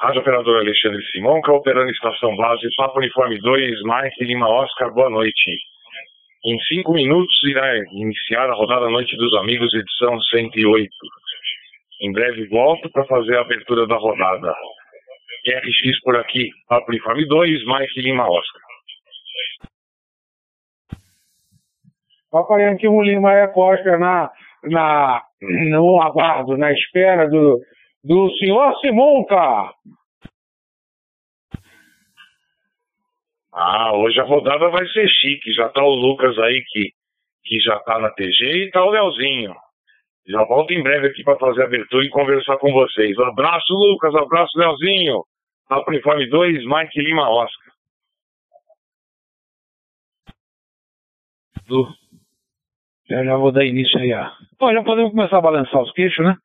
[0.00, 5.10] Rádio Operador Alexandre Simão, que operando estação base, Papo Uniforme 2, Mike Lima Oscar, boa
[5.10, 5.58] noite.
[6.46, 10.88] Em cinco minutos irá iniciar a rodada Noite dos Amigos, edição 108.
[12.02, 14.54] Em breve volto para fazer a abertura da rodada.
[15.44, 18.62] RX por aqui, Papo Uniforme 2, Mike Lima Oscar.
[22.30, 24.30] Papai Yankee Lima é Oscar na,
[24.62, 27.60] na, no aguardo, na espera do,
[28.04, 29.72] do senhor Simonca.
[33.52, 35.52] Ah, hoje a rodada vai ser chique.
[35.52, 36.92] Já tá o Lucas aí que,
[37.44, 39.54] que já tá na TG e tá o Leozinho.
[40.26, 43.18] Já volto em breve aqui para fazer a abertura e conversar com vocês.
[43.18, 44.14] abraço, Lucas.
[44.14, 45.24] abraço, Leozinho.
[45.68, 47.68] Papo Uniforme 2, Mike Lima Oscar.
[53.08, 54.12] Já, já vou dar início aí.
[54.12, 54.30] Ó.
[54.58, 56.36] Bom, já podemos começar a balançar os queixos, né?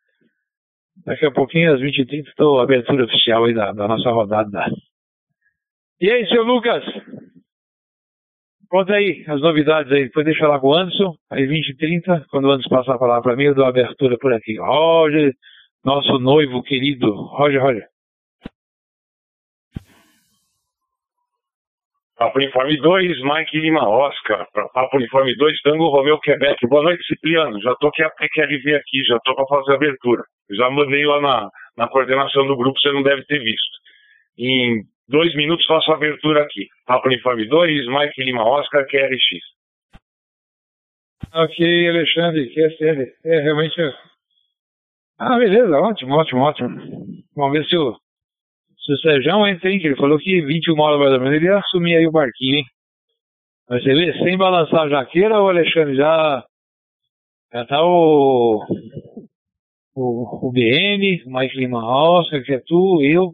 [1.06, 4.66] Daqui a pouquinho, às 20h30, estou a abertura oficial aí da, da nossa rodada.
[6.00, 6.84] E aí, seu Lucas?
[8.70, 10.06] Conta aí as novidades aí.
[10.06, 11.14] Depois deixa lá com o Anderson.
[11.30, 13.70] Aí 20 e 30, quando o Anderson passar a palavra para mim, eu dou a
[13.70, 14.58] abertura por aqui.
[14.58, 15.34] Roger,
[15.86, 17.12] nosso noivo querido.
[17.14, 17.93] Roger, Roger.
[22.24, 24.48] Papo Uniforme 2, Mike Lima Oscar.
[24.74, 26.66] Papo Uniforme 2, Tango Romeu Quebec.
[26.68, 27.62] Boa noite, Cipriano.
[27.62, 30.24] Já tô aqui a PQRV aqui, já tô para fazer a abertura.
[30.52, 33.78] Já mandei lá na, na coordenação do grupo, você não deve ter visto.
[34.38, 36.66] Em dois minutos faço a abertura aqui.
[36.88, 39.44] Papo Uniforme 2, Mike Lima Oscar, QRX.
[41.34, 43.06] Ok, Alexandre, QSL.
[43.26, 43.82] É realmente.
[45.20, 46.70] Ah, beleza, ótimo, ótimo, ótimo.
[47.36, 47.98] Vamos ver se o,
[48.86, 49.60] se o Sérgio?
[49.60, 52.58] Que ele falou que 21 horas mais ou menos ele ia assumir aí o barquinho,
[52.58, 52.66] hein?
[53.70, 56.44] Mas você vê, sem balançar a jaqueira, o Alexandre já.
[57.54, 58.60] Já tá o
[59.96, 63.32] o, o BN, o Mike Lima Oscar, que é tu, eu,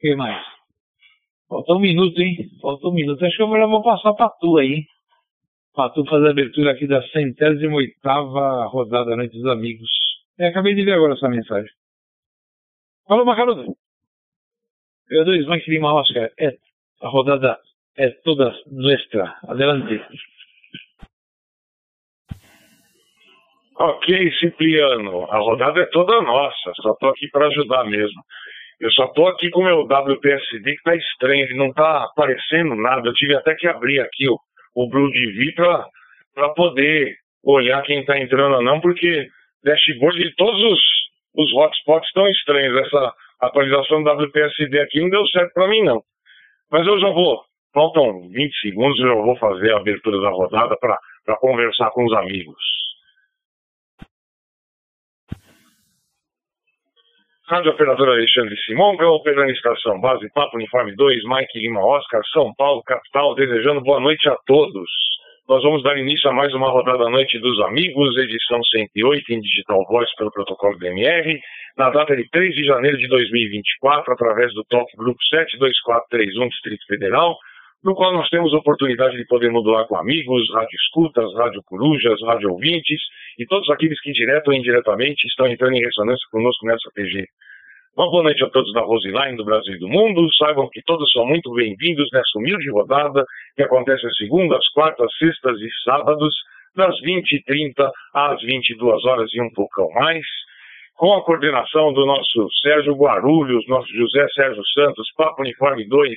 [0.00, 0.42] quem mais?
[1.48, 2.48] Falta um minuto, hein?
[2.60, 3.24] Falta um minuto.
[3.24, 4.84] Acho que eu já vou passar pra tu aí, hein?
[5.74, 9.90] Pra tu fazer a abertura aqui da centésima oitava rodada da Noite dos Amigos.
[10.38, 11.70] É, acabei de ver agora essa mensagem.
[13.06, 13.76] Falou, Macarudo.
[15.10, 16.30] Mike Lima Oscar.
[16.38, 16.56] É,
[17.02, 17.58] a rodada
[17.98, 19.34] é toda nuestra.
[19.48, 20.02] Adelante.
[23.76, 28.22] Ok, Cipriano, a rodada é toda nossa, só estou aqui para ajudar mesmo.
[28.80, 33.08] Eu só estou aqui com meu WPSD que está estranho, não está aparecendo nada.
[33.08, 34.38] Eu tive até que abrir aqui o,
[34.76, 35.52] o Blue TV
[36.34, 39.28] para poder olhar quem está entrando ou não, porque
[39.64, 40.80] dashboard de todos os,
[41.34, 42.76] os hotspots estão estranhos.
[42.86, 46.02] Essa atualização do WPSD aqui não deu certo para mim, não.
[46.70, 50.76] Mas eu já vou, faltam 20 segundos, eu já vou fazer a abertura da rodada
[50.78, 52.84] para conversar com os amigos.
[57.46, 62.54] Rádio Operador Alexandre Simão, pela operando estação base Papo Uniforme 2, Mike Lima Oscar, São
[62.54, 64.90] Paulo, capital, desejando boa noite a todos.
[65.46, 69.40] Nós vamos dar início a mais uma rodada da Noite dos Amigos, edição 108 em
[69.42, 71.38] Digital Voice pelo protocolo DMR,
[71.76, 77.36] na data de 3 de janeiro de 2024, através do Top Grupo 72431 Distrito Federal,
[77.84, 82.18] no qual nós temos a oportunidade de poder modular com amigos, rádio escutas, rádio corujas,
[82.22, 83.02] rádio ouvintes
[83.38, 87.22] e todos aqueles que direto ou indiretamente estão entrando em ressonância conosco nessa PG.
[87.96, 90.28] Uma boa noite a todos da Roseline, do Brasil e do mundo.
[90.34, 93.24] Saibam que todos são muito bem-vindos nessa humilde rodada
[93.54, 96.34] que acontece segundas, quartas, sextas e sábados,
[96.74, 100.26] das 20h30 às 22 horas e um poucão mais,
[100.96, 106.12] com a coordenação do nosso Sérgio Guarulhos, nosso José Sérgio Santos, Papo Uniforme 2,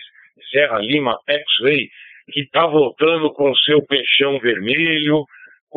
[0.49, 1.89] Serra Lima X-Ray,
[2.31, 5.27] que está voltando com seu peixão vermelho,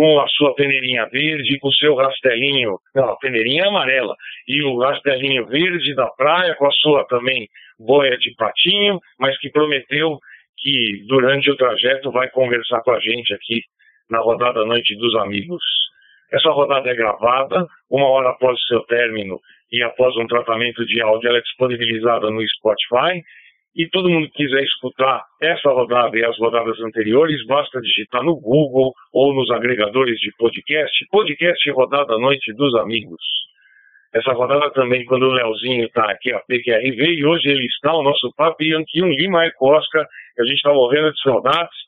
[0.01, 4.17] com a sua peneirinha verde, com o seu rastelinho, não, a peneirinha amarela,
[4.49, 7.47] e o rastelinho verde da praia, com a sua também
[7.79, 10.19] boia de patinho, mas que prometeu
[10.57, 13.61] que durante o trajeto vai conversar com a gente aqui
[14.09, 15.63] na rodada Noite dos Amigos.
[16.33, 19.39] Essa rodada é gravada, uma hora após o seu término
[19.71, 23.23] e após um tratamento de áudio, ela é disponibilizada no Spotify
[23.75, 28.37] e todo mundo que quiser escutar essa rodada e as rodadas anteriores, basta digitar no
[28.37, 33.23] Google ou nos agregadores de podcast, podcast Rodada Noite dos Amigos.
[34.13, 38.03] Essa rodada também, quando o Leozinho está aqui, a PQRV, e hoje ele está, o
[38.03, 41.79] nosso papo, Yankee um Lima e Oscar, que a gente está morrendo de saudades.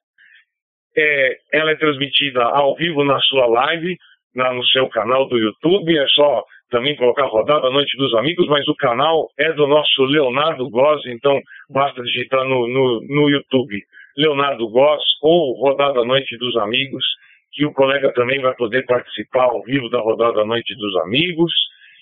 [0.96, 3.96] É, ela é transmitida ao vivo na sua live,
[4.37, 8.66] na, no seu canal do YouTube, é só também colocar rodada Noite dos Amigos, mas
[8.66, 11.38] o canal é do nosso Leonardo Goss, então
[11.69, 13.78] basta digitar no, no, no YouTube
[14.16, 17.04] Leonardo Goss ou Rodada Noite dos Amigos,
[17.52, 21.52] que o colega também vai poder participar ao vivo da Rodada Noite dos Amigos,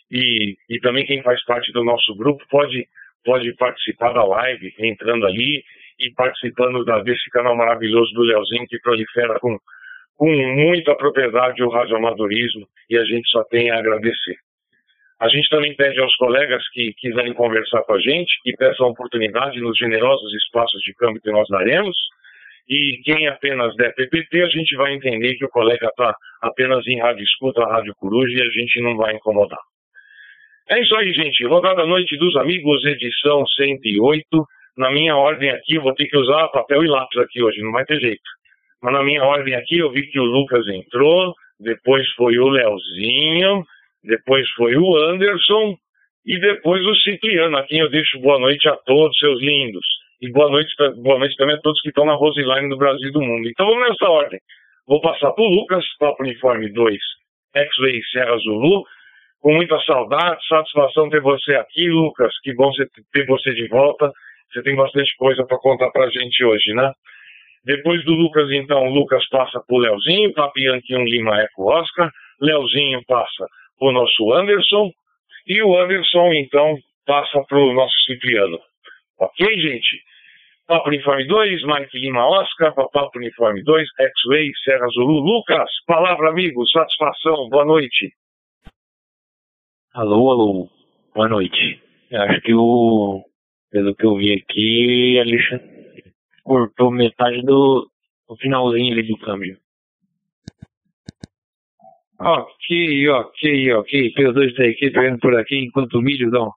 [0.08, 2.87] e, e também quem faz parte do nosso grupo pode
[3.23, 5.62] pode participar da live, entrando ali
[5.99, 9.58] e participando da, desse canal maravilhoso do Leozinho, que prolifera com,
[10.16, 14.38] com muita propriedade o radioamadorismo, e a gente só tem a agradecer.
[15.20, 19.61] A gente também pede aos colegas que quiserem conversar com a gente, que peçam oportunidade
[19.61, 21.94] nos generosos espaços de câmbio que nós daremos,
[22.67, 26.99] e quem apenas der PPT, a gente vai entender que o colega está apenas em
[27.00, 29.58] rádio escuta, rádio coruja, e a gente não vai incomodar.
[30.70, 31.44] É isso aí, gente.
[31.44, 34.25] Rodada Noite dos Amigos, edição 108.
[34.78, 37.84] Na minha ordem aqui, vou ter que usar papel e lápis aqui hoje, não vai
[37.84, 38.23] ter jeito.
[38.81, 43.64] Mas na minha ordem aqui, eu vi que o Lucas entrou, depois foi o Leozinho,
[44.02, 45.76] depois foi o Anderson
[46.25, 49.87] e depois o Cipriano, a quem eu deixo boa noite a todos, seus lindos.
[50.20, 53.12] E boa noite, boa noite também a todos que estão na Roseline do Brasil e
[53.12, 53.49] do mundo.
[53.49, 54.38] Então vamos nessa ordem.
[54.87, 56.99] Vou passar para o Lucas, Papo Uniforme 2,
[57.56, 58.85] X-Ray Serra Zulu.
[59.41, 62.32] Com muita saudade, satisfação ter você aqui, Lucas.
[62.43, 62.70] Que bom
[63.12, 64.12] ter você de volta.
[64.52, 66.93] Você tem bastante coisa para contar para a gente hoje, né?
[67.64, 72.11] Depois do Lucas, então, o Lucas passa para o Leozinho, Papianque 1 Lima Eco Oscar.
[72.41, 73.47] Leozinho passa
[73.81, 74.91] o nosso Anderson.
[75.47, 78.59] E o Anderson, então, passa para o nosso Cipriano.
[79.19, 80.03] Ok, gente?
[80.67, 85.19] Papo Uniforme 2, Mike Lima Oscar, Papo Uniforme 2, X-Way, Serra Zulu.
[85.19, 88.12] Lucas, palavra amigo, satisfação, boa noite.
[89.93, 90.69] Alô, alô,
[91.12, 91.83] boa noite.
[92.11, 93.25] Eu acho que o.
[93.73, 95.61] Pelo que eu vi aqui, a lixa
[96.44, 97.88] cortou metade do,
[98.29, 99.56] do finalzinho ali do câmbio.
[102.20, 104.12] Ok, ok, ok.
[104.12, 106.52] P2 da equipe vendo por aqui, enquanto o milho não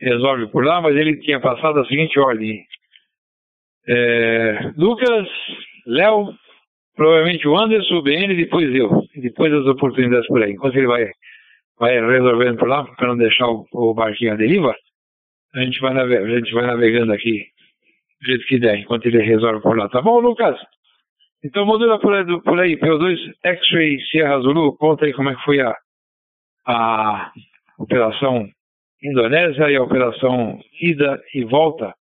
[0.00, 2.64] resolve por lá, mas ele tinha passado a seguinte ordem.
[3.86, 5.28] É, Lucas,
[5.86, 6.34] Léo,
[6.96, 9.04] provavelmente o Anderson, o BN, depois eu.
[9.14, 10.52] Depois as oportunidades por aí.
[10.52, 11.08] Enquanto ele vai,
[11.78, 14.74] vai resolvendo por lá, para não deixar o, o, barquinho à deriva,
[15.54, 17.46] a gente, vai a gente vai navegando aqui
[18.20, 19.88] do jeito que der, enquanto ele resolve por lá.
[19.88, 20.58] Tá bom, Lucas?
[21.44, 25.44] Então, modula por aí, por aí P2 X-Ray Sierra Zulu, conta aí como é que
[25.44, 25.76] foi a,
[26.66, 27.32] a
[27.78, 28.48] operação
[29.02, 31.92] Indonésia e a operação ida e volta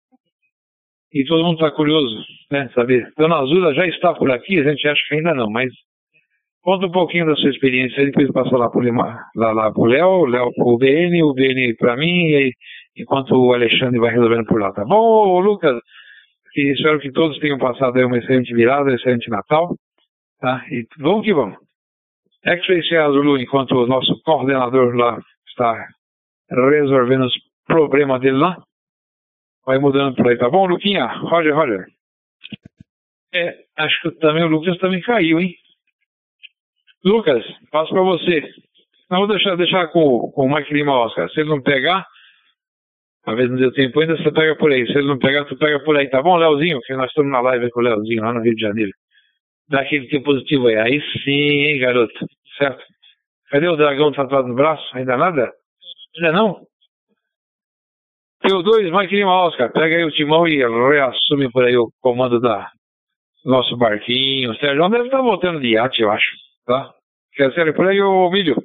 [1.13, 3.11] e todo mundo está curioso, né, saber.
[3.15, 5.71] Dona Azula já está por aqui, a gente acha que ainda não, mas
[6.63, 8.91] conta um pouquinho da sua experiência, depois passa lá para
[9.35, 12.51] lá, lá o Léo, Léo o BN, o BN para mim, e
[12.97, 15.79] enquanto o Alexandre vai resolvendo por lá, tá bom, Lucas?
[16.55, 19.75] E espero que todos tenham passado aí uma excelente virada, um excelente Natal,
[20.39, 20.63] tá?
[20.69, 21.57] E vamos que vamos.
[22.45, 25.87] X-Ray Azulu, enquanto o nosso coordenador lá está
[26.49, 27.33] resolvendo os
[27.65, 28.57] problemas dele lá,
[29.65, 31.05] vai mudando por aí, tá bom, Luquinha?
[31.05, 31.85] Roger, Roger.
[33.33, 35.55] É, acho que também o Lucas também caiu, hein?
[37.03, 38.43] Lucas, passo para você.
[39.09, 41.29] Não, vou deixar, deixar com, com o Mike Lima Oscar.
[41.29, 42.05] Se ele não pegar,
[43.23, 44.85] talvez não deu tempo ainda, você pega por aí.
[44.87, 46.79] Se ele não pegar, tu pega por aí, tá bom, Leozinho?
[46.81, 48.91] Que nós estamos na live com o Leozinho lá no Rio de Janeiro.
[49.69, 50.75] Dá aquele tempo positivo aí.
[50.75, 52.13] Aí sim, hein, garoto?
[52.57, 52.83] Certo?
[53.49, 54.83] Cadê o dragão tatuado no braço?
[54.93, 55.51] Ainda nada?
[56.15, 56.61] Ainda não?
[58.43, 62.69] P2, Mike Lima Oscar, pega aí o timão e reassume por aí o comando da
[63.45, 64.51] nosso barquinho.
[64.51, 66.29] O Sérgio deve estar voltando de iate, eu acho.
[66.65, 66.91] Tá?
[67.35, 68.55] Quer ser por aí, o Milho?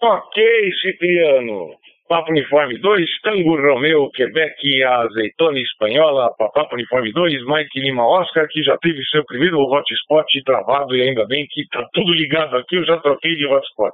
[0.00, 1.74] Ok, Cipriano.
[2.08, 8.62] Papo Uniforme 2, Tango Romeu, Quebec, Azeitona Espanhola, Papo Uniforme 2, Mike Lima Oscar, que
[8.62, 12.86] já teve seu primeiro hotspot travado e ainda bem que tá tudo ligado aqui, eu
[12.86, 13.92] já troquei de hotspot.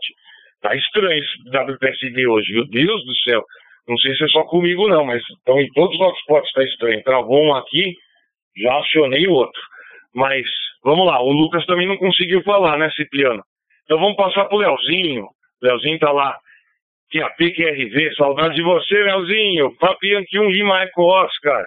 [0.60, 3.42] Tá estranho esse WPSD hoje, meu Deus do céu.
[3.88, 7.02] Não sei se é só comigo não, mas estão em todos os hotspots, tá estranho.
[7.02, 7.96] Travou um aqui,
[8.58, 9.60] já acionei o outro.
[10.14, 10.46] Mas,
[10.84, 13.42] vamos lá, o Lucas também não conseguiu falar, né, Cipriano?
[13.84, 15.26] Então vamos passar pro Leozinho.
[15.62, 16.38] Leozinho tá lá.
[17.10, 19.76] Que a PQRV, saudade de você, Leozinho.
[19.76, 21.66] Papianque 1 Lima Eco Oscar.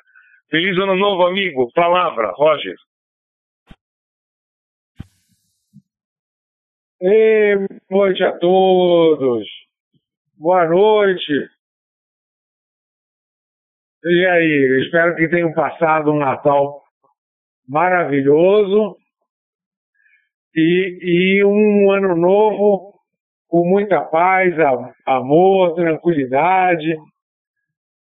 [0.50, 1.72] Feliz ano novo, amigo.
[1.74, 2.76] Palavra, Roger.
[7.00, 7.56] E
[7.90, 9.48] boa noite a todos.
[10.36, 11.50] Boa noite.
[14.04, 16.82] E aí, espero que tenham passado um Natal
[17.68, 18.98] maravilhoso
[20.56, 22.97] e, e um ano novo
[23.48, 24.54] com muita paz,
[25.06, 26.96] amor, tranquilidade.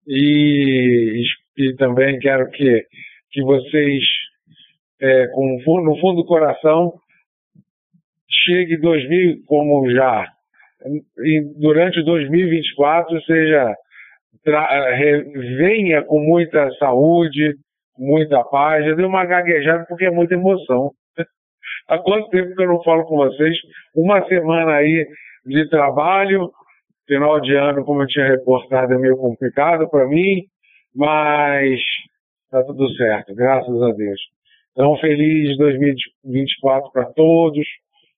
[0.07, 1.23] E,
[1.57, 2.85] e também quero que,
[3.31, 4.03] que vocês,
[5.01, 6.93] é, com, no fundo do coração,
[8.45, 10.25] chegue 2000, como já,
[11.57, 13.75] durante 2024, seja,
[15.57, 17.55] venha com muita saúde,
[17.97, 18.85] muita paz.
[18.85, 20.91] Eu dei uma gaguejada porque é muita emoção.
[21.87, 23.57] Há quanto tempo que eu não falo com vocês?
[23.95, 25.05] Uma semana aí
[25.49, 26.51] de trabalho,
[27.09, 30.43] Final de ano, como eu tinha reportado, é meio complicado para mim,
[30.95, 31.81] mas
[32.51, 34.19] tá tudo certo, graças a Deus.
[34.73, 37.65] Então, feliz 2024 para todos,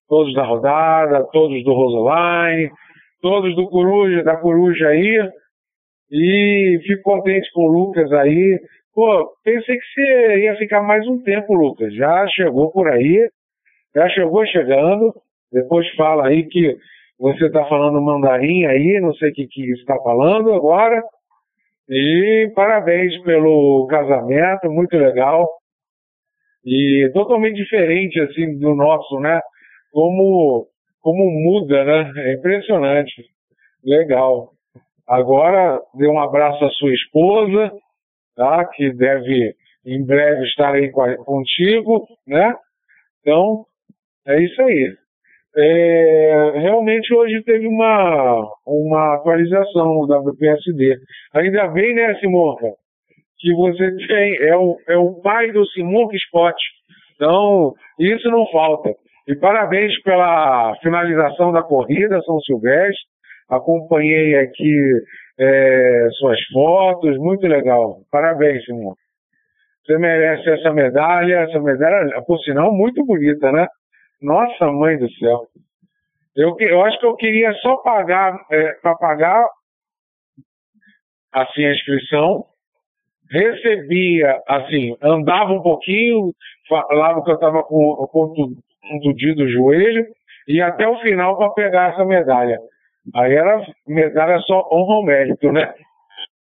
[0.10, 2.70] todos da rodada, todos do Roseline,
[3.22, 5.30] todos do Coruja, da Coruja aí.
[6.12, 8.60] E fico contente com o Lucas aí.
[8.94, 11.96] Pô, pensei que você ia ficar mais um tempo, Lucas.
[11.96, 13.30] Já chegou por aí,
[13.96, 15.14] já chegou chegando.
[15.50, 16.76] Depois fala aí que
[17.22, 21.00] você está falando mandarim aí, não sei o que, que está falando agora.
[21.88, 25.48] E parabéns pelo casamento, muito legal.
[26.66, 29.40] E totalmente diferente assim do nosso, né?
[29.92, 30.66] Como
[31.00, 32.12] como muda, né?
[32.16, 33.24] É impressionante.
[33.84, 34.50] Legal.
[35.08, 37.72] Agora, dê um abraço à sua esposa,
[38.36, 38.66] tá?
[38.66, 42.56] Que deve em breve estar aí contigo, né?
[43.20, 43.66] Então,
[44.26, 45.01] é isso aí.
[45.56, 50.98] É, realmente hoje teve uma, uma atualização da BPSD.
[51.34, 52.68] Ainda bem, né, Simonca,
[53.38, 56.58] que você tem, é o, é o pai do Simonca Scott.
[57.16, 58.94] Então, isso não falta.
[59.28, 63.12] E parabéns pela finalização da corrida, São Silvestre.
[63.50, 64.92] Acompanhei aqui
[65.38, 67.98] é, suas fotos, muito legal.
[68.10, 68.96] Parabéns, Simão.
[69.86, 73.68] Você merece essa medalha, essa medalha, por sinal, muito bonita, né?
[74.22, 75.48] Nossa, mãe do céu.
[76.36, 79.46] Eu, eu acho que eu queria só pagar, é, para pagar
[81.34, 82.46] assim a inscrição,
[83.30, 86.34] recebia, assim, andava um pouquinho,
[86.68, 88.56] falava que eu estava com, com
[88.90, 90.06] contundido o joelho,
[90.48, 92.60] e até o final para pegar essa medalha.
[93.16, 95.74] Aí era medalha só honra ao mérito, né?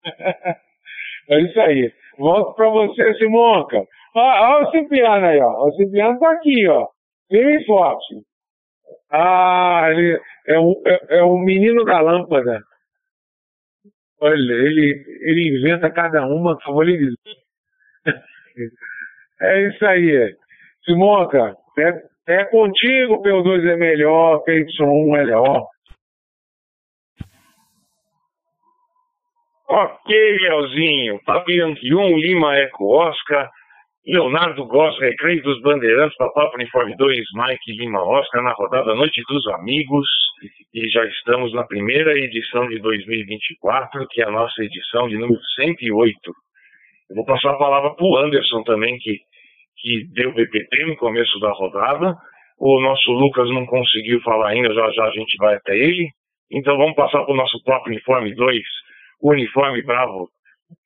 [1.29, 1.91] é isso aí.
[2.17, 3.83] Volto para você, Simonca.
[4.13, 5.67] Olha o Cipriano aí, ó.
[5.67, 6.87] O Cipriano tá aqui, ó.
[7.31, 8.15] Firme forte.
[9.09, 12.61] Ah, ele é um, é, é um menino da lâmpada.
[14.19, 17.15] Olha, ele, ele inventa cada uma que eu vou lhe dizer.
[19.43, 20.35] É isso aí.
[20.85, 25.67] Simonca, é, é contigo, P2 é melhor, PY1 é melhor.
[29.67, 31.19] Ok, Leozinho.
[31.47, 33.49] Yankee 1, Lima Eco Oscar.
[34.05, 39.45] Leonardo Goss, Recreio dos Bandeirantes, Papapo Uniforme 2, Mike Lima Oscar, na rodada Noite dos
[39.49, 40.07] Amigos.
[40.73, 45.39] E já estamos na primeira edição de 2024, que é a nossa edição de número
[45.55, 46.17] 108.
[47.11, 49.19] Eu vou passar a palavra para o Anderson também, que,
[49.77, 52.15] que deu BPT no começo da rodada.
[52.59, 56.09] O nosso Lucas não conseguiu falar ainda, já já a gente vai até ele.
[56.51, 58.63] Então vamos passar para o nosso próprio Uniforme 2,
[59.21, 60.27] o Uniforme Bravo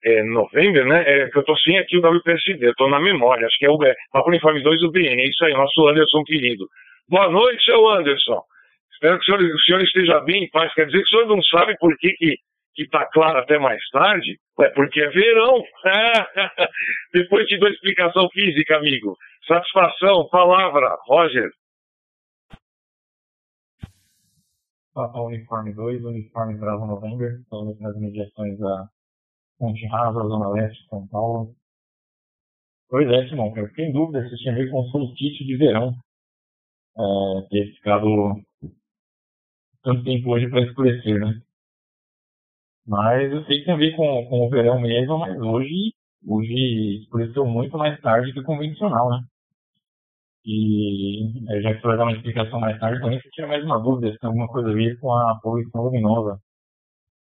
[0.04, 1.04] é, novembro, né?
[1.06, 3.94] É, eu tô sem aqui o WPSD, tô na memória, acho que é o é,
[4.12, 6.68] Papo Uniforme 2 do BN, é isso aí, nosso Anderson querido.
[7.08, 8.42] Boa noite, seu Anderson.
[8.94, 10.74] Espero que o senhor, o senhor esteja bem em paz.
[10.74, 12.36] Quer dizer que o senhor não sabe por que, que,
[12.74, 14.38] que tá claro até mais tarde?
[14.62, 15.64] É porque é verão.
[17.14, 19.16] Depois te dou explicação física, amigo.
[19.48, 21.50] Satisfação, palavra, Roger.
[24.94, 28.88] Papa Uniforme 2, Uniforme Bravo November, todas as mediações da
[29.58, 31.56] Ponte Rasa, Zona Leste, São Paulo.
[32.90, 35.58] Pois é, Simão, eu fiquei em dúvida se tinha a ver com o solstício de
[35.58, 35.94] verão.
[36.98, 38.42] É, ter ficado
[39.84, 41.42] tanto tempo hoje para escurecer, né?
[42.88, 45.94] Mas eu sei que tem a ver com, com o verão mesmo, mas hoje,
[46.28, 49.20] hoje escureceu muito mais tarde que o convencional, né?
[50.46, 54.12] E já que vai dar uma explicação mais tarde, também se tinha mais uma dúvida
[54.14, 56.40] se tem alguma coisa a ver com a poluição luminosa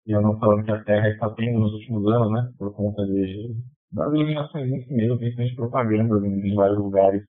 [0.05, 2.53] e eu não falando que a Terra está tendo nos últimos anos, né?
[2.57, 3.55] Por conta de,
[3.91, 7.23] das iluminações em si mesmo, principalmente propaganda em, vários lugares.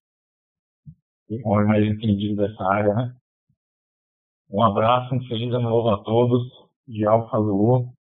[1.30, 3.14] E homem mais entendido dessa área, né?
[4.50, 6.42] Um abraço, um feliz ano novo a todos,
[6.87, 7.92] de Alfa Zulu.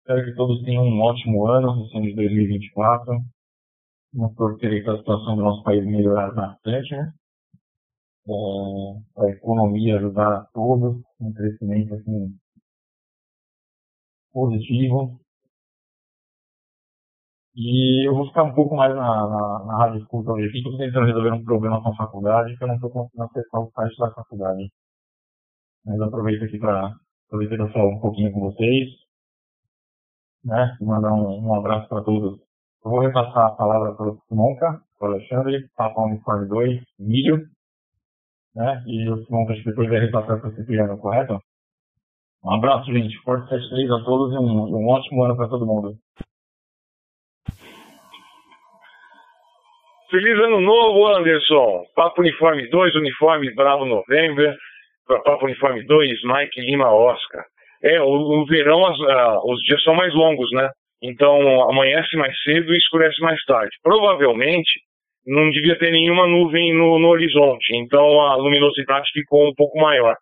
[0.00, 3.20] Espero que todos tenham um ótimo ano, esse ano de 2024.
[4.14, 7.12] Uma torcer que a situação do nosso país melhorar bastante, né?
[8.26, 12.36] É, a economia ajudar a todos, um crescimento assim,
[14.32, 15.20] positivo.
[17.54, 21.06] E eu vou ficar um pouco mais na, na, na rádio escuta hoje estou tentando
[21.06, 24.10] resolver um problema com a faculdade, que eu não estou conseguindo acessar o site da
[24.12, 24.70] faculdade.
[25.84, 26.94] Mas aproveito aqui para
[27.72, 28.88] falar um pouquinho com vocês,
[30.44, 30.76] né?
[30.80, 32.38] Mandar um, um abraço para todos.
[32.84, 37.46] Eu vou repassar a palavra para o Simonca, para o Alexandre, Papa Uniforme 2, Milho,
[38.54, 38.82] né?
[38.86, 41.40] E o Simonca depois vai repassar para o Cipriano, correto?
[42.44, 43.16] Um abraço, gente.
[43.22, 45.94] Forte 73 a todos e um, um ótimo ano para todo mundo.
[50.10, 51.84] Feliz ano novo, Anderson.
[51.94, 54.56] Papo Uniforme 2, Uniforme Bravo November.
[55.24, 57.44] Papo Uniforme 2, Mike Lima Oscar.
[57.82, 60.68] É, o, o verão as, ah, os dias são mais longos, né?
[61.02, 63.74] Então amanhece mais cedo e escurece mais tarde.
[63.82, 64.80] Provavelmente
[65.26, 70.16] não devia ter nenhuma nuvem no, no horizonte, então a luminosidade ficou um pouco maior.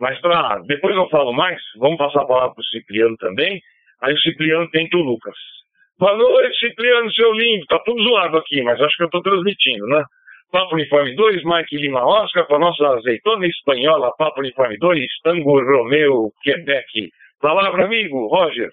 [0.00, 3.60] Mas pra, depois eu falo mais, vamos passar a palavra para o Cipriano também.
[4.00, 5.36] Aí o Cipriano tenta o Lucas.
[5.98, 7.66] Boa noite, Cipriano, seu lindo.
[7.66, 10.04] Tá tudo zoado aqui, mas acho que eu estou transmitindo, né?
[10.52, 15.60] Papo Uniforme 2, Mike Lima Oscar, com a nossa azeitona espanhola, Papo Uniforme 2, Tango
[15.60, 17.10] Romeu, Quebec.
[17.40, 18.70] Palavra, amigo, Roger.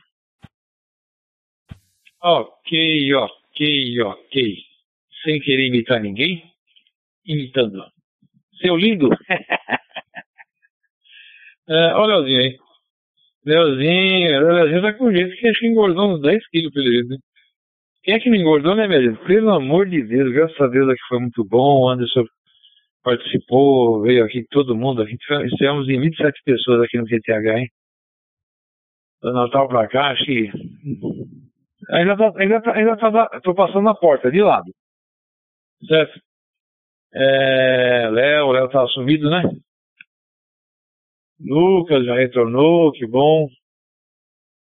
[2.22, 4.58] Ok, ok, ok.
[5.24, 6.44] Sem querer imitar ninguém,
[7.26, 7.84] imitando.
[8.62, 9.10] Seu lindo.
[11.68, 12.58] é, olha o Leozinho aí.
[13.46, 17.10] Leozinho, Leozinho tá com jeito que acho que engordou uns 10 quilos pelo jeito.
[17.10, 17.18] Né?
[18.04, 19.24] Quem é que não engordou, né, minha gente?
[19.26, 21.82] Pelo amor de Deus, graças a Deus aqui foi muito bom.
[21.82, 22.24] O Anderson
[23.04, 25.02] participou, veio aqui todo mundo.
[25.02, 27.70] Aqui estivemos em 27 pessoas aqui no QTH, hein?
[29.22, 30.52] Do Natal pra cá, acho que.
[31.92, 34.72] Ainda tá, ainda tá, ainda tá, tô passando na porta, de lado.
[35.88, 36.20] Certo?
[37.14, 39.44] É, Léo, Léo tá sumido, né?
[41.40, 43.48] Lucas já retornou, que bom.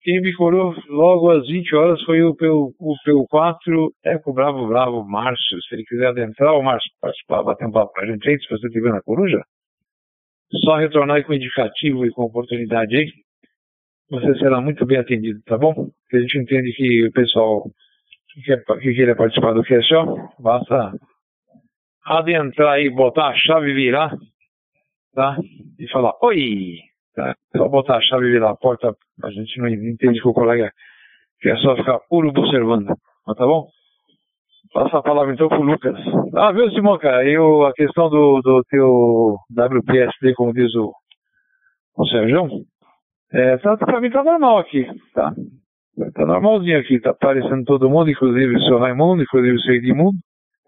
[0.02, 5.04] Quem me curou logo às 20 horas foi o, PU, o PU4 Eco Bravo Bravo
[5.04, 5.60] Márcio.
[5.62, 8.48] Se ele quiser adentrar, o Márcio participar, bater um papo com a gente aí, se
[8.48, 9.42] você estiver na coruja.
[10.64, 13.12] Só retornar aí com indicativo e com oportunidade aí.
[14.10, 15.72] Você será muito bem atendido, tá bom?
[15.74, 17.70] Porque a gente entende que o pessoal
[18.32, 20.92] que, quer, que queira participar do QSO, basta
[22.04, 24.16] adentrar aí, botar a chave virar,
[25.14, 25.36] tá?
[25.80, 26.76] E falar, oi!
[27.14, 27.34] Tá?
[27.56, 28.94] Só botar a chave e virar a porta,
[29.24, 30.70] a gente não entende que o colega
[31.40, 32.94] quer só ficar urubu observando.
[33.26, 33.66] Mas tá bom?
[34.74, 35.96] Passa a palavra então pro Lucas.
[36.36, 37.24] Ah, viu, Simoca?
[37.24, 40.92] Eu, a questão do, do teu WPSD, como diz o,
[41.96, 42.46] o Sérgio,
[43.32, 45.32] é, tá, pra mim tá normal aqui, tá?
[46.14, 50.18] Tá normalzinho aqui, tá aparecendo todo mundo, inclusive o seu Raimundo, inclusive o seu Edmundo,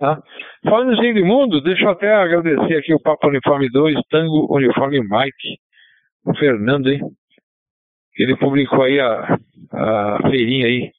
[0.02, 0.20] tá?
[0.64, 5.60] Falando em Edmundo, deixa eu até agradecer aqui o Papo Uniforme 2, Tango Uniforme Mike,
[6.26, 7.00] o Fernando, hein?
[8.18, 9.38] Ele publicou aí a,
[9.72, 10.90] a feirinha aí.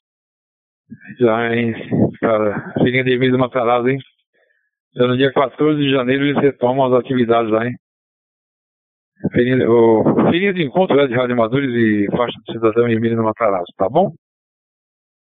[1.20, 1.74] Já, hein?
[2.22, 4.00] Cara, feirinha de Emílio Matarazzo, hein?
[4.96, 7.74] Já no dia 14 de janeiro eles retomam as atividades lá, hein?
[9.34, 13.74] Feirinha, o, feirinha de encontro né, de radioamadores e faixa de cidadão em Emílio Matarazzo,
[13.78, 14.14] tá bom?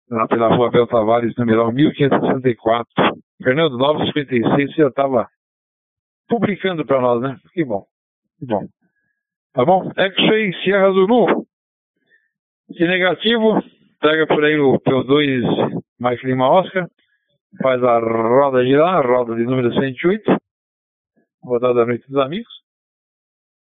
[0.10, 3.09] Lá pela rua Abel Tavares, número 1564.
[3.42, 5.28] Fernando, 956, você já estava
[6.28, 7.38] publicando para nós, né?
[7.54, 7.86] Que bom,
[8.38, 8.68] que bom.
[9.54, 9.90] Tá bom?
[9.96, 11.46] X-Ray Sierra Zulu.
[12.74, 13.62] Se negativo,
[14.00, 16.88] pega por aí o P2 Mike Lima Oscar.
[17.62, 20.38] Faz a roda de lá, roda de número 108.
[21.44, 22.52] Rodada da noite dos amigos.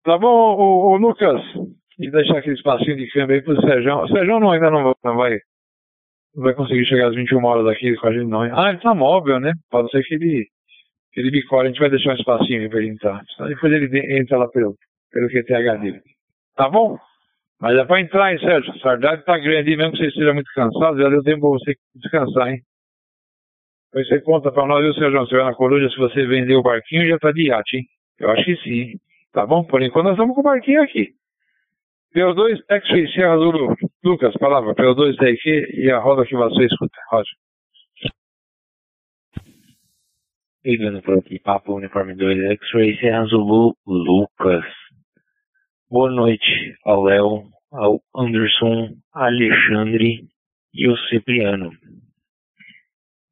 [0.05, 1.41] Tá bom, o, Lucas?
[1.99, 3.97] E deixar aquele espacinho de câmbio aí pro Sérgio.
[3.97, 5.41] O Sérgio não, ainda não, vai
[6.35, 8.43] vai conseguir chegar às 21 horas aqui com a gente, não.
[8.43, 9.53] Ah, ele tá móvel, né?
[9.71, 10.47] Pode ser que ele,
[11.13, 13.23] que ele bicore, a gente vai deixar um espacinho pra ele entrar.
[13.47, 14.75] Depois ele entra lá pelo,
[15.11, 16.01] pelo QTH dele.
[16.57, 16.99] Tá bom?
[17.61, 18.73] Mas é pra entrar, hein, Sérgio?
[18.73, 21.75] A saudade tá grande, mesmo que você esteja muito cansado, já deu tempo pra você
[21.95, 22.61] descansar, hein?
[23.93, 25.19] Depois você conta pra nós, viu, Sérgio?
[25.19, 27.85] Se estiver na Coruja, se você vender o barquinho, já tá de iate, hein?
[28.21, 28.93] Eu acho que sim.
[29.33, 29.65] Tá bom?
[29.65, 31.09] Por enquanto nós estamos com o barquinho aqui.
[32.15, 33.75] PO2, X-Ray Serra Zulu.
[34.05, 36.97] Lucas, palavra, PO2 aqui e a roda que você escuta.
[37.11, 37.35] Roger.
[40.65, 43.25] Ligando por aqui, Papo Uniforme 2, X-Ray Serra
[43.85, 44.65] Lucas.
[45.91, 50.29] Boa noite ao Léo, ao Anderson, Alexandre
[50.73, 51.73] e o Cipriano.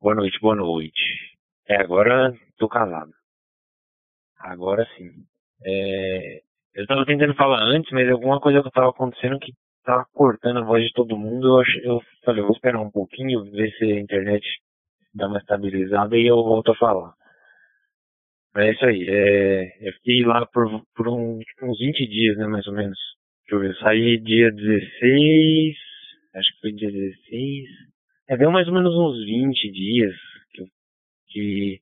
[0.01, 1.01] Boa noite, boa noite.
[1.69, 3.13] É, agora tô casado.
[4.41, 5.13] Agora sim.
[5.65, 6.43] É,
[6.75, 9.53] eu tava tentando falar antes, mas alguma coisa que tava acontecendo que
[9.87, 11.63] tava cortando a voz de todo mundo.
[11.85, 14.45] Eu, eu falei, eu vou esperar um pouquinho, ver se a internet
[15.15, 17.15] dá uma estabilizada e eu volto a falar.
[18.55, 19.07] Mas é isso aí.
[19.09, 22.99] É, eu fiquei lá por, por um, uns 20 dias, né, mais ou menos.
[23.43, 25.77] Deixa eu ver, eu saí dia 16,
[26.35, 27.69] acho que foi dia 16.
[28.29, 30.15] É, deu mais ou menos uns 20 dias
[30.53, 30.67] que eu,
[31.29, 31.81] que,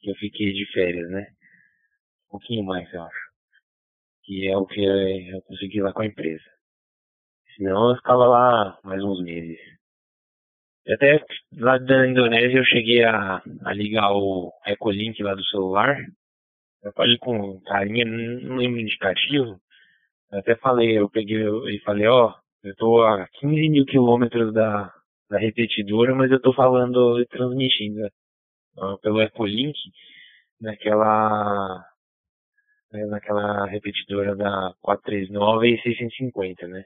[0.00, 1.26] que eu fiquei de férias, né?
[2.26, 3.26] Um pouquinho mais, eu acho
[4.24, 6.55] que é o que eu consegui lá com a empresa.
[7.56, 9.58] Senão eu ficava lá mais uns meses.
[10.86, 11.24] E até
[11.58, 15.96] lá da Indonésia eu cheguei a, a ligar o Ecolink lá do celular.
[16.82, 19.58] Eu falei com carinha, não lembro indicativo.
[20.30, 24.92] Eu até falei, eu peguei e falei, ó, eu tô a 15 mil quilômetros da,
[25.30, 28.08] da repetidora, mas eu tô falando e transmitindo
[29.02, 29.78] pelo Ecolink
[30.60, 31.84] naquela
[32.92, 36.84] né, naquela repetidora da 439 e 650, né?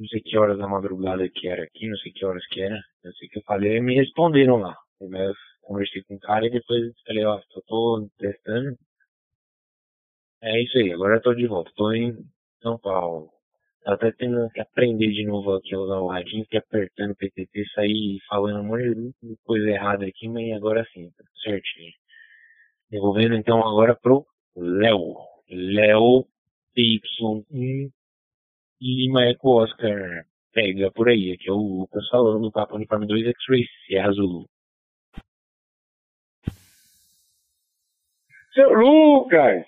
[0.00, 2.80] Não sei que horas da madrugada que era aqui, não sei que horas que era.
[3.04, 4.74] Eu sei que eu falei e me responderam lá.
[4.98, 8.78] Eu conversei com o cara e depois falei, ó, oh, tô testando.
[10.42, 11.70] É isso aí, agora eu tô de volta.
[11.76, 12.16] Tô em
[12.62, 13.30] São Paulo.
[13.82, 17.16] Tá até tendo que aprender de novo aqui a usar o radinho, que apertando o
[17.16, 21.92] PTT, sair falando um monte de coisa errada aqui, mas agora sim, tá certinho.
[22.90, 24.24] Devolvendo então agora pro
[24.56, 25.14] Léo.
[25.50, 26.24] Léo
[26.74, 27.90] PY1
[28.80, 31.32] Lima Eco Oscar pega por aí.
[31.32, 34.46] Aqui é o Lucas falando do Papo Uniforme 2 X-Ray Serra Zulu.
[38.54, 39.64] Seu Lucas,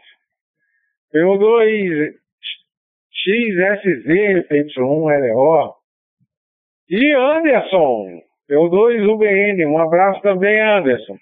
[1.13, 2.15] eu 2
[3.13, 5.75] XSZ Y1LO
[6.89, 11.17] e Anderson, eu 2 UBN, um abraço também, Anderson.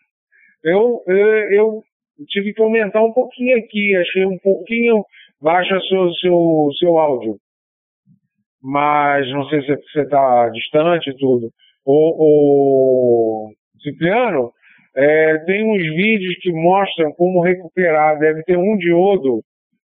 [0.65, 1.83] Eu, eu, eu
[2.29, 5.05] tive que aumentar um pouquinho aqui, achei um pouquinho
[5.41, 7.39] baixo o seu, seu, seu áudio
[8.63, 11.51] mas não sei se você está distante e tudo.
[11.85, 14.53] O, o Cipriano
[14.95, 18.19] é, tem uns vídeos que mostram como recuperar.
[18.19, 19.43] Deve ter um diodo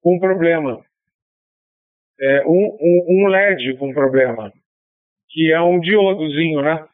[0.02, 0.84] com problema.
[2.22, 4.52] É, um, um, um, LED com problema.
[5.30, 6.86] Que é um diodozinho, né?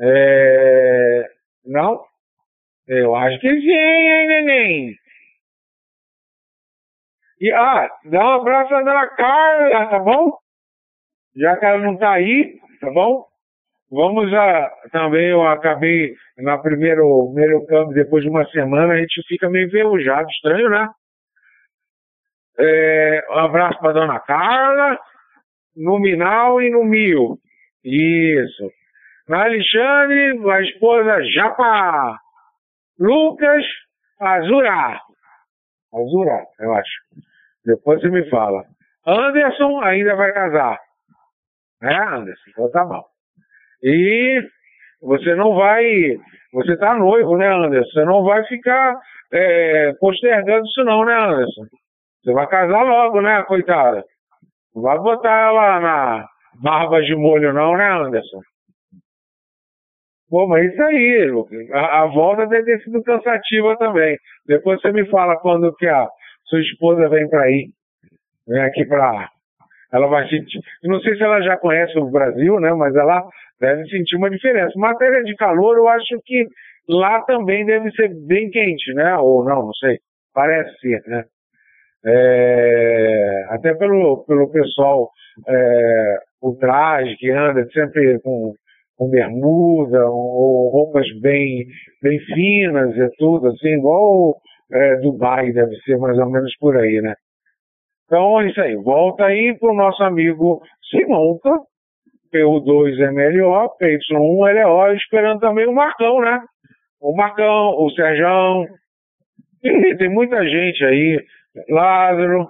[0.00, 1.30] É,
[1.64, 2.04] não?
[2.86, 4.94] Eu acho que sim, neném?
[7.40, 10.38] E, ah, dá um abraço na Carla, tá bom?
[11.36, 13.24] Já que ela não está aí, tá bom?
[13.90, 14.70] Vamos a.
[14.90, 19.68] Também eu acabei na primeiro, primeiro câmbio, depois de uma semana, a gente fica meio
[19.68, 20.88] enferrujado, estranho, né?
[22.58, 24.98] É, um abraço para dona Carla,
[25.76, 27.38] no Minal e no Mio.
[27.84, 28.70] Isso.
[29.28, 32.18] Na Alexandre, a esposa Japa.
[32.98, 33.62] Lucas
[34.18, 35.00] Azura.
[35.92, 37.02] Azura, eu acho.
[37.64, 38.64] Depois você me fala.
[39.06, 40.78] Anderson ainda vai casar.
[41.82, 42.50] Né, Anderson?
[42.50, 43.02] Então tá bom.
[43.82, 44.40] E
[45.00, 45.84] você não vai.
[46.52, 47.90] Você tá noivo, né, Anderson?
[47.90, 48.98] Você não vai ficar
[49.32, 51.66] é, postergando isso, não, né, Anderson?
[52.22, 54.04] Você vai casar logo, né, coitada?
[54.74, 56.26] Não vai botar ela na
[56.62, 58.40] barba de molho, não, né, Anderson?
[60.28, 61.30] Pô, mas isso aí,
[61.72, 64.18] a, a volta deve ter sido cansativa também.
[64.46, 66.08] Depois você me fala quando que a
[66.46, 67.68] sua esposa vem para aí.
[68.48, 69.28] Vem aqui para
[69.92, 70.60] ela vai sentir.
[70.84, 72.72] Não sei se ela já conhece o Brasil, né?
[72.72, 73.22] Mas ela
[73.60, 74.72] deve sentir uma diferença.
[74.76, 76.46] Matéria de calor, eu acho que
[76.88, 79.16] lá também deve ser bem quente, né?
[79.16, 79.98] Ou não, não sei.
[80.34, 81.24] Parece ser, né?
[82.04, 85.10] É, até pelo, pelo pessoal,
[85.48, 88.52] é, o traje que anda sempre com,
[88.96, 91.66] com bermuda, ou roupas bem,
[92.02, 94.36] bem finas e tudo, assim, igual
[94.72, 97.14] é, Dubai deve ser mais ou menos por aí, né?
[98.06, 98.76] Então é isso aí.
[98.76, 101.50] Volta aí para o nosso amigo Simonta,
[102.32, 106.40] PU2MLO, PY1LO, esperando também o Marcão, né?
[107.00, 108.64] O Marcão, o Serjão.
[109.98, 111.24] Tem muita gente aí.
[111.68, 112.48] Lázaro,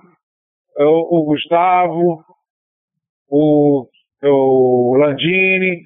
[0.79, 2.23] o, o Gustavo,
[3.29, 3.87] o,
[4.23, 5.83] o Landini,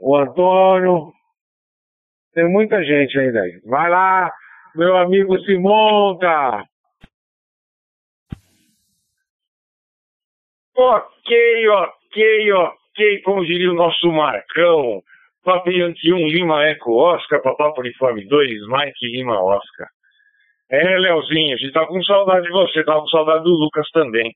[0.00, 1.12] o Antônio.
[2.32, 3.60] Tem muita gente ainda aí.
[3.66, 4.32] Vai lá,
[4.74, 6.64] meu amigo Simonta.
[10.82, 15.02] Ok, ok, ok, como diria o nosso Marcão.
[15.44, 19.88] Papiante 1, Lima Eco Oscar, Papapo Uniforme 2, Mike Lima Oscar.
[20.70, 24.32] É, Leozinho, a gente tá com saudade de você, tá com saudade do Lucas também.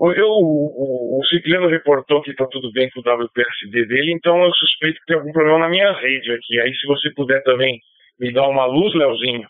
[0.00, 4.42] Eu, o, o, o Ciclano reportou que tá tudo bem com o WPSD dele, então
[4.44, 6.58] eu suspeito que tem algum problema na minha rede aqui.
[6.58, 7.78] Aí se você puder também
[8.18, 9.46] me dar uma luz, Leozinho.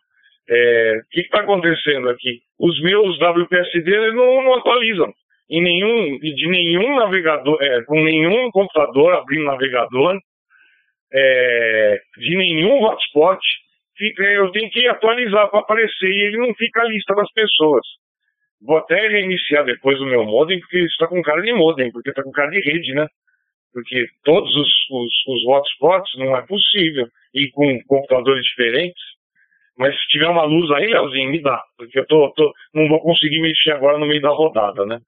[0.47, 2.41] É, o que está acontecendo aqui?
[2.61, 5.11] Os meus WPSD não, não atualizam
[5.51, 10.19] em nenhum, de nenhum navegador, é, com nenhum computador abrindo navegador,
[11.13, 13.41] é, de nenhum hotspot,
[13.97, 17.85] fica, eu tenho que atualizar para aparecer e ele não fica a lista das pessoas.
[18.61, 22.23] Vou até reiniciar depois o meu modem, porque está com cara de modem, porque está
[22.23, 23.07] com cara de rede, né?
[23.73, 29.03] Porque todos os, os, os hotspots não é possível, e com computadores diferentes.
[29.77, 33.01] Mas se tiver uma luz aí, Leozinho, me dá, porque eu tô, tô, não vou
[33.01, 34.99] conseguir mexer agora no meio da rodada, né?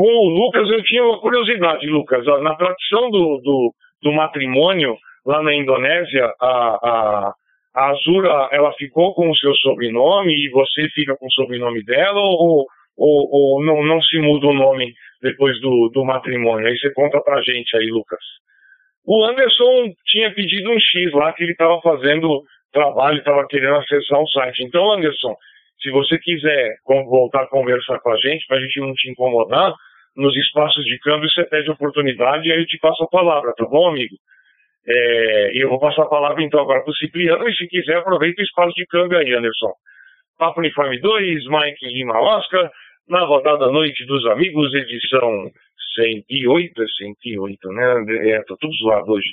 [0.00, 2.24] Com o Lucas, eu tinha uma curiosidade, Lucas.
[2.42, 7.34] Na tradição do, do, do matrimônio, lá na Indonésia, a, a,
[7.74, 12.18] a Azura, ela ficou com o seu sobrenome e você fica com o sobrenome dela
[12.18, 12.64] ou,
[12.96, 16.66] ou, ou não, não se muda o nome depois do, do matrimônio?
[16.66, 18.24] Aí você conta pra gente aí, Lucas.
[19.04, 24.18] O Anderson tinha pedido um X lá que ele estava fazendo trabalho, estava querendo acessar
[24.18, 24.64] o site.
[24.64, 25.36] Então, Anderson,
[25.82, 29.74] se você quiser voltar a conversar com a gente, para a gente não te incomodar,
[30.16, 33.64] nos espaços de câmbio você pede oportunidade e aí eu te passo a palavra, tá
[33.64, 34.16] bom, amigo?
[34.86, 38.40] É, eu vou passar a palavra então agora para o Cipriano e se quiser aproveita
[38.40, 39.72] o espaço de câmbio aí, Anderson.
[40.38, 42.70] Papo Uniforme 2, Mike Lima Oscar,
[43.08, 45.50] na rodada Noite dos Amigos, edição
[45.96, 48.04] 108, 108, né?
[48.30, 49.28] É, tô tudo zoado hoje.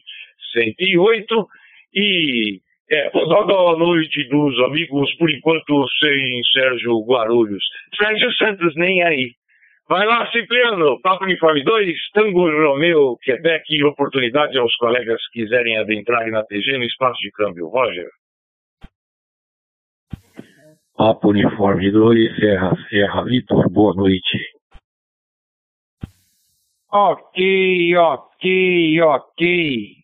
[0.53, 1.47] 108
[1.93, 2.59] e
[2.91, 7.63] é, rodada Noite dos Amigos, por enquanto sem Sérgio Guarulhos.
[7.95, 9.31] Sérgio Santos nem aí.
[9.89, 15.77] Vai lá, Cipriano, Papo Uniforme 2, Tango Romeu, Quebec e oportunidade aos colegas que quiserem
[15.77, 17.69] adentrar na TG no espaço de câmbio.
[17.69, 18.09] Roger.
[20.97, 24.37] Papo Uniforme 2, Serra, Serra, Vitor, boa noite.
[26.91, 29.97] Ok, ok, ok.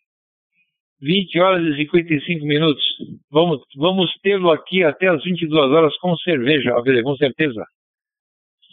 [1.02, 2.84] 20 horas e 55 minutos.
[3.30, 6.72] Vamos, vamos tê-lo aqui até as 22 horas com cerveja,
[7.04, 7.66] com certeza.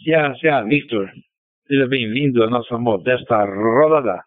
[0.03, 1.11] Serra Victor,
[1.67, 4.23] seja bem-vindo à nossa modesta rodada.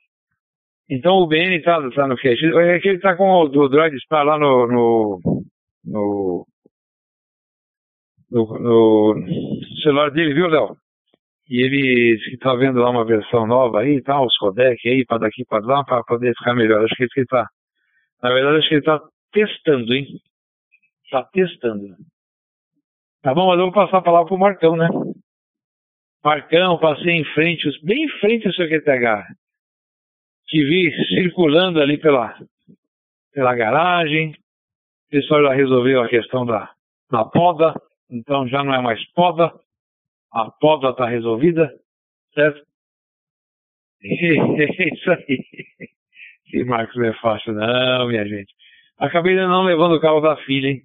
[0.88, 2.46] Então o BN está tá no cache.
[2.46, 5.20] É que ele está com o, o Droid lá no, no,
[5.84, 6.46] no,
[8.30, 10.76] no, no celular dele, viu, Léo?
[11.50, 15.44] E ele está vendo lá uma versão nova aí, tá, os codec aí, para daqui
[15.44, 16.84] para lá, para poder ficar melhor.
[16.84, 17.48] Acho que ele está.
[18.22, 19.00] Na verdade, acho que ele está
[19.32, 20.06] testando, hein?
[21.04, 21.96] Está testando.
[23.22, 24.88] Tá bom, mas eu vou passar a palavra pro Marcão, né?
[26.24, 29.26] Marcão, passei em frente, bem em frente ao seu QTH.
[30.46, 32.34] Te vi circulando ali pela,
[33.34, 34.30] pela garagem.
[34.30, 36.72] O pessoal já resolveu a questão da,
[37.10, 37.74] da poda,
[38.10, 39.52] então já não é mais poda.
[40.32, 41.70] A poda está resolvida,
[42.32, 42.62] certo?
[44.02, 45.44] Isso aí.
[46.46, 48.52] Que Marcos não é fácil, não, minha gente.
[48.98, 50.82] Acabei não levando o carro da filha, hein?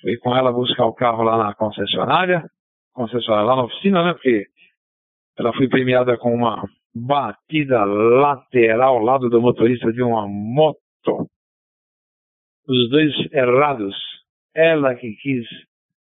[0.00, 2.44] Fui com ela buscar o carro lá na concessionária
[2.96, 4.14] concessionária, lá na oficina, né?
[4.14, 4.46] Porque
[5.38, 11.28] ela foi premiada com uma batida lateral ao lado do motorista de uma moto.
[12.66, 13.94] Os dois errados.
[14.54, 15.46] Ela que quis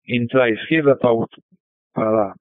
[0.07, 0.94] entrar à esquerda
[1.94, 2.35] para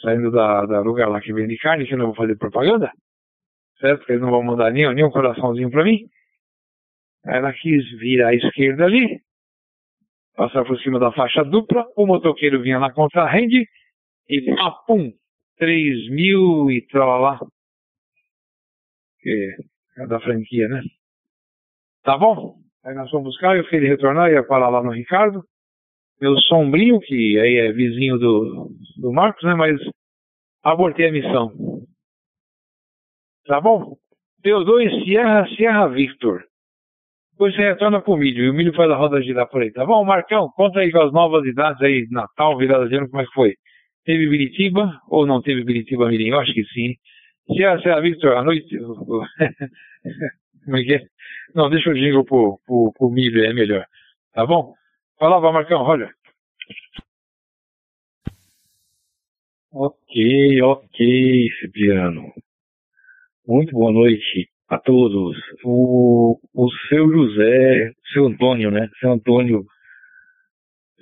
[0.00, 2.92] saindo da, da lugar lá que vende carne, que eu não vou fazer propaganda,
[3.80, 3.98] certo?
[3.98, 6.08] Porque eles não vão mandar nenhum, nenhum coraçãozinho para mim.
[7.26, 9.20] Ela quis vir à esquerda ali,
[10.38, 13.66] passar por cima da faixa dupla, o motoqueiro vinha na contrarrede
[14.28, 15.12] e papum,
[15.58, 17.40] 3 mil e lá.
[19.18, 19.56] Que
[19.98, 20.80] é da franquia, né?
[22.04, 22.54] Tá bom?
[22.84, 25.42] Aí nós fomos buscar, eu fui retornar, ia parar lá no Ricardo.
[26.20, 29.54] Meu sombrinho, que aí é vizinho do, do Marcos, né?
[29.56, 29.76] Mas
[30.62, 31.52] abortei a missão.
[33.44, 33.96] Tá bom?
[34.44, 36.44] P2 Sierra Sierra Victor.
[37.38, 39.86] Depois você retorna pro milho e o milho faz a roda girar por aí, tá
[39.86, 40.04] bom?
[40.04, 43.32] Marcão, conta aí com as novas idades aí, Natal, virada de ano, como é que
[43.32, 43.54] foi?
[44.04, 46.30] Teve Biritiba ou não teve Biritiba Mirim?
[46.30, 46.96] Eu acho que sim.
[47.46, 48.76] Se a, se a Victor, à noite.
[50.64, 51.00] como é que é?
[51.54, 53.86] Não, deixa o jingle pro, pro, pro milho, é melhor.
[54.34, 54.74] Tá bom?
[55.16, 56.10] Falava, Marcão, olha.
[59.72, 62.32] Ok, ok, Cipriano.
[63.46, 65.36] Muito boa noite a todos.
[65.64, 68.88] O, o seu José, seu Antônio, né?
[69.00, 69.64] Seu Antônio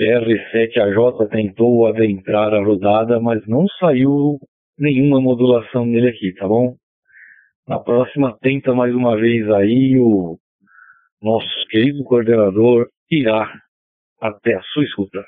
[0.00, 4.38] R7AJ tentou adentrar a rodada, mas não saiu
[4.78, 6.76] nenhuma modulação nele aqui, tá bom?
[7.66, 10.38] Na próxima tenta mais uma vez aí o
[11.20, 13.50] nosso querido coordenador irá
[14.20, 15.24] até a sua escuta.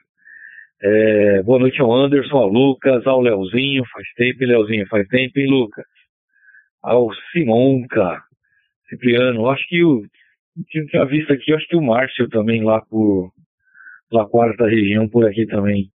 [0.81, 5.49] É, boa noite ao Anderson, ao Lucas, ao Leozinho, faz tempo, Leozinho, faz tempo, hein,
[5.49, 5.85] Lucas?
[6.81, 8.23] Ao Simonca,
[8.89, 10.03] Cipriano, acho que o
[10.71, 13.31] tinha visto aqui, acho que o Márcio também lá por
[14.11, 15.91] pela quarta região por aqui também.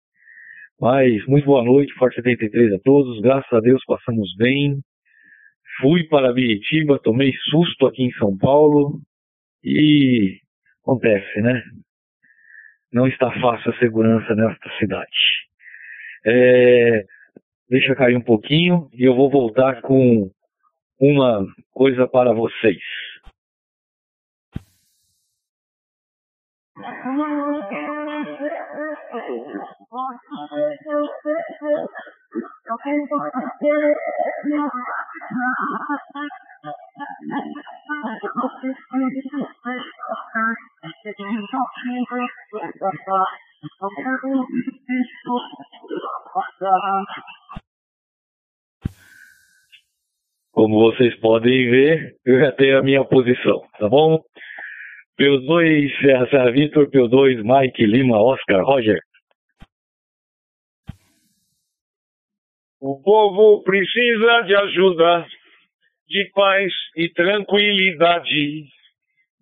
[0.80, 4.80] Mas muito boa noite, Forte 73 a todos, graças a Deus passamos bem.
[5.80, 9.00] Fui para Biritiba, tomei susto aqui em São Paulo
[9.64, 10.38] e
[10.82, 11.62] acontece, né?
[12.92, 15.08] Não está fácil a segurança nesta cidade.
[16.26, 17.04] É,
[17.70, 20.30] deixa cair um pouquinho e eu vou voltar com
[21.02, 22.78] uma coisa para vocês.
[50.52, 54.22] Como vocês podem ver, eu já tenho a minha posição, tá bom?
[55.18, 59.00] P2, Serra Serra Vitor, P2, Mike, Lima, Oscar, Roger.
[62.80, 65.26] O povo precisa de ajuda,
[66.08, 68.66] de paz e tranquilidade.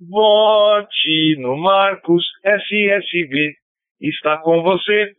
[0.09, 3.55] Vote no Marcos SSV.
[4.01, 5.13] Está com você.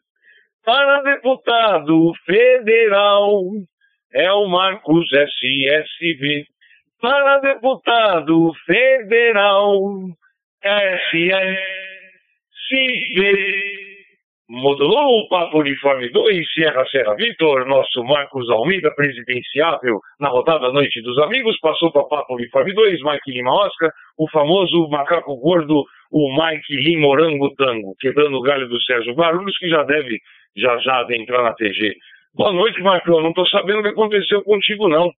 [0.63, 3.41] Para deputado federal,
[4.13, 6.45] é o Marcos SSV.
[7.02, 9.80] Para deputado federal,
[10.63, 11.71] SSV.
[14.54, 21.02] Modulou o Papo Uniforme 2, Sierra Serra Vitor, nosso Marcos Almeida presidenciável na rodada Noite
[21.02, 26.36] dos Amigos, passou para Papo Uniforme 2, Mike Lima Oscar, o famoso macaco gordo, o
[26.36, 30.19] Mike Lima Morango Tango, quebrando o galho do Sérgio Barulhos, que já deve
[30.58, 31.95] já já adentrar na TG.
[32.34, 35.12] Boa noite, Marcão, não tô sabendo o que aconteceu contigo não.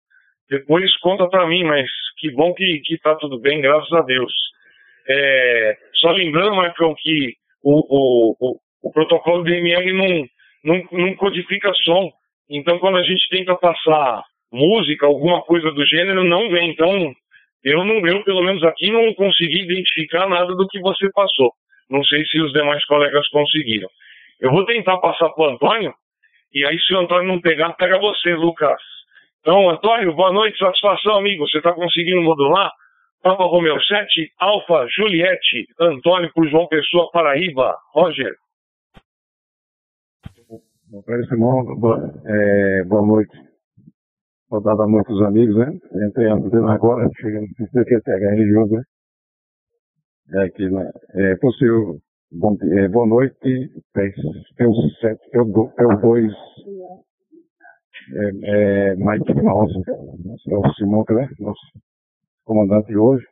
[0.50, 4.34] Depois conta para mim, mas que bom que, que tá tudo bem, graças a Deus.
[5.08, 10.28] É, só lembrando, Marcão, que o, o, o o protocolo DML não,
[10.66, 12.12] não, não codifica som.
[12.50, 14.22] Então, quando a gente tenta passar
[14.52, 16.70] música, alguma coisa do gênero, não vem.
[16.70, 17.14] Então,
[17.64, 21.54] eu não, eu pelo menos aqui não consegui identificar nada do que você passou.
[21.90, 23.88] Não sei se os demais colegas conseguiram.
[24.42, 25.94] Eu vou tentar passar para o Antônio,
[26.54, 28.80] e aí se o Antônio não pegar, pega você, Lucas.
[29.40, 31.48] Então, Antônio, boa noite, satisfação, amigo.
[31.48, 32.72] Você está conseguindo modular?
[33.22, 37.76] Papa Romeu 7, Alfa, Juliette, Antônio por João Pessoa, Paraíba.
[37.94, 38.36] Roger.
[41.80, 43.36] Boa, é, boa noite.
[44.52, 45.72] Rodada noite dos amigos, né?
[46.08, 48.84] Entrei agora, chegando, não sei se é TH religioso, né?
[50.34, 50.92] É aqui, né?
[51.16, 51.98] É possível,
[52.34, 56.34] bom, é, boa noite, pelo 7, pelo 2,
[58.14, 61.30] é, é, Mike Mouse, é o Simão, né?
[61.40, 61.62] Nosso
[62.44, 63.26] comandante hoje.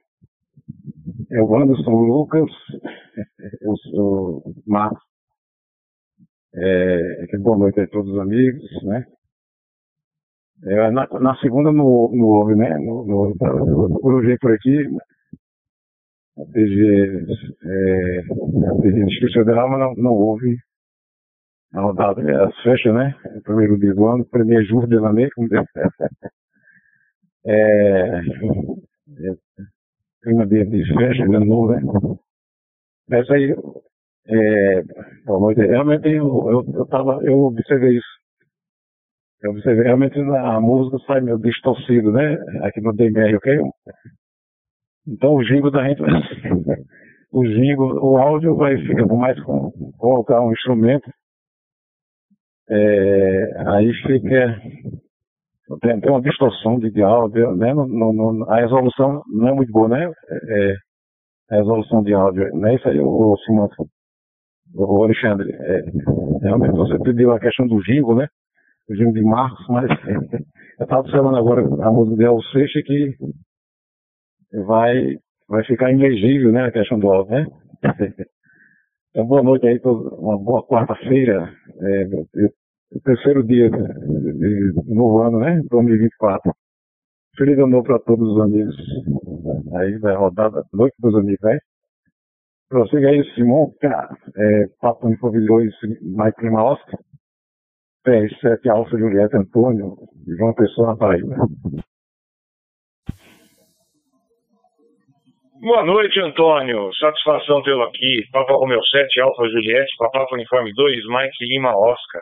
[1.32, 2.50] É o Anderson Lucas,
[3.40, 5.04] é o, o Marcos,
[6.54, 9.06] é, boa noite a todos os amigos, né?
[10.64, 12.78] É, na, na, segunda não, não houve, né?
[12.78, 14.88] No, eu cruzei por aqui,
[16.38, 17.26] a PG,
[17.64, 20.58] é, a PG Instituto Federal, mas não, não houve
[21.74, 23.16] a rodada, é, as festas, né?
[23.38, 25.64] O primeiro dia do ano, primeiro jour de l'année, como deu.
[27.44, 28.22] É, é,
[30.22, 31.82] clima de, de festa, de novo, né?
[33.10, 33.56] Essa aí,
[34.28, 34.84] é,
[35.26, 35.62] boa noite.
[35.62, 38.22] Realmente eu, eu, eu, tava, eu observei isso.
[39.42, 42.36] Eu observei realmente a música sai meio distorcido, né?
[42.62, 43.58] Aqui no DMR, ok?
[45.08, 46.02] Então o jingo da gente,
[47.32, 51.10] o jingo, o áudio vai ficar mais com colocar um instrumento.
[52.70, 54.62] É, aí fica
[55.80, 57.74] tem, tem, uma distorção de, áudio, né?
[57.74, 60.12] No, no, a resolução não é muito boa, né?
[60.30, 60.76] É,
[61.52, 62.76] a resolução de áudio, né?
[62.76, 63.70] Isso aí, o, Simão
[64.74, 65.84] o Alexandre, é,
[66.42, 68.28] realmente você pediu a questão do jingo, né?
[68.90, 69.90] O jingo de Marcos, mas
[70.80, 73.16] eu estava observando agora a música de El Seixas que
[74.66, 76.66] vai, vai ficar inelegível, né?
[76.66, 77.46] A questão do áudio, né?
[79.14, 82.06] Então, boa noite aí, uma boa quarta-feira, é,
[82.94, 85.62] o terceiro dia de novo ano, né?
[85.70, 86.54] 2024.
[87.38, 88.74] Feliz ano novo para todos os amigos.
[89.76, 91.60] Aí vai rodar noite dos amigos, né?
[92.70, 96.98] Prossiga aí, Simão, é, Papo Info 2, Mike Lima Oscar,
[98.08, 101.36] PS7 Alfa Julieta Antônio, João Pessoa Paraíba.
[105.62, 106.92] Boa noite, Antônio.
[106.96, 108.26] Satisfação tê-lo aqui.
[108.32, 112.22] Papa Romeu 7, Alfa Juliette, Papa Uniforme 2, Mike Lima Oscar.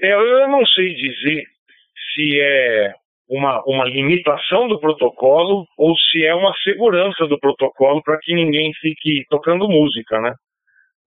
[0.00, 1.42] É, eu não sei dizer
[2.14, 2.94] se é
[3.28, 8.72] uma, uma limitação do protocolo ou se é uma segurança do protocolo para que ninguém
[8.80, 10.32] fique tocando música, né?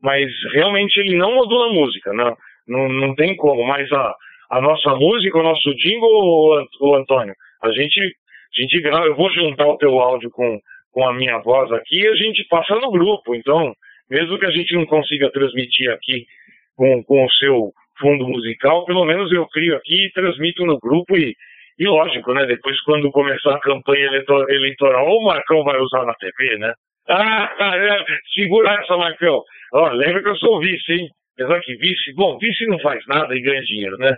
[0.02, 2.36] Mas realmente ele não modula música, né?
[2.68, 3.66] não, não tem como.
[3.66, 4.14] Mas a,
[4.52, 9.32] a nossa música, o nosso jingle, o Antônio, a gente, a gente grava, eu vou
[9.32, 10.60] juntar o teu áudio com,
[10.96, 13.36] com a minha voz aqui a gente passa no grupo.
[13.36, 13.76] Então,
[14.10, 16.26] mesmo que a gente não consiga transmitir aqui
[16.74, 21.18] com, com o seu fundo musical, pelo menos eu crio aqui e transmito no grupo
[21.18, 21.36] e,
[21.78, 22.46] e lógico, né?
[22.46, 24.10] Depois, quando começar a campanha
[24.48, 26.74] eleitoral, o Marcão vai usar na TV, né?
[27.10, 29.44] Ah, é, segura essa, Marcão.
[29.74, 31.10] Ó, lembra que eu sou vice, hein?
[31.34, 34.16] Apesar que vice, bom, vice não faz nada e ganha dinheiro, né?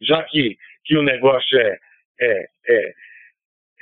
[0.00, 1.76] Já que, que o negócio é,
[2.20, 2.92] é, é,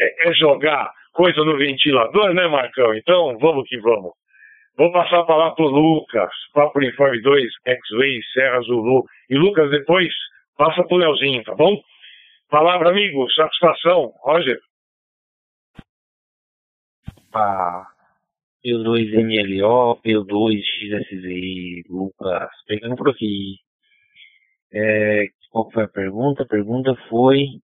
[0.01, 2.95] é, é jogar coisa no ventilador, né, Marcão?
[2.95, 4.13] Então, vamos que vamos.
[4.77, 9.05] Vou passar a palavra pro Lucas, Papo Uniforme 2, X-Way, Serra Zulu.
[9.29, 10.09] E Lucas, depois
[10.57, 11.81] passa pro Leozinho, tá bom?
[12.49, 13.29] Palavra, amigo.
[13.33, 14.13] Satisfação.
[14.23, 14.59] Roger.
[17.35, 17.87] Ah,
[18.65, 23.57] P2 NLO, P2 XSZ, Lucas, pegando por aqui.
[24.73, 26.43] É, Qual foi a pergunta?
[26.43, 27.61] A pergunta foi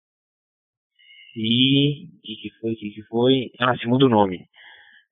[1.34, 2.10] se.
[2.18, 2.74] O que, foi?
[2.74, 3.52] O que, que foi?
[3.60, 4.46] Ah, se muda o nome.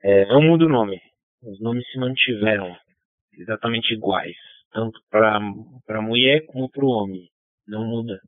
[0.03, 0.99] É, não muda o nome.
[1.43, 2.75] Os nomes se mantiveram
[3.37, 4.35] exatamente iguais.
[4.71, 7.27] Tanto para a mulher como para o homem.
[7.67, 8.19] Não muda.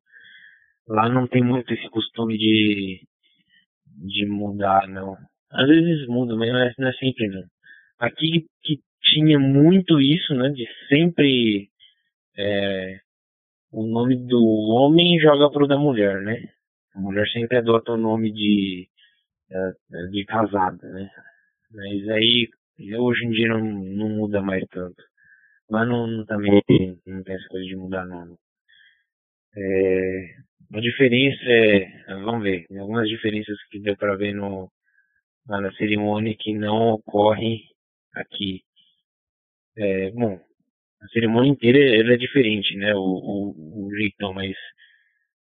[0.88, 3.02] Lá não tem muito esse costume de,
[3.86, 5.16] de mudar, não.
[5.52, 7.44] Às vezes muda, mas não é, não é sempre não.
[8.00, 10.50] Aqui que tinha muito isso, né?
[10.50, 11.70] De sempre
[12.38, 13.00] é,
[13.72, 16.50] o nome do homem joga pro da mulher, né?
[16.96, 18.88] A mulher sempre adota o nome de,
[19.52, 21.10] é, de casada, né?
[21.72, 22.50] Mas aí
[22.98, 25.02] hoje em dia não, não muda mais tanto.
[25.70, 26.62] Mas não, também
[27.06, 28.36] não tem essa coisa de mudar nome.
[29.56, 30.36] É,
[30.74, 34.70] a diferença é, vamos ver, algumas diferenças que deu para ver no,
[35.48, 37.62] na cerimônia que não ocorre
[38.16, 38.62] aqui.
[39.78, 40.40] É, bom,
[41.02, 42.94] a cerimônia inteira é diferente, né?
[42.96, 44.56] O, o, o jeitão, mas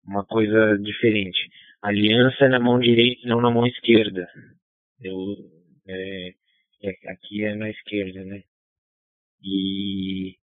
[0.06, 1.38] uma coisa diferente.
[1.82, 4.28] Aliança é na mão direita não na mão esquerda.
[5.00, 5.36] Eu,
[5.86, 6.34] é,
[6.82, 8.42] é, aqui é na esquerda, né?
[9.42, 10.36] E,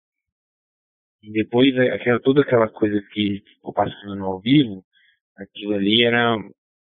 [1.24, 4.84] e depois aquela, toda aquela coisa que ficou passando no ao vivo,
[5.38, 6.38] aquilo ali era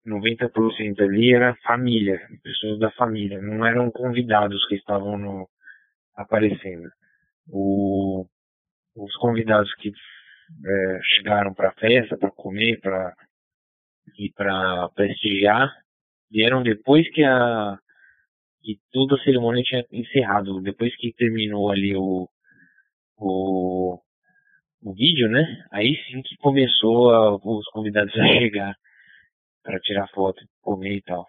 [0.07, 5.49] 90% ali era família, pessoas da família, não eram convidados que estavam no,
[6.17, 6.89] aparecendo.
[7.49, 8.27] O,
[8.97, 9.93] os convidados que
[10.65, 13.15] é, chegaram para a festa, para comer, para
[14.19, 15.71] e para prestigiar,
[16.31, 17.79] vieram depois que a
[18.63, 22.29] que toda a cerimônia tinha encerrado, depois que terminou ali o
[23.19, 24.01] o,
[24.83, 25.67] o vídeo, né?
[25.73, 28.75] Aí sim que começou a, os convidados a chegar
[29.63, 31.27] para tirar foto, comer e tal.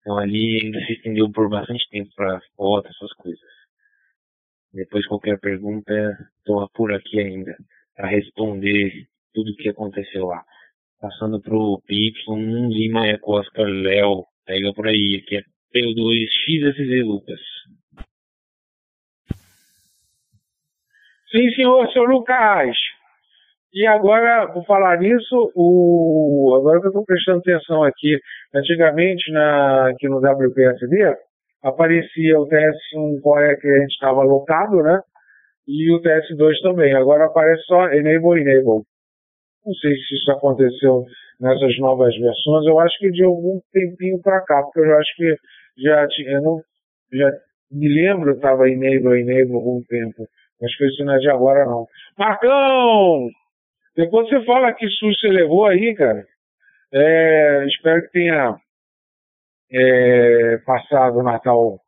[0.00, 3.40] Então ali ainda se estendeu por bastante tempo para foto, essas coisas.
[4.72, 5.92] Depois qualquer pergunta,
[6.38, 7.56] estou por aqui ainda
[7.94, 10.42] para responder tudo o que aconteceu lá.
[11.00, 14.24] Passando pro PY1 Lima Eco Oscar Léo.
[14.46, 15.42] Pega por aí, aqui é
[15.74, 17.40] P2XSZ Lucas.
[21.30, 22.76] Sim, senhor, seu Lucas.
[23.72, 26.54] E agora, por falar nisso, o...
[26.56, 28.16] agora que eu estou prestando atenção aqui,
[28.54, 29.88] antigamente na...
[29.88, 31.16] aqui no WPSD,
[31.60, 35.00] aparecia o TS1 qual é que a gente estava alocado, né?
[35.66, 36.94] E o TS2 também.
[36.94, 38.84] Agora aparece só Enable Enable.
[39.64, 41.04] Não sei se isso aconteceu
[41.40, 42.66] nessas novas versões.
[42.66, 45.36] Eu acho que de algum tempinho para cá, porque eu acho que
[45.78, 46.60] já tinha, não,
[47.12, 47.30] já
[47.70, 50.26] me lembro estava Enable Enable algum tempo.
[50.62, 51.86] Acho que isso não é de agora não.
[52.18, 53.28] Marcão!
[53.96, 56.24] Depois você fala que susto você levou aí, cara.
[56.92, 58.56] É, espero que tenha
[59.72, 61.80] é, passado o Natal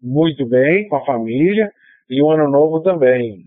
[0.00, 1.70] muito bem com a família
[2.14, 3.44] e o Ano Novo também.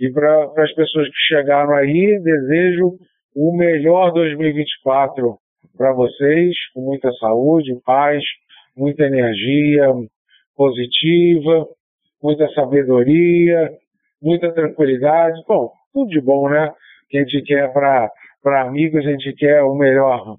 [0.00, 2.98] E para as pessoas que chegaram aí, desejo
[3.34, 5.36] o melhor 2024
[5.76, 8.22] para vocês, com muita saúde, paz,
[8.76, 9.92] muita energia
[10.56, 11.66] positiva,
[12.22, 13.70] muita sabedoria,
[14.22, 15.40] muita tranquilidade.
[15.46, 16.72] Bom, tudo de bom, né?
[17.08, 18.10] Que a gente quer para
[18.62, 20.36] amigos, a gente quer o melhor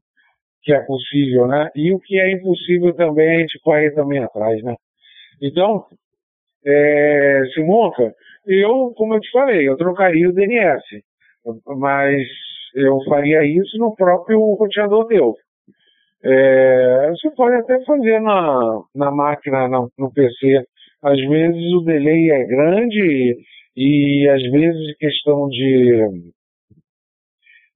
[0.62, 1.70] que é possível, né?
[1.76, 4.76] E o que é impossível também a gente corre também atrás, né?
[5.42, 5.86] Então,
[6.66, 8.14] é, Simonca,
[8.46, 10.84] eu, como eu te falei, eu trocaria o DNS,
[11.78, 12.22] mas
[12.76, 15.36] eu faria isso no próprio roteador teu.
[16.24, 20.64] É, você pode até fazer na, na máquina, na, no PC.
[21.02, 23.00] Às vezes o delay é grande
[23.76, 26.08] e, e às vezes questão de,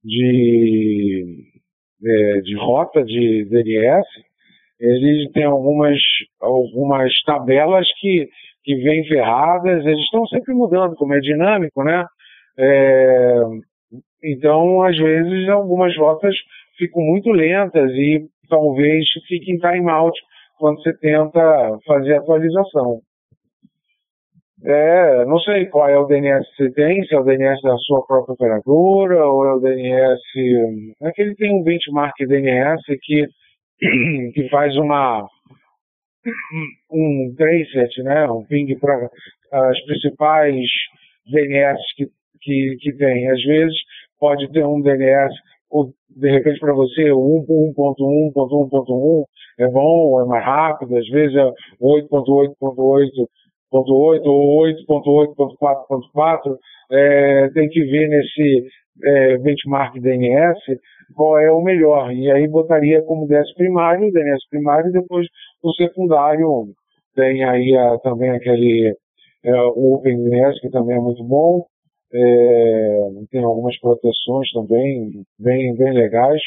[0.04, 1.54] de
[2.06, 4.06] é, de rota de DNS,
[4.78, 5.98] eles têm algumas,
[6.40, 8.28] algumas tabelas que,
[8.64, 12.04] que vêm ferradas, eles estão sempre mudando, como é dinâmico, né?
[12.58, 13.40] É,
[14.22, 16.34] então, às vezes, algumas rotas
[16.78, 20.18] ficam muito lentas e talvez fiquem timeout
[20.58, 23.00] quando você tenta fazer atualização.
[24.66, 27.76] É, não sei qual é o DNS que você tem, se é o DNS da
[27.76, 30.20] sua própria operadora ou é o DNS.
[31.02, 33.26] É que ele tem um benchmark DNS que,
[34.32, 35.26] que faz uma
[36.90, 39.10] um traceset, né, um ping para
[39.52, 40.56] as principais
[41.26, 42.06] DNS que,
[42.40, 43.30] que, que tem.
[43.30, 43.76] Às vezes
[44.18, 45.34] pode ter um DNS,
[45.70, 47.44] ou de repente para você o
[47.76, 49.24] 1.1.1.1.1
[49.58, 51.44] é bom, é mais rápido, às vezes é
[51.80, 53.28] 8.8.8
[53.72, 56.56] 8.8 ou 8.8.4.4,
[56.92, 58.68] é, tem que ver nesse
[59.02, 60.58] é, benchmark DNS
[61.14, 62.12] qual é o melhor.
[62.12, 65.26] E aí botaria como DS primário, DNS primário, e depois
[65.62, 66.66] o secundário
[67.14, 68.94] tem aí a, também aquele
[69.44, 71.66] é, o OpenDNS, que também é muito bom.
[72.14, 72.98] é,
[73.30, 76.40] tem algumas proteções também bem, bem legais.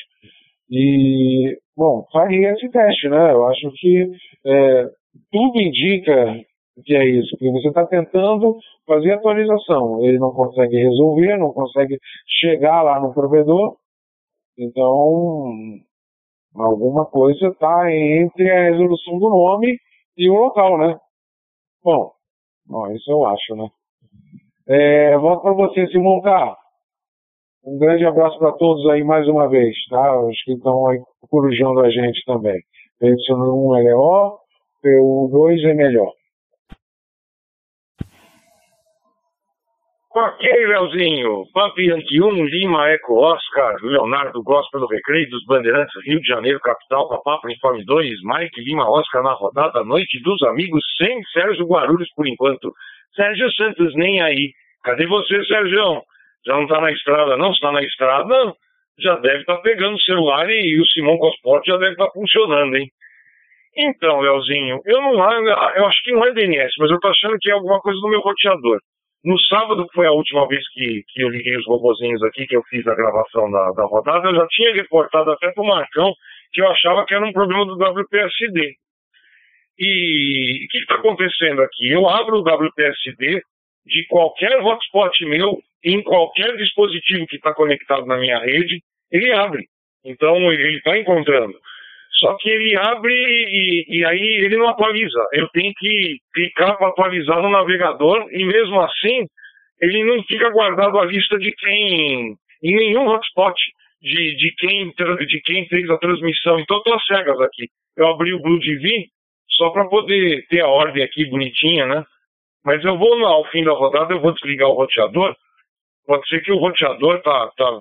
[0.70, 3.32] E, bom, faria esse teste, né?
[3.32, 4.10] Eu acho que
[4.46, 4.90] é,
[5.32, 6.36] tudo indica
[6.86, 8.56] que é isso, porque você está tentando
[8.86, 11.98] fazer atualização, ele não consegue resolver, não consegue
[12.40, 13.78] chegar lá no provedor,
[14.58, 15.44] então
[16.56, 19.78] alguma coisa está entre a resolução do nome
[20.18, 20.98] e o local, né?
[21.84, 22.12] Bom,
[22.66, 23.70] bom isso eu acho, né?
[24.68, 26.58] É, volto para você, Simão K.
[27.66, 30.20] Um grande abraço para todos aí mais uma vez, tá?
[30.22, 32.60] Os que estão aí corujando a gente também.
[33.00, 34.40] Pensando 1 é melhor,
[34.84, 36.12] PU2 é melhor.
[40.20, 41.46] Ok, Leozinho.
[41.54, 46.60] Pump Yankee 1, Lima, Eco, Oscar, Leonardo Gosta do Recreio dos Bandeirantes, Rio de Janeiro,
[46.60, 52.10] capital, Papapo, Uniforme 2, Mike, Lima, Oscar na rodada, Noite dos Amigos, sem Sérgio Guarulhos
[52.16, 52.74] por enquanto.
[53.16, 54.54] Sérgio Santos, nem aí.
[54.84, 56.02] Cadê você, Sérgio?
[56.48, 57.52] Já não está na estrada, não?
[57.52, 58.56] está na estrada,
[58.98, 62.12] já deve estar tá pegando o celular e, o Simão Cosporte já deve estar tá
[62.14, 62.90] funcionando, hein?
[63.78, 65.14] Então, Leozinho, eu não
[65.76, 68.10] eu acho que não é DNS, mas eu tô achando que é alguma coisa no
[68.10, 68.80] meu roteador.
[69.28, 72.56] No sábado, que foi a última vez que, que eu liguei os robozinhos aqui, que
[72.56, 76.14] eu fiz a gravação da, da rodada, eu já tinha reportado até pro Marcão
[76.54, 78.74] que eu achava que era um problema do WPSD.
[79.78, 81.92] E o que está acontecendo aqui?
[81.92, 83.42] Eu abro o WPSD
[83.86, 89.68] de qualquer hotspot meu, em qualquer dispositivo que está conectado na minha rede, ele abre.
[90.06, 91.60] Então ele está encontrando.
[92.14, 95.24] Só que ele abre e, e, aí ele não atualiza.
[95.34, 99.28] Eu tenho que clicar para atualizar no navegador e mesmo assim
[99.80, 103.56] ele não fica guardado a lista de quem, em nenhum hotspot,
[104.02, 104.92] de, de, quem,
[105.28, 106.60] de quem fez a transmissão.
[106.60, 107.68] Então estou cegas aqui.
[107.96, 109.08] Eu abri o Blue TV
[109.50, 112.04] só para poder ter a ordem aqui bonitinha, né?
[112.66, 115.36] Mas eu vou, ao fim da rodada, eu vou desligar o roteador.
[116.06, 117.80] Pode ser que o roteador tá, tá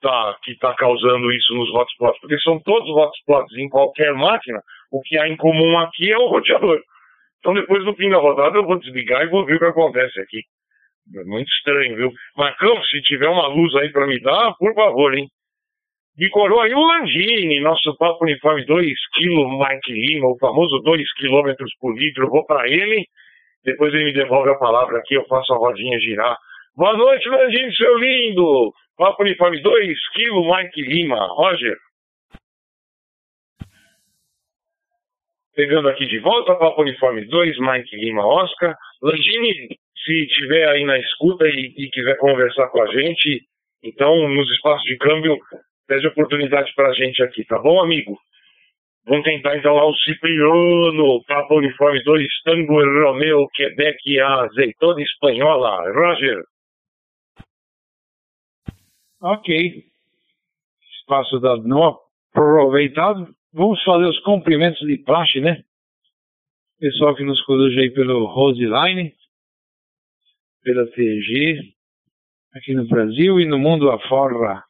[0.00, 5.00] tá, que está causando isso nos hotspots, porque são todos hotspots em qualquer máquina, o
[5.00, 6.80] que há em comum aqui é o roteador.
[7.38, 10.20] Então depois no fim da rodada eu vou desligar e vou ver o que acontece
[10.20, 10.42] aqui.
[11.16, 12.12] É muito estranho, viu?
[12.36, 15.26] Marcão, se tiver uma luz aí para me dar, por favor, hein?
[16.16, 18.84] Decorou aí o Landini, nosso Papo Uniforme 2
[19.14, 19.28] kg
[19.58, 22.24] Mike Lima, o famoso 2 km por litro.
[22.24, 23.06] Eu vou para ele,
[23.64, 26.36] depois ele me devolve a palavra aqui, eu faço a rodinha girar.
[26.76, 28.72] Boa noite, Landini, seu lindo!
[29.00, 31.74] Papo Uniforme 2, Kilo Mike Lima, Roger.
[35.56, 38.76] Pegando aqui de volta, Papo Uniforme 2, Mike Lima, Oscar.
[39.00, 39.68] Landini,
[40.04, 43.40] se estiver aí na escuta e, e, quiser conversar com a gente,
[43.82, 45.38] então nos espaços de câmbio,
[45.88, 48.18] pede oportunidade para a gente aqui, tá bom, amigo?
[49.06, 55.90] Vamos tentar então lá o Cipriano, Papo Uniforme 2, Tango Romeo, Quebec, azeitona espanhola.
[55.90, 56.44] Roger.
[59.20, 59.84] Ok.
[61.00, 61.98] Espaço dado não
[62.32, 63.34] aproveitado.
[63.52, 65.62] Vamos fazer os cumprimentos de praxe, né?
[66.78, 69.12] Pessoal que nos conduz aí pelo Roseline,
[70.62, 71.74] pela TG,
[72.54, 74.64] aqui no Brasil e no mundo afora.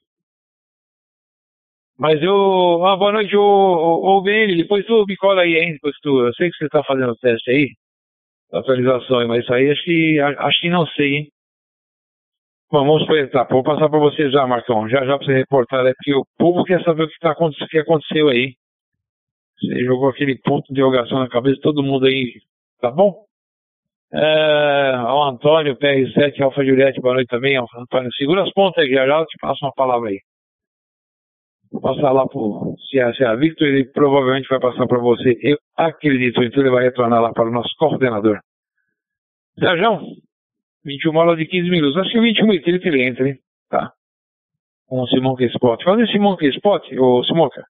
[1.96, 2.84] Mas eu.
[2.86, 5.74] Ah, boa noite, ô, ô, ô BN, depois tu me cola aí, hein?
[5.74, 6.26] Depois tu.
[6.26, 7.70] Eu sei que você tá fazendo o teste aí,
[8.52, 11.32] atualização, mas isso aí acho que acho que não sei, hein?
[12.72, 13.48] Bom, vamos apresentar.
[13.50, 14.88] Vou passar para você já, Marcão.
[14.88, 17.50] Já já para você reportar é porque o povo quer saber o que, tá, o
[17.68, 18.54] que aconteceu aí.
[19.58, 22.32] Você jogou aquele ponto de interrogação na cabeça de todo mundo aí,
[22.80, 23.24] tá bom?
[24.12, 27.56] É, o Antônio, PR7, Alfa Juliette, boa noite também.
[27.56, 30.20] Antônio, segura as pontas aí, já já te passo uma palavra aí.
[31.72, 35.36] Vou passar lá pro CA, Victor, ele provavelmente vai passar para você.
[35.42, 38.38] Eu acredito, então ele vai retornar lá para o nosso coordenador.
[39.58, 40.00] Sérgio,
[40.84, 41.96] 21 horas de 15 minutos.
[41.96, 43.38] Acho que 21 e 30 ele entra, hein?
[43.68, 43.92] Tá.
[44.86, 45.82] Com o Simão Spot.
[45.82, 47.64] Falando em Simão Spot, ô Simonca,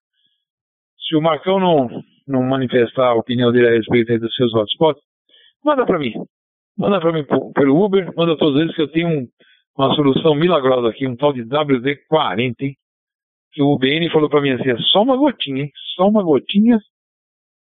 [0.98, 5.02] se o Marcão não, não manifestar a opinião dele a respeito dos seus hotspots,
[5.64, 6.12] manda para mim.
[6.78, 9.28] Manda para mim pelo Uber, manda todos eles que eu tenho um,
[9.76, 12.76] uma solução milagrosa aqui, um tal de WD-40, hein?
[13.52, 15.70] Que o UBN falou para mim assim, é só uma gotinha, hein?
[15.96, 16.78] Só uma gotinha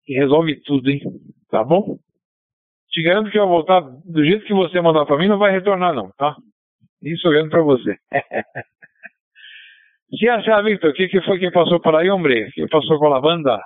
[0.05, 1.01] que resolve tudo, hein?
[1.49, 1.99] Tá bom?
[2.91, 5.53] Te garanto que eu vou voltar do jeito que você mandar para mim, não vai
[5.53, 6.37] retornar não, tá?
[7.03, 7.97] Isso garanto para você.
[10.19, 12.51] Se achar, Victor, o que, que foi que passou por aí, hombre?
[12.51, 13.61] que passou com a lavanda?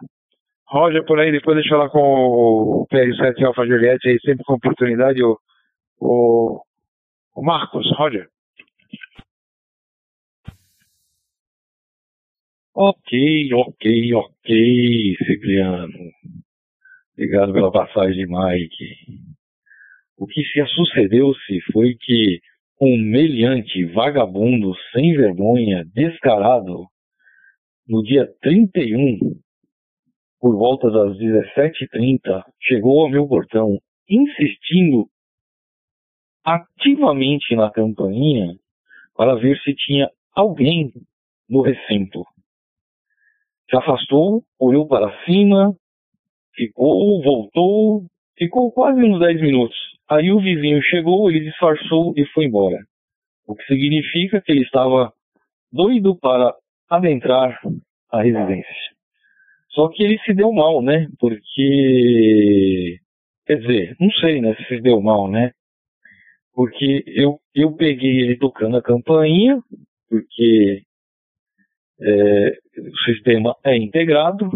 [0.68, 5.22] Roger por aí, depois deixa lá com o PR7 Alfa Juliette aí, sempre com oportunidade,
[5.22, 5.38] o,
[6.00, 6.60] o,
[7.34, 8.28] o Marcos, Roger.
[12.74, 16.10] Ok, ok, ok, Cipriano.
[17.16, 18.96] Obrigado pela passagem, Mike.
[20.18, 22.40] O que se sucedeu-se foi que
[22.80, 26.86] um meliante, vagabundo, sem vergonha, descarado,
[27.86, 29.18] no dia 31,
[30.40, 33.78] por volta das 17h30, chegou ao meu portão,
[34.10, 35.06] insistindo
[36.44, 38.56] ativamente na campainha
[39.14, 40.92] para ver se tinha alguém
[41.48, 42.24] no recinto.
[43.70, 45.74] Se afastou, olhou para cima,
[46.54, 48.04] ficou, voltou,
[48.36, 49.76] ficou quase uns 10 minutos.
[50.08, 52.78] Aí o vizinho chegou, ele disfarçou e foi embora.
[53.46, 55.12] O que significa que ele estava
[55.72, 56.54] doido para
[56.88, 57.58] adentrar
[58.10, 58.94] a residência.
[59.70, 61.08] Só que ele se deu mal, né?
[61.18, 62.98] Porque.
[63.46, 64.54] Quer dizer, não sei, né?
[64.68, 65.50] Se deu mal, né?
[66.54, 69.58] Porque eu, eu peguei ele tocando a campainha,
[70.08, 70.82] porque
[72.00, 74.48] é, o sistema é integrado,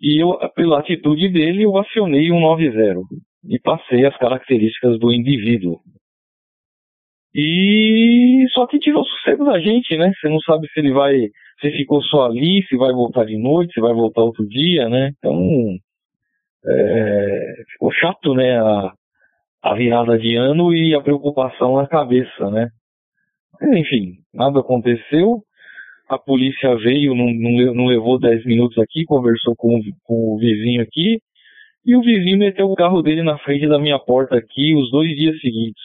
[0.00, 3.00] e eu, pela atitude dele, eu acionei um 90
[3.48, 5.80] e passei as características do indivíduo.
[7.34, 10.12] E só que tirou o sossego da gente, né?
[10.20, 11.14] Você não sabe se ele vai,
[11.60, 15.12] se ficou só ali, se vai voltar de noite, se vai voltar outro dia, né?
[15.18, 15.76] Então
[16.66, 18.58] é, ficou chato, né?
[18.58, 18.92] A,
[19.62, 22.70] a virada de ano e a preocupação na cabeça, né?
[23.62, 25.42] Enfim, nada aconteceu.
[26.08, 30.82] A polícia veio, não, não, não levou 10 minutos aqui, conversou com, com o vizinho
[30.82, 31.18] aqui,
[31.84, 35.14] e o vizinho meteu o carro dele na frente da minha porta aqui os dois
[35.16, 35.82] dias seguintes.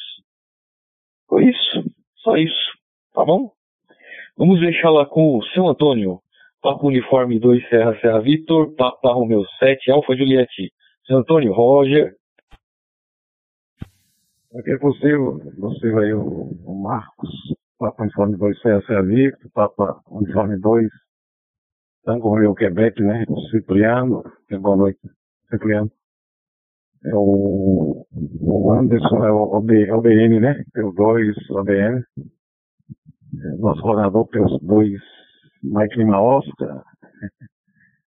[1.28, 1.84] Foi isso,
[2.18, 2.72] só isso,
[3.14, 3.52] tá bom?
[4.38, 6.20] Vamos deixar lá com o seu Antônio.
[6.62, 10.72] Papo Uniforme 2 Serra Serra Vitor, Papa Romeu 7 Alfa Juliette.
[11.06, 12.16] Seu Antônio Roger,
[14.56, 15.42] Aqui é possível,
[16.00, 17.32] aí o, o Marcos,
[17.84, 20.90] Papa Uniforme 2 CSA Victor, Papa Uniforme 2,
[22.06, 23.26] Tango Rio Quebec, né?
[23.52, 25.00] Cipriano, é boa noite,
[25.50, 25.92] Cipriano.
[27.06, 28.06] É o,
[28.72, 30.64] Anderson, é o OB, OBN, né?
[30.72, 32.00] Pelo 2 OBN.
[32.00, 35.02] É, nosso coordenador pelos 2
[35.64, 36.84] Mike Lima Oscar.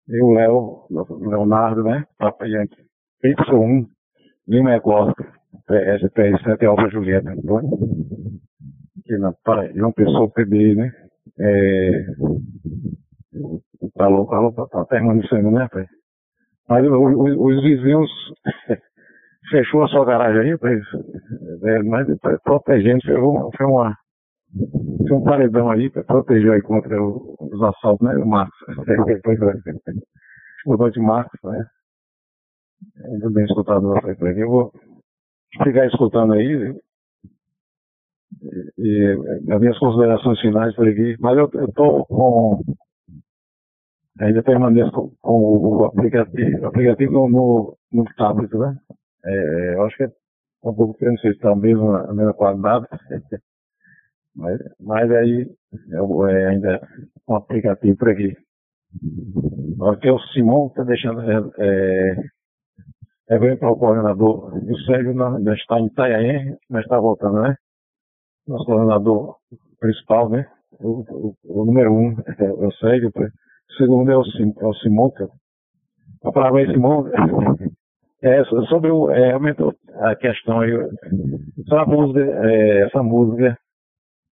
[0.08, 0.86] E o Léo,
[1.20, 2.06] Leonardo, né?
[2.16, 2.82] Papa Yankee.
[3.22, 3.86] Y1,
[4.48, 5.36] Lima Costa.
[5.68, 7.95] PS7 Alfa Julieta Antônio,
[9.07, 9.32] que na
[9.74, 10.92] João Pessoa PBI, né?
[11.38, 12.07] É,
[13.96, 15.86] falou, falou, tá, tá permanecendo, né, pai?
[16.68, 18.11] Mas os, os vizinhos
[19.50, 20.80] fechou a sua garagem aí, pai,
[21.64, 22.07] é, mas
[22.42, 23.96] protegendo, fez uma, foi uma,
[25.09, 28.59] foi um paredão aí para proteger aí contra o, os assaltos, né, o Marcos.
[29.22, 29.52] Pois é.
[30.64, 31.64] Boa noite, Marcos, né?
[33.09, 34.40] Muito bem escutado você aqui.
[34.40, 34.72] Eu vou
[35.62, 36.74] ficar escutando aí.
[38.78, 39.16] E,
[39.51, 41.16] as minhas considerações finais por aqui.
[41.20, 42.62] Mas eu estou com.
[44.20, 48.76] Ainda permaneço com, com o aplicativo, aplicativo no, no tablet, né?
[49.24, 50.11] É, eu acho que é
[50.64, 52.87] um pouco diferente, se está a mesma, a mesma qualidade.
[54.34, 55.47] mas, mas aí
[55.91, 56.80] eu, é, ainda
[57.28, 58.34] um aplicativo por aqui.
[59.93, 62.16] Aqui é o Simão está deixando é, é
[63.28, 64.55] é bem para o coordenador.
[64.55, 67.57] O Sérgio ainda está em Itanhaém, mas está voltando, né?
[68.47, 69.36] Nosso coordenador
[69.80, 70.47] principal, né?
[70.78, 74.74] O, o, o número um é o Sérgio, o segundo é o, Sim, é o
[74.74, 75.12] Simão.
[76.24, 77.07] A palavra é Simão.
[78.22, 79.32] É, sobre o, é,
[80.01, 83.59] a questão aí, essa música, é, essa música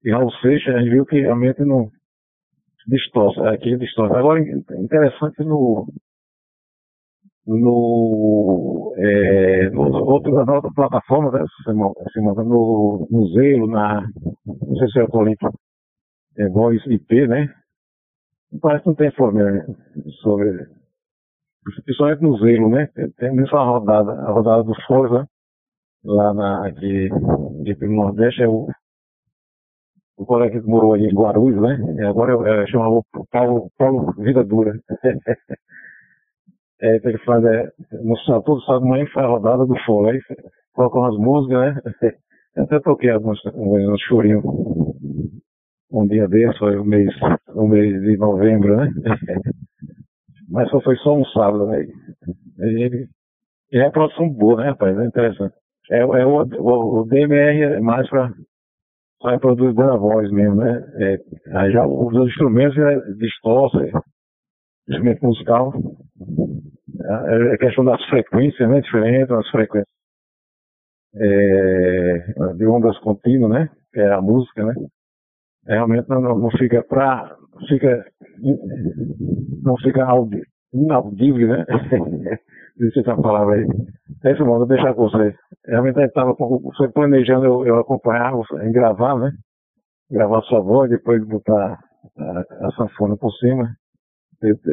[0.02, 1.90] de Raul Seixas, a gente viu que realmente não
[2.86, 4.14] distorce, aqui distorce.
[4.14, 5.86] Agora, interessante no,
[7.46, 11.44] no, é, no outro, na outra plataforma, né,
[12.44, 14.06] no, no Zelo, na,
[14.46, 15.38] não sei se é o link,
[16.38, 17.54] é Voz IP, né?
[18.60, 19.42] Parece que não tem informe
[20.22, 20.66] sobre,
[21.84, 22.88] principalmente no Zelo, né?
[23.18, 25.28] Tem mesmo a rodada, a rodada do Forza,
[26.04, 27.08] lá na, aqui,
[27.60, 28.68] aqui pelo Nordeste, é o,
[30.16, 32.06] o colega que morou aí em Guarulhos, né?
[32.06, 34.72] Agora é, é chamava Paulo, Paulo Vida Dura.
[36.80, 37.70] é, ele faz, é,
[38.02, 40.20] no todo sábado de manhã faz a rodada do foro, aí
[40.72, 41.80] coloca umas músicas, né?
[42.56, 44.44] Até toquei alguns, uns chorinhos
[45.90, 47.10] um dia desse, foi o mês,
[47.54, 48.90] o mês de novembro, né?
[50.50, 51.84] Mas só foi só um sábado, né?
[52.58, 53.08] E,
[53.72, 54.96] e é produção boa, né, rapaz?
[54.98, 55.54] É interessante.
[55.90, 58.32] É, é o, o, o DMR é mais para
[59.20, 60.84] para produzir a voz mesmo, né?
[60.96, 63.90] É, aí já os instrumentos já distorcem,
[64.88, 65.72] instrumento musical.
[67.02, 68.80] É, é questão das frequências, né?
[68.80, 69.94] Diferentes, as frequências
[71.16, 73.70] é, de ondas contínuas, né?
[73.92, 74.74] Que é a música, né?
[75.66, 77.36] Realmente não, não fica pra.
[77.68, 78.04] Fica.
[79.62, 80.06] Não fica
[80.72, 81.64] inaudível, né?
[82.76, 83.66] Deixa essa palavra aí.
[84.24, 85.34] É isso, mano, vou deixar com você.
[85.66, 86.34] realmente a gente estava
[86.76, 88.32] foi planejando eu, eu acompanhar,
[88.62, 89.30] em gravar, né?
[90.10, 91.78] Gravar sua voz, depois botar
[92.18, 93.70] a, a sanfona por cima,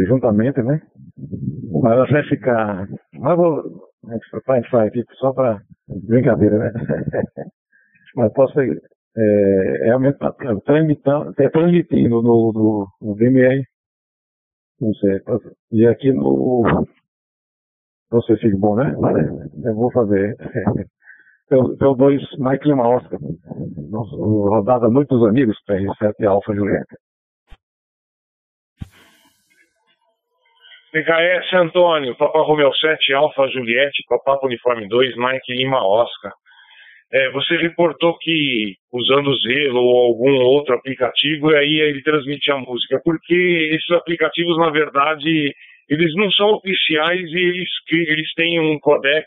[0.07, 0.81] juntamente, né?
[1.81, 2.87] Mas vai ficar.
[3.13, 3.91] Mas vou.
[4.07, 5.61] A gente faz aqui só para
[6.07, 6.71] brincadeira, né?
[8.15, 10.33] Mas posso é, realmente tá
[10.65, 13.63] transmitindo, é transmitindo no, no, no VMR.
[14.79, 15.21] Não sei.
[15.71, 16.63] E aqui no.
[18.25, 18.93] Se fica bom, né?
[19.63, 20.35] Eu vou fazer.
[21.47, 22.21] Tem dois
[22.63, 23.19] Lima Oscar.
[23.91, 26.97] Rodada Noite dos Amigos, PR7 Alfa Julieta.
[30.91, 36.33] PKS Antônio, Papa Romeo 7, Alfa Juliette, Papa Uniforme 2, Mike Lima Oscar.
[37.13, 42.57] É, você reportou que usando o Zelo ou algum outro aplicativo, aí ele transmite a
[42.57, 45.53] música, porque esses aplicativos, na verdade,
[45.89, 49.25] eles não são oficiais e eles, eles têm um codec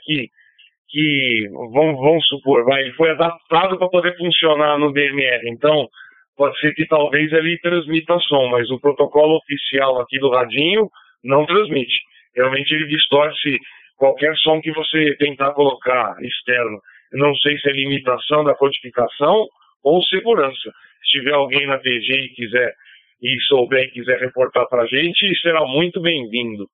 [0.88, 5.48] que, vamos supor, vai, foi adaptado para poder funcionar no DMR.
[5.48, 5.88] Então,
[6.36, 10.88] pode ser que talvez ele transmita som, mas o protocolo oficial aqui do radinho
[11.24, 11.94] não transmite.
[12.36, 13.58] Realmente ele distorce
[13.96, 16.80] qualquer som que você tentar colocar externo.
[17.12, 19.46] Não sei se é limitação da codificação
[19.82, 20.72] ou segurança.
[21.02, 22.74] Se tiver alguém na TG e quiser
[23.22, 26.66] e souber e quiser reportar para a gente, será muito bem-vindo.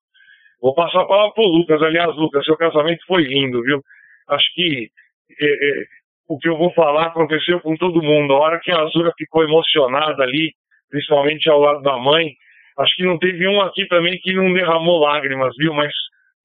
[0.60, 1.82] Vou passar a palavra para o Lucas.
[1.82, 3.80] Aliás, Lucas, seu casamento foi lindo, viu?
[4.28, 4.90] Acho que
[5.40, 5.84] é, é,
[6.28, 8.34] o que eu vou falar aconteceu com todo mundo.
[8.34, 10.52] A hora que a Azura ficou emocionada ali,
[10.90, 12.34] principalmente ao lado da mãe,
[12.80, 15.74] Acho que não teve um aqui também que não derramou lágrimas, viu?
[15.74, 15.92] Mas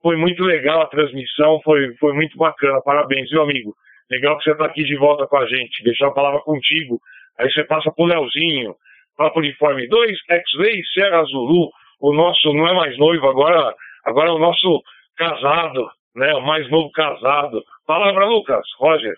[0.02, 2.82] foi muito legal a transmissão, foi, foi muito bacana.
[2.82, 3.74] Parabéns, viu, amigo?
[4.12, 5.82] Legal que você está aqui de volta com a gente.
[5.84, 7.00] Deixar a palavra contigo.
[7.40, 8.76] Aí você passa pro Leozinho,
[9.16, 11.72] Papo Uniforme 2, X-Ray, Serra Zulu.
[12.02, 13.74] O nosso não é mais noivo, agora,
[14.04, 14.84] agora é o nosso
[15.16, 16.34] casado, né?
[16.34, 17.64] O mais novo casado.
[17.88, 19.16] Palavra, Lucas, Roger.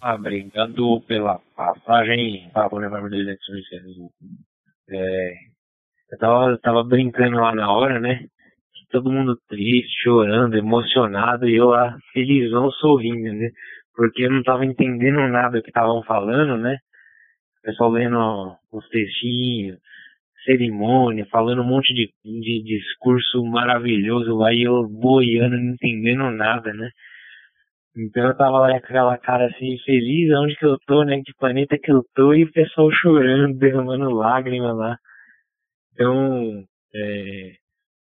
[0.00, 4.10] Ah, obrigado pela passagem, Papo Uniforme 2, X-Ray, Serra Zulu.
[4.90, 5.32] É,
[6.12, 8.26] eu tava, tava brincando lá na hora, né?
[8.90, 13.50] Todo mundo triste, chorando, emocionado, e eu lá felizão sorrindo, né?
[13.94, 16.78] Porque eu não tava entendendo nada que estavam falando, né?
[17.60, 19.78] O pessoal lendo os textinhos,
[20.44, 26.72] cerimônia, falando um monte de, de discurso maravilhoso lá e eu boiando, não entendendo nada,
[26.72, 26.90] né?
[27.96, 31.22] Então eu tava lá com aquela cara assim, feliz, onde que eu tô, né?
[31.24, 34.98] Que planeta que eu tô, e o pessoal chorando, derramando lágrimas lá.
[35.92, 37.52] Então, é,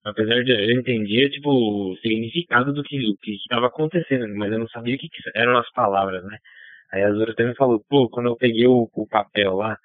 [0.04, 4.60] apesar de eu entender, tipo, o significado do que, do que estava acontecendo, mas eu
[4.60, 6.38] não sabia o que, que, eram as palavras, né?
[6.92, 9.78] Aí a Zora me falou, pô, quando eu peguei o, o papel lá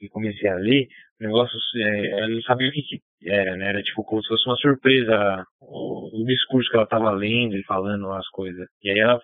[0.00, 0.86] e comecei a ler,
[1.20, 3.68] o negócio, é, eu não sabia o que, que era, né?
[3.70, 7.64] Era tipo como se fosse uma surpresa o, o discurso que ela tava lendo e
[7.64, 8.68] falando as coisas.
[8.82, 9.20] E aí ela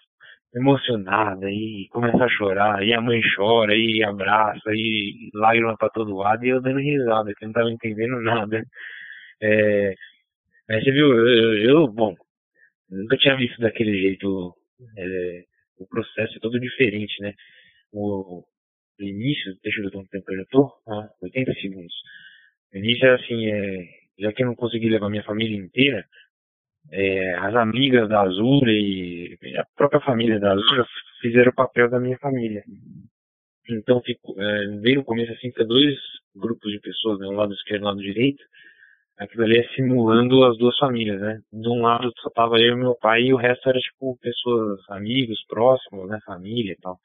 [0.56, 6.16] emocionada e começa a chorar, e a mãe chora, e abraça, e lágrima para todo
[6.16, 8.62] lado, e eu dando risada, que não tava entendendo nada.
[9.42, 9.94] É,
[10.68, 12.14] mas você viu, eu, eu, bom,
[12.90, 14.54] nunca tinha visto daquele jeito,
[14.96, 15.44] é,
[15.78, 17.34] o processo é todo diferente, né?
[17.92, 18.42] O,
[18.98, 21.94] o início, deixa eu ver quanto tempo eu já tô, ah, 80 segundos.
[22.72, 23.88] O início é assim, é,
[24.20, 26.04] já que eu não consegui levar minha família inteira,
[26.92, 30.86] é, as amigas da Azura e a própria família da Azura
[31.20, 32.62] fizeram o papel da minha família.
[33.68, 35.96] Então fico, é, veio no começo assim, fica dois
[36.34, 38.42] grupos de pessoas, né, um lado esquerdo e um lado direito.
[39.18, 41.40] Aquilo ali é simulando as duas famílias, né?
[41.50, 44.78] De um lado só tava eu e meu pai e o resto era tipo pessoas,
[44.90, 46.18] amigos, próximos, né?
[46.26, 46.98] Família e tal.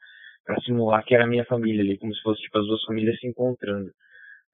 [0.46, 3.18] Pra simular que era a minha família ali, como se fosse tipo as duas famílias
[3.18, 3.90] se encontrando.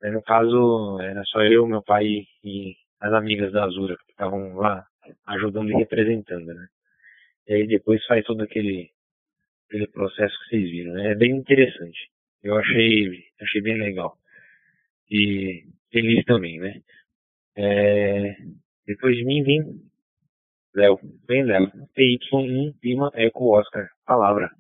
[0.04, 2.06] No caso, era só eu, meu pai
[2.44, 4.86] e as amigas da Azura que estavam lá
[5.28, 6.68] ajudando e representando, né?
[7.48, 8.90] E aí depois faz todo aquele,
[9.68, 11.12] aquele processo que vocês viram, né?
[11.12, 12.12] É bem interessante.
[12.44, 14.18] Eu achei, achei bem legal.
[15.10, 16.82] E feliz também, né?
[17.56, 18.36] É,
[18.86, 19.82] depois de mim vem
[20.76, 21.00] Léo.
[21.28, 21.72] Vem Léo.
[21.98, 23.90] PY1 Lima Eco Oscar.
[24.06, 24.52] Palavra.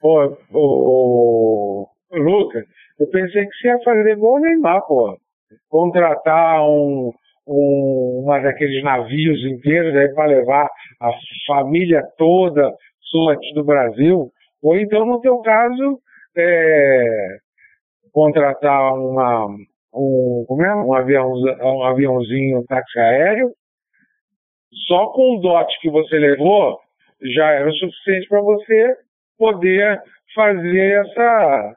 [0.00, 2.66] Pô, ô, Lucas,
[2.98, 5.21] eu pensei que você ia fazer igual o Neymar, pô
[5.68, 7.12] contratar um,
[7.46, 10.68] um, uma daqueles navios inteiros aí para levar
[11.00, 11.10] a
[11.46, 12.72] família toda
[13.30, 14.30] aqui do Brasil,
[14.62, 15.98] ou então, no teu caso,
[16.36, 17.36] é,
[18.12, 19.46] contratar uma,
[19.94, 20.74] um, como é?
[20.74, 23.50] um, avião, um aviãozinho, um táxi aéreo,
[24.86, 26.78] só com o dote que você levou,
[27.34, 28.96] já era o suficiente para você
[29.38, 30.00] poder
[30.34, 31.76] fazer essa,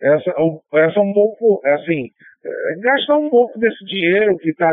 [0.00, 0.30] essa,
[0.74, 2.10] essa um pouco, assim,
[2.44, 4.72] é, gastar um pouco desse dinheiro que está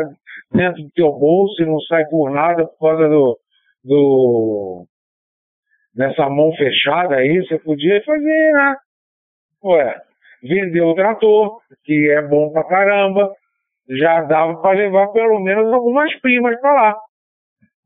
[0.52, 3.38] dentro do teu bolso e não sai por nada por causa do,
[3.84, 4.86] do
[5.94, 8.76] dessa mão fechada aí, você podia fazer, né?
[9.64, 9.94] Ué,
[10.42, 13.32] vender o trator, que é bom pra caramba,
[13.88, 16.96] já dava para levar pelo menos algumas primas para lá.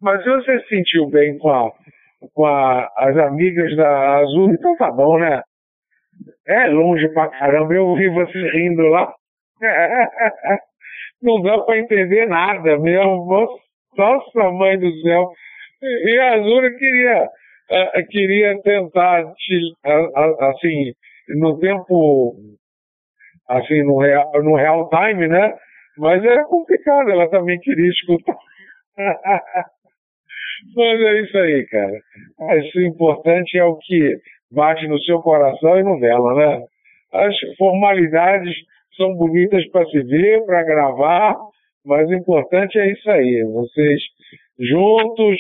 [0.01, 1.71] Mas se você se sentiu bem com, a,
[2.35, 5.43] com a, as amigas da Azul, então tá bom, né?
[6.49, 9.13] É longe pra caramba, eu vi você rindo lá.
[11.23, 13.49] Não dá para entender nada mesmo.
[13.97, 15.31] Nossa mãe do céu.
[15.83, 17.29] E a Azul queria,
[18.09, 19.25] queria tentar,
[20.41, 20.93] assim,
[21.39, 22.35] no tempo,
[23.49, 25.55] assim, no real, no real time, né?
[25.99, 28.37] Mas era complicado, ela também queria escutar.
[30.77, 32.01] Mas é isso aí, cara.
[32.75, 34.17] O importante é o que
[34.51, 36.65] bate no seu coração e no dela, né?
[37.13, 38.55] As formalidades
[38.97, 41.37] são bonitas para se ver, para gravar,
[41.85, 43.45] mas o importante é isso aí.
[43.45, 44.01] Vocês
[44.59, 45.39] juntos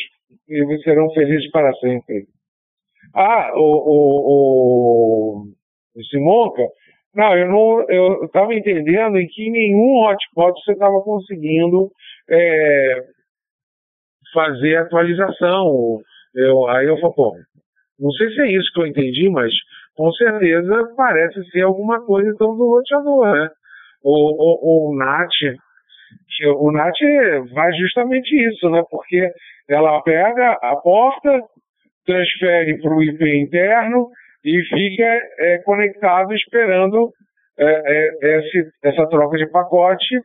[0.49, 2.27] e serão felizes para sempre.
[3.15, 5.45] Ah, o, o,
[5.97, 6.63] o Simonca,
[7.15, 11.91] não, eu não, eu estava entendendo em que nenhum hotspot você estava conseguindo
[12.31, 13.03] é,
[14.33, 16.01] fazer atualização.
[16.35, 17.37] Eu, aí eu falo, pô,
[17.99, 19.53] não sei se é isso que eu entendi, mas
[19.97, 23.51] com certeza parece ser alguma coisa então do roteador, né?
[24.03, 25.33] O, o, o NAT,
[26.57, 26.97] o NAT
[27.53, 28.83] faz justamente isso, né?
[28.89, 29.29] Porque
[29.69, 31.43] ela pega a porta,
[32.07, 34.09] transfere para o IP interno
[34.45, 37.11] e fica é, conectado esperando
[37.59, 40.21] é, é, esse, essa troca de pacote.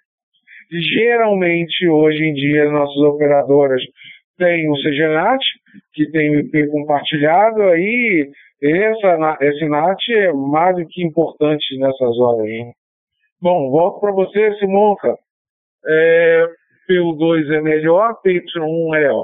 [0.71, 3.81] Geralmente, hoje em dia, nossas operadoras
[4.37, 5.43] têm o CGNAT,
[5.93, 12.47] que tem IP compartilhado, aí essa, esse NAT é mais do que importante nessas horas.
[12.47, 12.73] Hein?
[13.41, 15.17] Bom, volto para você, Simonca.
[15.85, 16.47] É,
[16.89, 19.23] PU2 é melhor, PY1 é ó.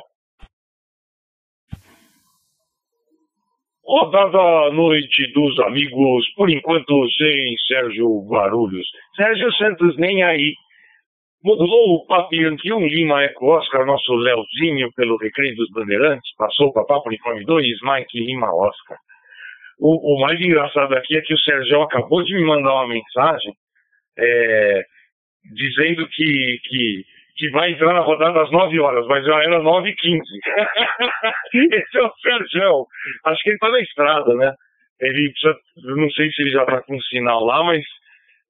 [3.86, 8.88] Rodada noite dos amigos, por enquanto sem Sérgio Barulhos.
[9.16, 10.54] Sérgio Santos nem aí.
[11.44, 17.08] Modulou o Papianquion Lima Eco Oscar, nosso Leozinho, pelo Recreio dos Bandeirantes, passou para Papo
[17.08, 18.98] Uniforme 2, Mike Lima Oscar.
[19.80, 23.54] O, o, mais engraçado aqui é que o Sérgio acabou de me mandar uma mensagem
[24.18, 24.84] é,
[25.56, 27.06] dizendo que, que
[27.40, 30.22] que vai entrar na rodada às 9 horas, mas já era 9 h 15
[31.74, 32.86] Esse é o Sérgio.
[33.24, 34.54] Acho que ele está na estrada, né?
[35.00, 35.58] Ele precisa,
[35.96, 37.82] não sei se ele já está com sinal lá, mas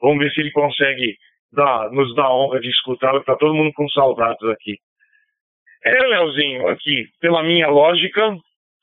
[0.01, 1.15] vamos ver se ele consegue
[1.51, 4.77] dar, nos a honra de escutá-lo, está todo mundo com saudades aqui.
[5.83, 8.35] É, Leozinho, aqui, pela minha lógica,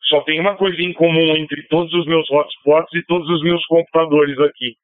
[0.09, 3.65] só tem uma coisa em comum entre todos os meus hotspots e todos os meus
[3.67, 4.75] computadores aqui.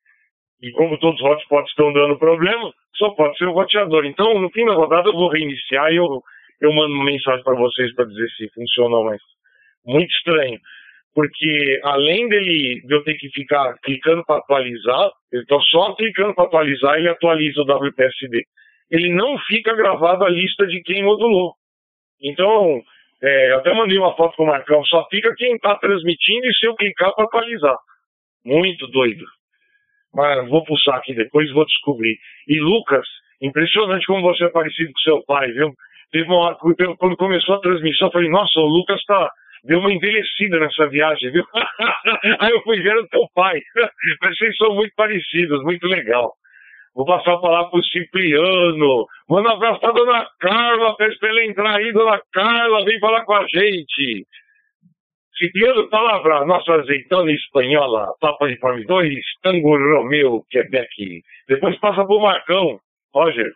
[0.60, 4.04] E como todos os hotspots estão dando problema, só pode ser o roteador.
[4.04, 6.22] Então, no fim da rodada, eu vou reiniciar e eu,
[6.60, 9.20] eu mando uma mensagem para vocês para dizer se funcionou, mas
[9.84, 10.58] muito estranho.
[11.14, 16.44] Porque além dele de eu ter que ficar clicando para atualizar, está só clicando para
[16.44, 18.44] atualizar ele atualiza o WPSD.
[18.90, 21.54] Ele não fica gravado a lista de quem modulou.
[22.22, 22.82] Então,
[23.22, 26.66] é, até mandei uma foto com o Marcão, só fica quem está transmitindo e se
[26.66, 27.76] eu clicar para atualizar.
[28.44, 29.24] Muito doido.
[30.14, 32.18] Mas vou pulsar aqui depois e vou descobrir.
[32.48, 33.06] E Lucas,
[33.40, 35.72] impressionante como você é parecido com seu pai, viu?
[36.10, 36.56] Teve uma hora,
[36.98, 39.30] quando começou a transmissão, eu falei, nossa, o Lucas tá,
[39.64, 41.44] deu uma envelhecida nessa viagem, viu?
[42.40, 43.60] Aí eu fui ver o teu pai.
[44.20, 46.32] Mas vocês são muito parecidos, muito legal.
[46.94, 49.06] Vou passar a palavra pro Cipriano.
[49.28, 53.24] Manda um abraço pra dona Carla, pede pra ele entrar aí, dona Carla, vem falar
[53.24, 54.26] com a gente.
[55.38, 61.22] Cipriano, palavra nossa azeitona espanhola, Papa Uniforme 2, Tango Romeu, Quebec.
[61.48, 62.78] Depois passa pro Marcão,
[63.14, 63.50] Roger.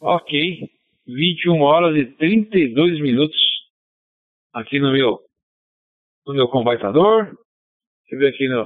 [0.00, 0.70] Ok,
[1.06, 3.57] 21 horas e 32 minutos
[4.58, 5.18] aqui no meu,
[6.26, 7.24] no meu computador.
[7.24, 8.64] Deixa eu ver aqui no,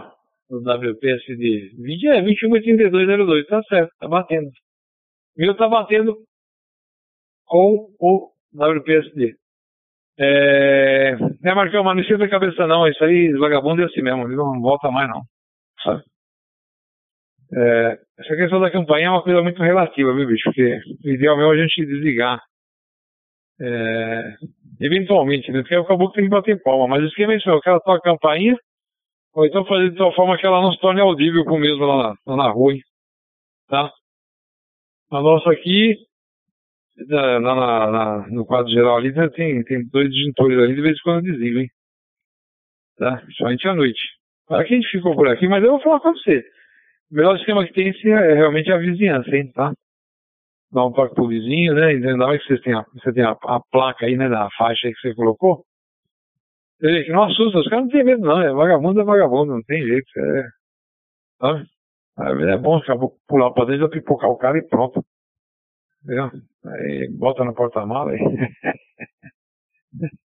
[0.51, 4.51] no WPSD 20, é 21 e 32, 02, tá certo, tá batendo.
[5.37, 6.17] Meu tá batendo
[7.47, 9.35] com o WPSD.
[10.19, 14.29] É, é Marcão, mas não esquenta a cabeça não, isso aí, vagabundo é assim mesmo,
[14.29, 15.23] não volta mais não,
[15.83, 16.03] sabe?
[17.55, 20.45] É, essa questão da campanha é uma coisa muito relativa, viu, bicho?
[20.45, 22.43] Porque o ideal mesmo é a gente desligar.
[23.61, 24.35] É,
[24.83, 25.61] eventualmente, né?
[25.61, 27.99] Porque acabou que tem que bater palma, mas o esquema é isso, o cara toca
[27.99, 28.57] a campainha,
[29.35, 31.97] ou então fazer de tal forma que ela não se torne audível com mesmo lá
[31.97, 32.81] na, lá na rua, hein?
[33.69, 33.91] Tá?
[35.11, 35.97] A nossa aqui,
[37.09, 37.55] na, na,
[37.91, 41.61] na, no quadro geral ali tem, tem dois disjuntores ali, de vez em quando desliga,
[41.61, 41.69] hein?
[42.99, 43.23] Tá?
[43.37, 44.01] Somente à noite.
[44.51, 46.45] Aqui a gente ficou por aqui, mas eu vou falar com você.
[47.11, 49.73] O melhor sistema que tem é realmente a vizinhança, hein, tá?
[50.73, 51.89] Dá um toque pro vizinho, né?
[51.89, 54.87] Ainda mais que vocês têm a, você tem a, a, placa aí, né, da faixa
[54.87, 55.65] aí que você colocou.
[56.81, 59.83] Ele, não assusta, os caras não tem medo não, é vagabundo é vagabundo, não tem
[59.83, 60.49] jeito, é...
[61.41, 61.69] Sabe?
[62.51, 62.81] É bom
[63.29, 65.05] pular pra dentro, pipocar o cara e pronto.
[66.05, 66.31] Entendeu?
[66.65, 68.19] Aí bota no porta-mala aí.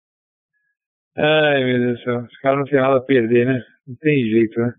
[1.17, 2.19] Ai, meu Deus do céu.
[2.21, 3.63] Os caras não tem nada a perder, né?
[3.87, 4.73] Não tem jeito, né?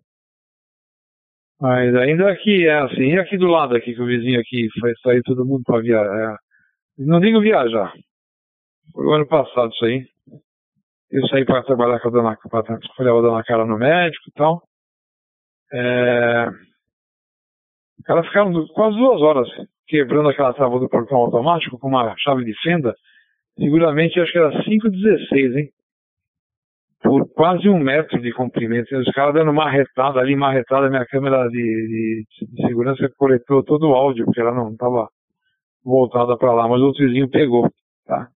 [1.63, 4.93] Mas ainda aqui é assim, e aqui do lado aqui, que o vizinho aqui foi
[5.01, 6.33] sair todo mundo pra viajar.
[6.33, 6.35] É,
[6.97, 7.93] não digo viajar.
[8.91, 10.05] Foi o ano passado isso aí.
[11.09, 12.63] Eu saí para trabalhar com a dona, pra,
[12.97, 14.61] fui levar a dona Cara no médico e tal.
[15.73, 16.47] É...
[18.09, 19.47] Elas ficaram quase duas horas
[19.87, 22.93] quebrando aquela trava do portão automático com uma chave de fenda.
[23.57, 25.69] Seguramente acho que era 5,16, hein?
[27.03, 28.95] Por quase um metro de comprimento.
[28.97, 33.93] Os caras dando marretada ali, marretada, minha câmera de, de, de segurança coletou todo o
[33.93, 35.09] áudio, porque ela não estava
[35.83, 37.69] voltada para lá, mas o outro vizinho pegou,
[38.05, 38.29] tá?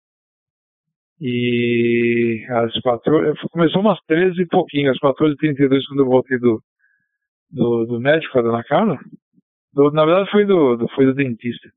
[1.21, 6.59] E às 14, começou umas 13 e pouquinho, às 14h32, quando eu voltei do,
[7.51, 8.97] do, do médico, a dona Carla,
[9.71, 11.69] do, na verdade foi do, do, foi do dentista.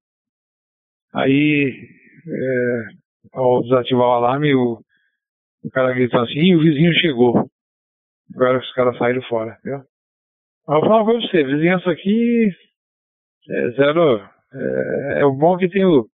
[1.15, 1.73] Aí,
[2.27, 2.85] é,
[3.33, 4.81] ao desativar o alarme, o,
[5.65, 7.49] o cara gritou assim, e o vizinho chegou.
[8.35, 9.79] Agora os caras saíram fora, viu?
[10.67, 12.51] Mas eu falo pra você, vizinhança aqui
[13.51, 14.21] é zero.
[14.53, 16.07] É, é o bom que tem o,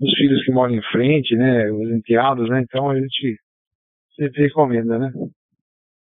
[0.00, 1.70] os filhos que moram em frente, né?
[1.70, 2.60] Os enteados, né?
[2.60, 3.36] Então a gente
[4.16, 5.10] sempre recomenda, né?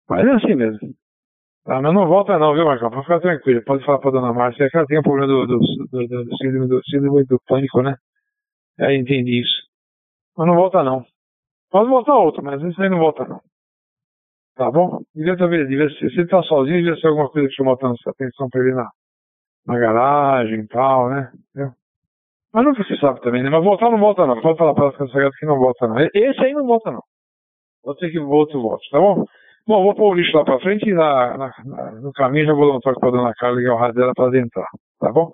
[0.09, 0.94] Mas é assim mesmo.
[1.64, 2.90] Ah, mas não volta não, viu, Marcão?
[2.90, 3.62] Pode ficar tranquilo.
[3.64, 4.68] Pode falar pra dona Márcia.
[4.68, 7.94] que ela tem o problema do, do, do, do, síndrome, do síndrome do pânico, né?
[8.80, 9.62] Aí entendi isso.
[10.36, 11.05] Mas não volta não.
[11.73, 13.41] Pode voltar outro, mas esse aí não volta não.
[14.55, 15.01] Tá bom?
[15.14, 18.49] Devia saber, devia se ele tá sozinho, devia ser alguma coisa que chamou a atenção
[18.51, 18.91] pra ele na,
[19.66, 21.33] na garagem e tal, né?
[21.51, 21.73] Entendeu?
[22.53, 23.49] Mas nunca se sabe também, né?
[23.49, 24.39] Mas voltar não volta não.
[24.43, 25.99] Pode falar para as crianças que não volta não.
[25.99, 27.03] Esse aí não volta não.
[27.83, 29.25] Vou ter que outro volte, tá bom?
[29.66, 31.53] Bom, vou pôr o lixo lá pra frente e na, na,
[32.03, 34.27] no caminho já vou dar um toque pra dona Carla ligar o rádio dela pra
[34.27, 34.68] adentrar,
[35.01, 35.33] tá bom?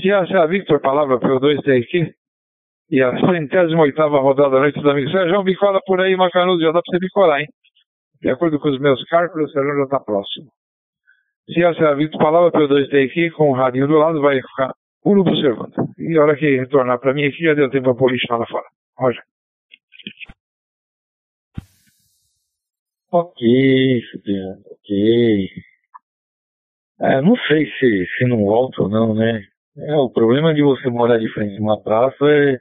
[0.00, 2.14] Se a, se a Victor palavra P2 tem aqui,
[2.90, 5.12] e a centésima oitava rodada da noite dos amigos.
[5.12, 7.48] Sérgio, bicola por aí, Macanudo, já dá pra você bicolar, hein?
[8.20, 10.48] De acordo com os meus cálculos, o Sérgio já tá próximo.
[11.52, 14.72] Se a senhora Vitor palavra pelo 2T aqui, com o radinho do lado, vai ficar
[15.02, 15.72] puro observando.
[15.98, 18.46] E a hora que retornar pra mim aqui, já deu tempo pra pôr lixo lá
[18.46, 18.66] fora.
[18.98, 19.22] Roger.
[23.12, 25.48] Ok, Fabiano, ok.
[27.00, 29.42] É, não sei se, se não volta ou não, né?
[29.78, 32.58] É, o problema de você morar de frente a uma praça é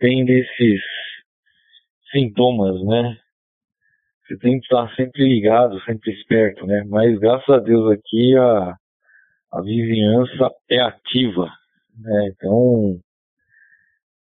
[0.00, 0.80] tem desses
[2.10, 3.16] sintomas, né?
[4.26, 6.84] Você tem que estar sempre ligado, sempre esperto, né?
[6.88, 8.74] Mas graças a Deus aqui a,
[9.52, 11.52] a vizinhança é ativa,
[11.98, 12.28] né?
[12.32, 12.98] Então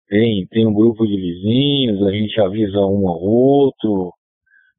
[0.09, 4.13] tem, tem um grupo de vizinhos, a gente avisa um ao outro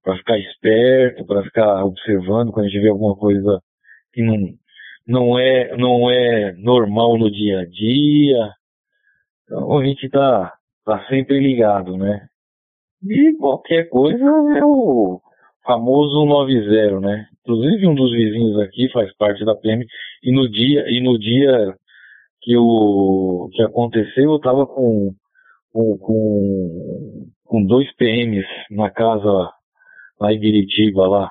[0.02, 3.60] para ficar esperto, para ficar observando quando a gente vê alguma coisa
[4.12, 4.36] que não,
[5.06, 8.52] não é não é normal no dia a dia.
[9.44, 10.57] Então a gente está
[10.88, 12.26] tá sempre ligado, né?
[13.02, 14.24] E qualquer coisa
[14.56, 15.20] é o
[15.62, 17.26] famoso 90, né?
[17.42, 19.84] Inclusive um dos vizinhos aqui faz parte da PM
[20.22, 21.74] e no dia e no dia
[22.40, 25.12] que o que aconteceu eu tava com
[25.70, 29.52] com, com, dois PMs na casa
[30.18, 31.30] lá em Biritiba lá.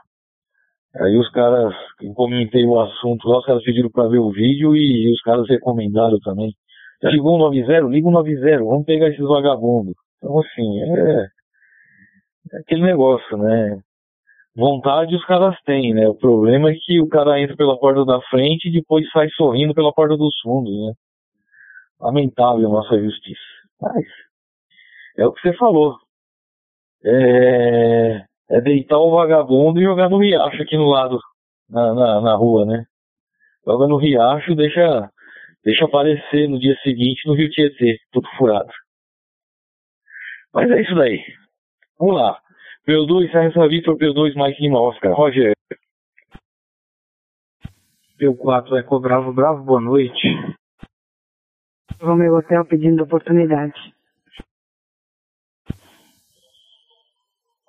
[0.95, 4.75] Aí os caras, eu comentei o assunto lá, os caras pediram para ver o vídeo
[4.75, 6.53] e os caras recomendaram também.
[7.01, 7.87] Já ligou um 90?
[7.87, 9.95] Liga um 90, vamos pegar esses vagabundos.
[10.17, 11.27] Então, assim, é,
[12.53, 13.79] é aquele negócio, né?
[14.55, 16.07] Vontade os caras têm, né?
[16.09, 19.75] O problema é que o cara entra pela porta da frente e depois sai sorrindo
[19.75, 20.93] pela porta dos fundos, né?
[21.99, 23.39] Lamentável nossa justiça.
[23.79, 24.05] Mas
[25.17, 25.97] é o que você falou.
[27.05, 31.19] É, é deitar o vagabundo e jogar no riacho aqui no lado,
[31.69, 32.85] na, na, na rua, né?
[33.63, 35.11] Joga no riacho, deixa
[35.63, 38.71] Deixa aparecer no dia seguinte no Rio Tietê, tudo furado.
[40.53, 41.23] Mas é isso daí.
[41.99, 42.39] Vamos lá.
[42.87, 45.13] P2, Serra Vitor, P2, Mike Lima, Oscar.
[45.13, 45.53] Roger.
[48.19, 50.27] P4, Eco Bravo, Bravo, boa noite.
[51.99, 53.73] Romeu Hotel pedindo oportunidade.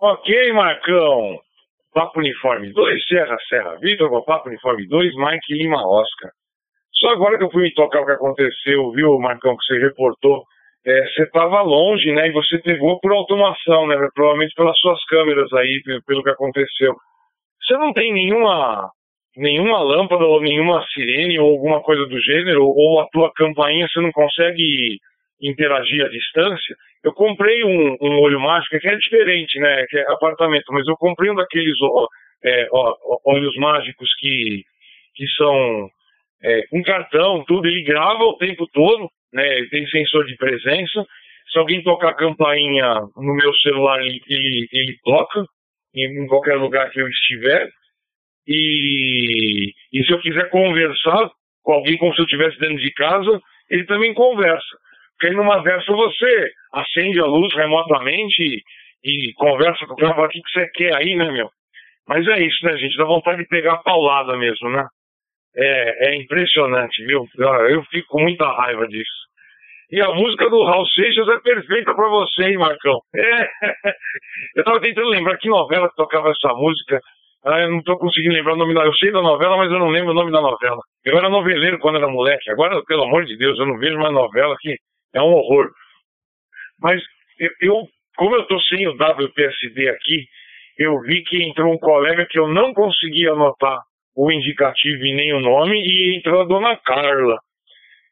[0.00, 1.40] Ok, Marcão.
[1.92, 6.30] Papo Uniforme 2, Serra, Serra Vitor, Papo Uniforme 2, Mike Lima, Oscar.
[6.98, 10.44] Só agora que eu fui me tocar o que aconteceu, viu, Marcão, que você reportou,
[10.84, 15.52] é, você estava longe, né, e você pegou por automação, né, provavelmente pelas suas câmeras
[15.52, 16.94] aí, pelo que aconteceu.
[17.62, 18.90] Você não tem nenhuma
[19.36, 24.00] nenhuma lâmpada ou nenhuma sirene ou alguma coisa do gênero, ou a tua campainha você
[24.00, 24.98] não consegue
[25.40, 26.74] interagir à distância.
[27.04, 29.86] Eu comprei um, um olho mágico que é diferente, né?
[29.88, 32.06] Que é apartamento, mas eu comprei um daqueles ó,
[32.44, 32.96] é, ó,
[33.26, 34.64] olhos mágicos que,
[35.14, 35.88] que são
[36.42, 39.66] é, com cartão, tudo, ele grava o tempo todo, né?
[39.70, 41.04] Tem sensor de presença.
[41.52, 45.44] Se alguém tocar a campainha no meu celular, ele, ele, ele toca
[45.94, 47.68] em qualquer lugar que eu estiver.
[48.46, 51.30] E, e se eu quiser conversar
[51.62, 54.76] com alguém como se eu estivesse dentro de casa, ele também conversa.
[55.18, 58.62] Porque numa dessa você acende a luz remotamente e,
[59.04, 61.50] e conversa com o cara, o que você quer aí, né, meu?
[62.06, 62.96] Mas é isso, né, gente?
[62.96, 64.86] Dá vontade de pegar a paulada mesmo, né?
[65.60, 67.26] É, é impressionante, viu?
[67.68, 69.28] Eu fico com muita raiva disso.
[69.90, 73.00] E a música do Raul Seixas é perfeita para você, hein, Marcão?
[73.14, 73.48] É.
[74.54, 77.00] Eu tava tentando lembrar que novela que tocava essa música.
[77.44, 78.84] Ah, eu não tô conseguindo lembrar o nome da.
[78.84, 80.80] Eu sei da novela, mas eu não lembro o nome da novela.
[81.04, 82.50] Eu era noveleiro quando era moleque.
[82.50, 84.76] Agora, pelo amor de Deus, eu não vejo mais novela que
[85.14, 85.70] é um horror.
[86.80, 87.00] Mas
[87.38, 87.88] eu, eu
[88.18, 90.26] como eu tô sem o WPSD aqui,
[90.76, 93.80] eu vi que entrou um colega que eu não conseguia anotar
[94.18, 97.38] o indicativo e nem o nome, e entrou a dona Carla.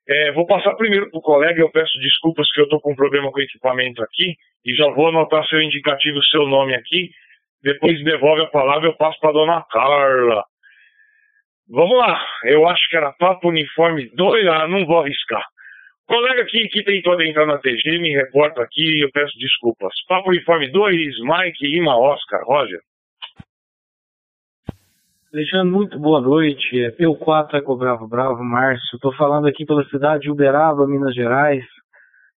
[0.09, 2.97] É, vou passar primeiro para o colega, eu peço desculpas que eu estou com um
[2.97, 7.11] problema com o equipamento aqui, e já vou anotar seu indicativo, seu nome aqui,
[7.61, 10.45] depois devolve a palavra, eu passo para a dona Carla.
[11.69, 15.45] Vamos lá, eu acho que era Papo Uniforme 2, ah, não vou arriscar.
[16.07, 19.93] Colega que, que tentou entrar na TG, me reporta aqui e eu peço desculpas.
[20.07, 22.79] Papo Uniforme 2, Mike, Ima, Oscar, Roger.
[25.37, 26.81] Alexandre, muito boa noite.
[26.81, 28.95] É P4 Eco Bravo Bravo, Márcio.
[28.95, 31.63] Estou falando aqui pela cidade de Uberaba, Minas Gerais,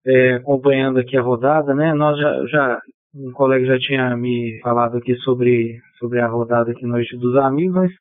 [0.05, 1.95] é, acompanhando aqui a rodada, né?
[1.95, 2.81] Nós já, já,
[3.15, 7.77] um colega já tinha me falado aqui sobre, sobre a rodada aqui Noite dos Amigos,
[7.77, 7.93] mas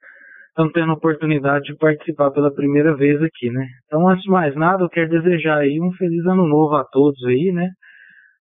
[0.47, 3.67] estamos tendo a oportunidade de participar pela primeira vez aqui, né?
[3.85, 7.23] Então, antes de mais nada, eu quero desejar aí um feliz ano novo a todos
[7.25, 7.69] aí, né?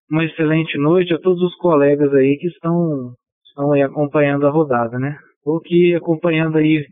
[0.09, 3.13] Uma excelente noite a todos os colegas aí que estão,
[3.47, 5.19] estão aí acompanhando a rodada, né?
[5.47, 6.85] Estou aqui acompanhando aí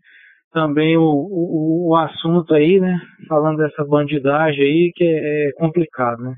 [0.53, 2.97] também o, o, o, assunto aí, né?
[3.27, 6.35] Falando dessa bandidagem aí, que é, é, complicado, né?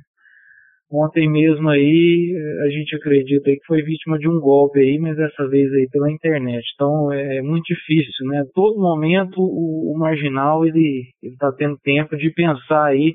[0.92, 2.34] Ontem mesmo aí,
[2.66, 6.12] a gente acredita que foi vítima de um golpe aí, mas dessa vez aí pela
[6.12, 6.66] internet.
[6.74, 8.44] Então é, é muito difícil, né?
[8.56, 13.14] Todo momento o, o marginal ele está tendo tempo de pensar aí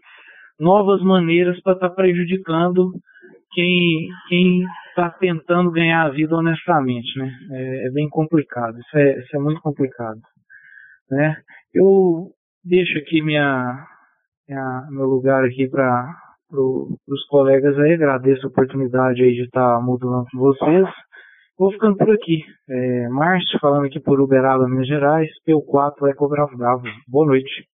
[0.60, 2.92] novas maneiras para estar tá prejudicando
[3.52, 7.30] quem, quem está tentando ganhar a vida honestamente, né?
[7.50, 10.20] É, é bem complicado, isso é, isso é, muito complicado,
[11.10, 11.36] né?
[11.74, 12.30] Eu
[12.64, 13.86] deixo aqui minha,
[14.48, 16.14] minha meu lugar aqui para
[16.48, 20.86] pro, os colegas aí, agradeço a oportunidade aí de estar tá modulando com vocês.
[21.58, 22.42] Vou ficando por aqui.
[22.68, 26.82] É, Márcio, falando aqui por Uberaba, Minas Gerais, P4 Eco Bravo Bravo.
[27.08, 27.71] Boa noite.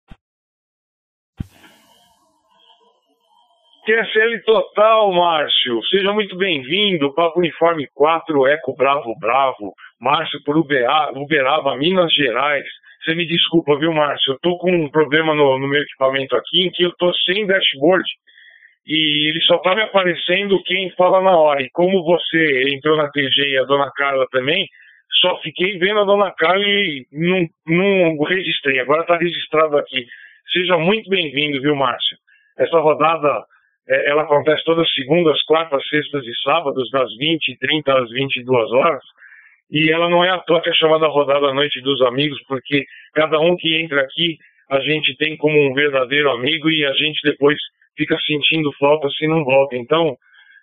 [3.84, 5.82] QSL Total, Márcio.
[5.90, 7.12] Seja muito bem-vindo.
[7.12, 9.74] Papo Uniforme 4, Eco Bravo Bravo.
[10.00, 12.64] Márcio por Uberaba, Minas Gerais.
[13.02, 14.32] Você me desculpa, viu, Márcio?
[14.32, 17.46] Eu tô com um problema no, no meu equipamento aqui em que eu tô sem
[17.46, 18.04] dashboard
[18.86, 21.60] e ele só tá me aparecendo quem fala na hora.
[21.60, 24.66] E como você entrou na TG e a dona Carla também,
[25.20, 28.80] só fiquei vendo a dona Carla e não, não registrei.
[28.80, 30.06] Agora tá registrado aqui.
[30.50, 32.16] Seja muito bem-vindo, viu, Márcio?
[32.58, 33.44] Essa rodada
[33.88, 38.72] é, ela acontece todas segundas, quartas, sextas e sábados, das 20 e 30 às 22
[38.72, 39.02] horas.
[39.70, 42.84] E ela não é à toa que é chamada Rodada Noite dos Amigos, porque
[43.14, 44.38] cada um que entra aqui,
[44.70, 47.58] a gente tem como um verdadeiro amigo e a gente depois
[47.96, 49.76] fica sentindo falta se não volta.
[49.76, 50.16] Então,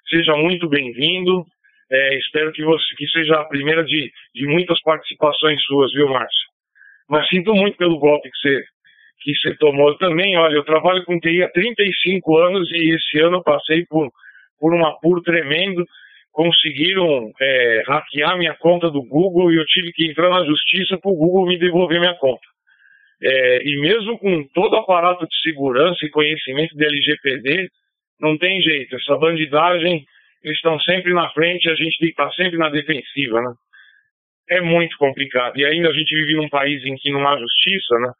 [0.09, 1.45] seja muito bem-vindo.
[1.91, 6.49] É, espero que você que seja a primeira de, de muitas participações suas, viu, Márcio?
[7.09, 8.63] Mas sinto muito pelo golpe que você
[9.21, 10.37] que você tomou também.
[10.37, 14.09] Olha, eu trabalho com TI há 35 anos e esse ano eu passei por,
[14.59, 15.85] por um apuro tremendo.
[16.31, 21.11] Conseguiram é, hackear minha conta do Google e eu tive que entrar na justiça para
[21.11, 22.41] o Google me devolver minha conta.
[23.23, 27.69] É, e mesmo com todo o aparato de segurança e conhecimento de LGPD,
[28.19, 28.95] não tem jeito.
[28.95, 30.05] Essa bandidagem,
[30.43, 33.53] eles estão sempre na frente a gente tem que estar sempre na defensiva, né?
[34.49, 35.57] É muito complicado.
[35.57, 38.11] E ainda a gente vive num país em que não há justiça, né?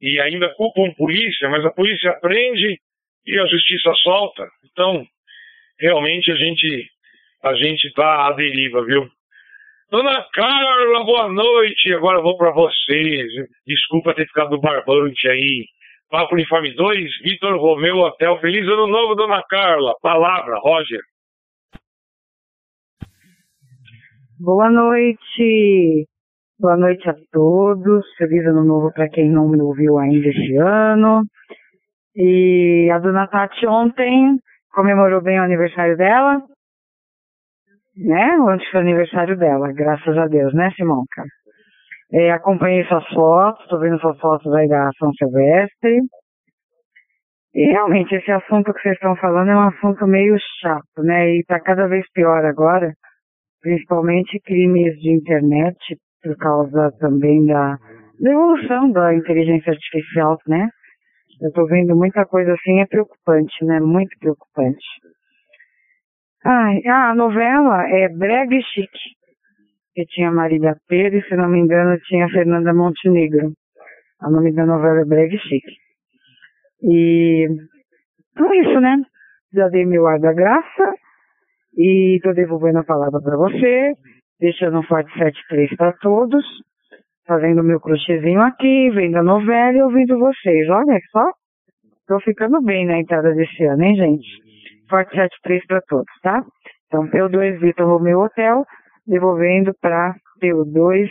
[0.00, 2.78] E ainda culpam polícia, mas a polícia prende
[3.26, 4.48] e a justiça solta.
[4.70, 5.06] Então,
[5.78, 6.90] realmente a gente
[7.42, 9.08] a gente tá à deriva, viu?
[9.90, 11.94] Dona Carla, boa noite.
[11.94, 13.28] Agora vou para vocês.
[13.64, 15.64] Desculpa ter ficado barbante aí.
[16.10, 18.36] Papo Uniforme 2, Vitor Romeu Hotel.
[18.40, 19.94] Feliz ano novo, Dona Carla.
[20.02, 21.00] Palavra, Roger.
[24.40, 26.08] Boa noite.
[26.58, 28.06] Boa noite a todos.
[28.16, 31.22] Feliz ano novo para quem não me ouviu ainda este ano.
[32.14, 34.38] E a dona Tati ontem
[34.72, 36.40] comemorou bem o aniversário dela.
[37.94, 38.38] Né?
[38.40, 41.24] Ontem foi o aniversário dela, graças a Deus, né, Simonca?
[42.10, 46.00] É, acompanhei suas fotos, estou vendo suas fotos aí da São Silvestre.
[47.54, 51.34] E realmente esse assunto que vocês estão falando é um assunto meio chato, né?
[51.34, 52.94] E está cada vez pior agora,
[53.60, 55.76] principalmente crimes de internet,
[56.26, 57.78] por causa também da,
[58.20, 60.68] da evolução da inteligência artificial, né?
[61.40, 63.78] Eu estou vendo muita coisa assim, é preocupante, né?
[63.78, 64.84] Muito preocupante.
[66.44, 68.98] Ai, a novela é Brega Chique,
[69.94, 73.52] que tinha Marília Pérez, se não me engano, tinha Fernanda Montenegro.
[74.22, 75.76] O nome da novela é Brega e Chique.
[76.82, 77.46] E
[78.32, 78.96] então é isso, né?
[79.52, 80.94] Já dei meu ar da graça
[81.76, 83.92] e tô devolvendo a palavra para você,
[84.40, 86.44] deixando um forte 73 para todos,
[87.26, 90.68] fazendo meu crochêzinho aqui, vendo a novela e ouvindo vocês.
[90.68, 91.24] Olha só,
[92.06, 94.26] tô ficando bem na entrada desse ano, hein, gente?
[94.88, 96.44] Forte 73 para todos, tá?
[96.86, 98.64] Então, P2 Vitor Romeu Hotel,
[99.06, 101.10] devolvendo para P2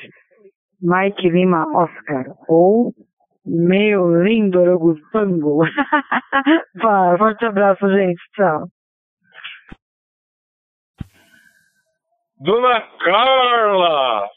[0.81, 2.93] Mike Lima Oscar, ou
[3.45, 5.63] meu lindo Orangotango.
[7.17, 8.21] Forte abraço, gente.
[8.35, 8.67] Tchau.
[12.45, 14.29] Dona Carla!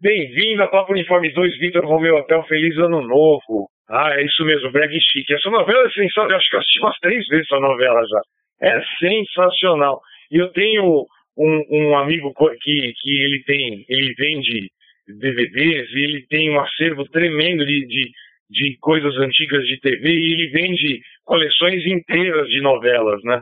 [0.00, 3.68] Bem-vinda, Papo Uniforme 2, Vitor Romeu Hotel, feliz ano novo.
[3.88, 5.32] Ah, é isso mesmo, Breg Chique.
[5.32, 8.20] Essa novela é sensacional, eu acho que eu assisti umas três vezes essa novela já.
[8.60, 10.00] É sensacional.
[10.32, 11.06] E eu tenho
[11.38, 14.68] um, um amigo que, que ele tem, ele vende
[15.06, 18.10] DVDs e ele tem um acervo tremendo de, de,
[18.50, 23.40] de coisas antigas de TV e ele vende coleções inteiras de novelas, né?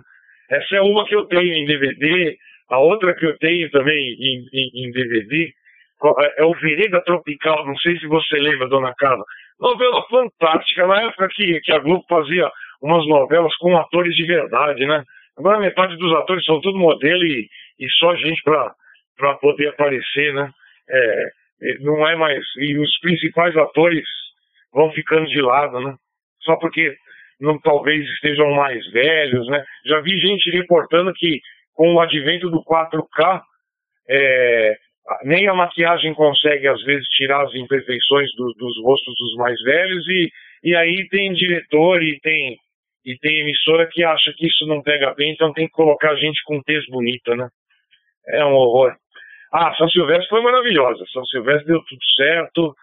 [0.50, 2.36] Essa é uma que eu tenho em DVD,
[2.70, 5.52] a outra que eu tenho também em, em, em DVD
[6.18, 9.24] é, é o Vereda Tropical, não sei se você lembra, Dona Carla.
[9.58, 14.86] Novela fantástica, na época que, que a Globo fazia umas novelas com atores de verdade,
[14.86, 15.04] né?
[15.36, 17.48] Agora metade dos atores são tudo modelo e,
[17.78, 20.50] e só gente para poder aparecer, né?
[20.88, 21.24] É,
[21.80, 22.42] não é mais.
[22.56, 24.06] E os principais atores
[24.72, 25.94] vão ficando de lado, né?
[26.42, 26.96] Só porque
[27.40, 29.64] não, talvez estejam mais velhos, né?
[29.84, 31.40] Já vi gente reportando que
[31.74, 33.42] com o advento do 4K,
[34.08, 34.76] é,
[35.24, 40.06] nem a maquiagem consegue às vezes tirar as imperfeições do, dos rostos dos mais velhos
[40.08, 40.30] e,
[40.64, 42.56] e aí tem diretor e tem
[43.04, 46.42] e tem emissora que acha que isso não pega bem, então tem que colocar gente
[46.44, 47.48] com tez bonita, né?
[48.28, 48.94] É um horror.
[49.52, 51.04] Ah, São Silvestre foi maravilhosa.
[51.12, 52.74] São Silvestre deu tudo certo.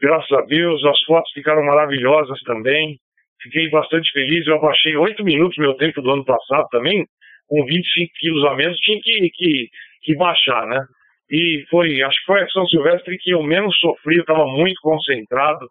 [0.00, 2.98] Graças a Deus, as fotos ficaram maravilhosas também.
[3.42, 4.46] Fiquei bastante feliz.
[4.46, 7.06] Eu abaixei oito minutos meu tempo do ano passado também.
[7.50, 9.68] Com 25 quilos a menos, tinha que, que,
[10.04, 10.86] que baixar, né?
[11.28, 14.16] E foi, acho que foi a São Silvestre que eu menos sofri.
[14.16, 15.66] Eu estava muito concentrado,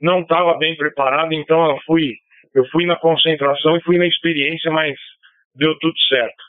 [0.00, 2.14] não estava bem preparado, então eu fui,
[2.54, 4.96] eu fui na concentração e fui na experiência, mas
[5.56, 6.42] deu tudo certo.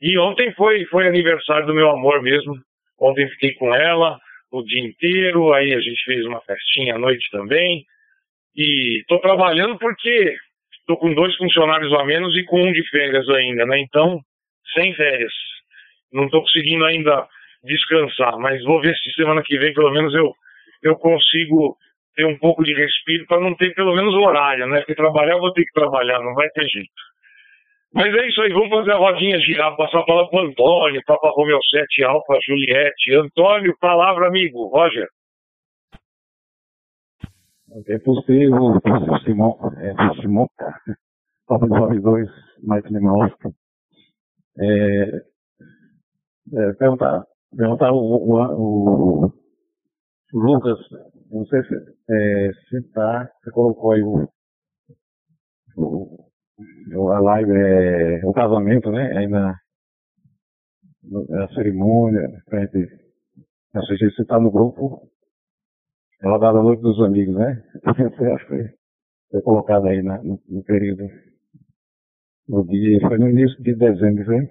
[0.00, 2.54] E ontem foi, foi aniversário do meu amor mesmo.
[3.00, 4.18] Ontem fiquei com ela
[4.50, 7.84] o dia inteiro, aí a gente fez uma festinha à noite também.
[8.56, 10.36] E estou trabalhando porque
[10.80, 13.78] estou com dois funcionários a menos e com um de férias ainda, né?
[13.78, 14.20] Então,
[14.74, 15.32] sem férias.
[16.12, 17.26] Não estou conseguindo ainda
[17.64, 20.32] descansar, mas vou ver se semana que vem pelo menos eu,
[20.82, 21.76] eu consigo
[22.14, 24.78] ter um pouco de respiro para não ter pelo menos horário, né?
[24.78, 26.90] Porque trabalhar eu vou ter que trabalhar, não vai ter jeito.
[27.94, 31.30] Mas é isso aí, vamos fazer a rodinha girar, passar a palavra para Antônio, Papa
[31.30, 33.14] Romeu 7, Alfa, Juliette.
[33.14, 34.68] Antônio, palavra, amigo.
[34.68, 35.06] Roger.
[37.86, 38.80] É possível,
[39.24, 40.46] Simão, é, Simão,
[41.46, 42.28] Papa 92,
[42.62, 43.52] Mike Lima Oscar.
[44.58, 45.16] É,
[46.54, 47.24] é, perguntar,
[47.56, 49.32] perguntar o, o, o,
[50.34, 50.78] Lucas,
[51.30, 51.74] não sei se,
[52.10, 54.28] é, se tá, você colocou aí o,
[55.76, 56.22] o
[57.12, 59.16] a live é o casamento, né?
[59.16, 59.54] Ainda
[61.42, 62.88] a cerimônia, pra gente.
[63.86, 65.08] Sei se está no grupo.
[66.22, 67.62] Ela dá da noite dos amigos, né?
[67.82, 68.76] Você acha que
[69.30, 71.02] foi colocado aí na, no, no, período.
[72.52, 74.46] No dia, foi no início de dezembro, né?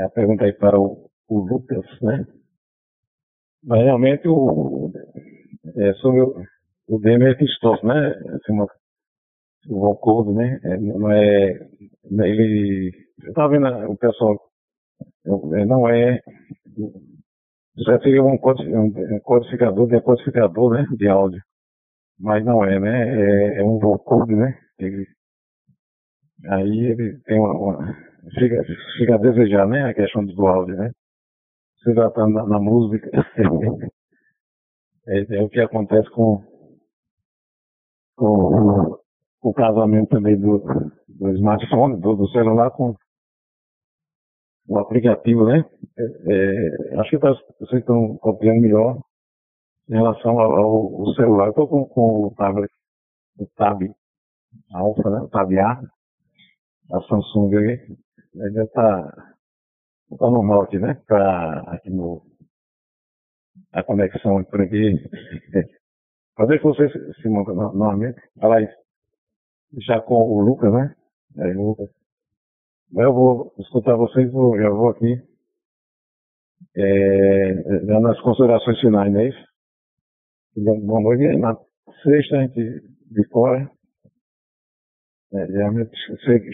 [0.00, 2.26] É a pergunta aí para o, o Lucas, né?
[3.62, 4.90] Mas realmente o,
[5.76, 6.42] é, sobre o,
[6.88, 8.08] o Demer Christos, né?
[8.08, 8.66] Assim, uma,
[9.68, 10.58] o acordo, né?
[10.64, 11.68] É, não é.
[12.10, 12.90] Ele.
[13.22, 14.40] Eu estava vendo o pessoal.
[15.26, 16.20] É, não é.
[17.86, 18.38] Já seria um,
[19.22, 20.86] codificador, decodificador, né?
[20.96, 21.42] De áudio.
[22.18, 23.10] Mas não é, né?
[23.10, 24.58] É, é um vocode, né?
[24.78, 25.06] Ele,
[26.48, 27.52] aí ele tem uma.
[27.52, 27.94] uma
[28.38, 28.62] fica,
[28.98, 29.84] fica a desejar, né?
[29.84, 30.90] A questão do áudio, né?
[31.84, 33.10] se tratando na, na música.
[35.06, 36.42] é, é, o que acontece com,
[38.16, 38.98] com
[39.42, 40.58] o, casamento também do,
[41.08, 42.96] do smartphone, do, do celular com
[44.66, 45.62] o aplicativo, né?
[45.98, 48.98] É, é, acho que tá, vocês estão copiando melhor
[49.90, 51.50] em relação ao, ao celular.
[51.50, 52.72] Estou com, com o tablet,
[53.38, 53.82] o Tab
[54.72, 55.18] Alpha, né?
[55.20, 55.82] O Tab A,
[56.92, 57.96] a Samsung aí.
[58.40, 59.10] Ainda está
[60.18, 60.94] tá normal aqui, né?
[61.06, 62.22] Para aqui no
[63.72, 64.94] a conexão por aqui.
[66.36, 66.88] Fazer que você
[67.20, 68.20] se monta normalmente.
[68.40, 68.84] Falar isso
[69.86, 70.94] já com o Lucas, né?
[71.38, 71.88] Aí, Lucas.
[72.96, 75.20] Eu vou escutar vocês, vou, já vou aqui.
[76.76, 77.54] É,
[77.86, 79.44] já nas considerações finais, não é isso?
[80.56, 81.36] Boa noite.
[81.38, 81.56] Na
[82.02, 82.80] sexta a gente
[83.10, 83.70] de fora.
[85.34, 85.46] É,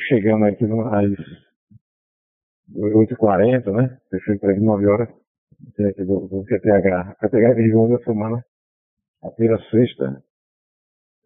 [0.09, 0.70] chegando aqui às
[2.74, 3.98] 8h40, né?
[4.09, 5.09] Fechei para as 9 horas.
[5.89, 7.16] Aqui do, do QTH.
[7.20, 8.44] QTH de segunda semana.
[9.23, 10.23] A primeira sexta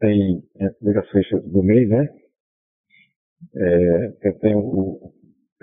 [0.01, 2.09] tem a primeira sexta do mês, né?
[3.55, 5.13] É, que tem o,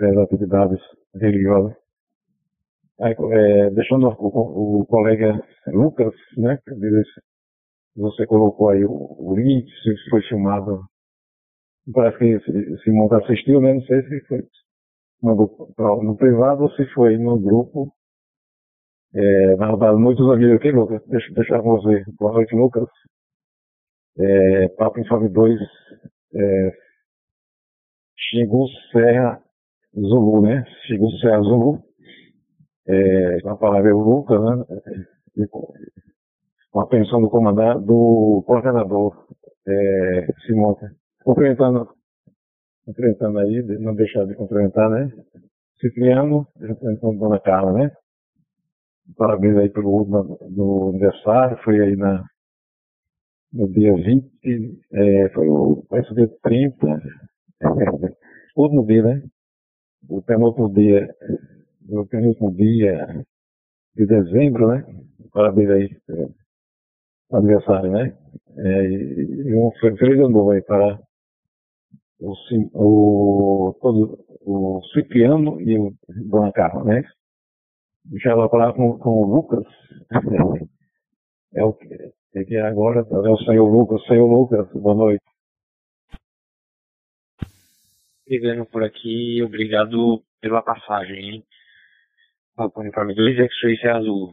[0.00, 0.80] as atividades
[1.14, 1.76] religiosas.
[3.00, 6.58] Aí, é, deixando o, o, colega Lucas, né?
[7.96, 10.80] Você colocou aí o, o link, se foi filmado.
[11.90, 13.74] Parece que Simão assistiu, né?
[13.74, 14.42] Não sei se foi
[15.22, 15.72] mandou
[16.02, 17.92] no privado ou se foi no grupo.
[19.14, 21.02] É, na verdade, muitos amigos aqui, Lucas.
[21.06, 22.04] Deixa, deixa você.
[22.18, 22.88] Boa noite, Lucas.
[24.18, 25.60] É, Papo Informe 2,
[26.34, 26.72] é,
[28.16, 29.42] Xingu Serra
[29.94, 30.64] Zulu, né?
[30.86, 31.82] Xingu Serra Zulu.
[32.86, 35.46] É, a palavra é o Lucas, né?
[36.70, 39.26] Com a pensão do comandante, do coordenador,
[39.68, 40.90] é, Simonca.
[41.24, 41.88] Cumprimentando,
[42.84, 45.10] cumprimentando aí, não deixar de cumprimentar, né?
[45.80, 46.46] Cipriano,
[47.00, 47.90] com Dona Carla, né?
[49.16, 50.04] Parabéns aí pelo
[50.50, 52.24] do aniversário, foi aí na,
[53.52, 57.68] no dia 20, é, foi o, parece o dia 30, é,
[58.56, 59.22] último dia, né?
[60.08, 61.08] O penúltimo dia,
[61.88, 63.24] o penúltimo dia
[63.94, 64.84] de dezembro, né?
[65.32, 68.16] Parabéns aí, é, aniversário, né?
[68.56, 70.98] É, e um feliz ano novo aí para
[72.22, 72.34] o,
[72.74, 75.92] o, todo, o Cipriano e o
[76.30, 77.02] Dona Carla, né?
[78.04, 79.64] Vou falar com, com o Lucas.
[81.54, 81.86] É o que
[82.34, 85.22] é que agora é o senhor Lucas, senhor Lucas, boa noite.
[88.26, 91.44] Chegando por aqui, obrigado pela passagem, hein?
[92.56, 94.32] Papo Uniforme 2, X-Ray é azul.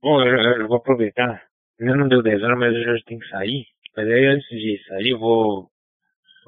[0.00, 1.42] Bom, eu, eu, vou aproveitar.
[1.78, 3.66] Ainda não deu 10 horas, mas eu já tenho que sair.
[3.94, 5.68] Mas aí antes de sair, eu vou, eu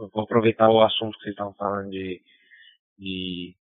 [0.09, 2.21] vou aproveitar o assunto que vocês estavam falando de,
[2.99, 3.55] de,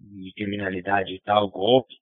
[0.00, 1.94] de criminalidade e tal, golpe.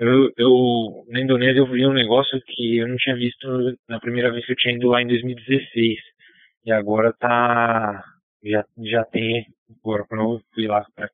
[0.00, 3.46] Eu, eu, na Indonésia eu vi um negócio que eu não tinha visto
[3.86, 5.98] na primeira vez que eu tinha ido lá em 2016.
[6.64, 8.02] E agora tá.
[8.42, 9.46] Já, já tem.
[9.84, 11.10] Agora, quando eu fui lá para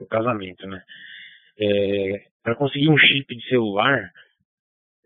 [0.00, 0.82] o casamento, né?
[1.58, 4.10] É, para conseguir um chip de celular,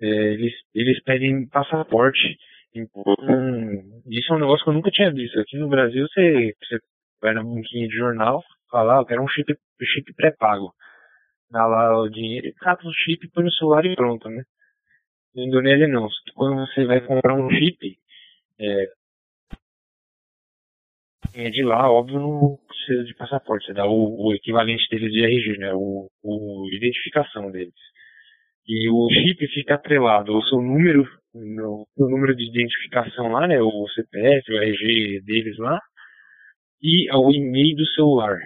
[0.00, 2.36] é, eles, eles pedem passaporte.
[2.74, 3.02] Então,
[4.06, 5.38] isso é um negócio que eu nunca tinha visto.
[5.40, 6.78] Aqui no Brasil, você, você
[7.20, 10.72] vai na banquinha de jornal, fala, ah, eu quero um chip, chip pré-pago
[11.50, 14.44] dá lá o dinheiro e cata o chip, põe no celular e pronto, né?
[15.34, 16.08] Na Indonésia não.
[16.34, 17.98] Quando você vai comprar um chip,
[18.58, 18.92] é,
[21.34, 23.66] é de lá, óbvio, não precisa de passaporte.
[23.66, 25.72] Você dá o, o equivalente deles de RG, né?
[25.74, 27.74] O, o identificação deles.
[28.72, 33.60] E o chip fica atrelado ao seu número, no, no número de identificação lá, né?
[33.60, 35.76] O CPF, o RG deles lá,
[36.80, 38.38] e ao e-mail do celular.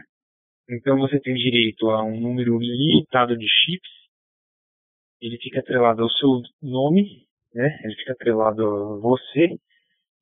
[0.70, 3.90] Então você tem direito a um número limitado de chips.
[5.20, 7.78] Ele fica atrelado ao seu nome, né?
[7.84, 9.58] Ele fica atrelado a você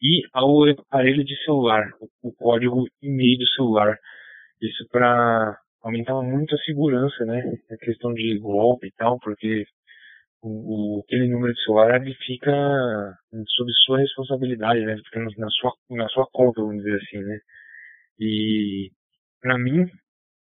[0.02, 1.88] e ao aparelho de celular,
[2.24, 3.96] o código e-mail do celular.
[4.60, 7.56] Isso para aumentar muito a segurança, né?
[7.70, 9.64] A questão de golpe e tal, porque
[10.43, 12.52] o, aquele número de celular ele fica
[13.47, 14.97] sob sua responsabilidade, né?
[14.97, 17.39] Fica na sua, na sua conta, vamos dizer assim, né?
[18.19, 18.90] E
[19.40, 19.86] para mim,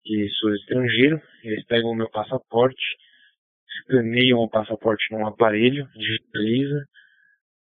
[0.03, 2.83] que sou estrangeiro, eles pegam o meu passaporte,
[3.79, 6.85] escaneiam o passaporte num aparelho, digitaliza,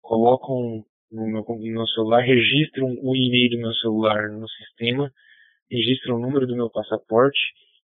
[0.02, 5.12] colocam no meu, no meu celular, registram o e-mail do meu celular no sistema,
[5.72, 7.40] registram o número do meu passaporte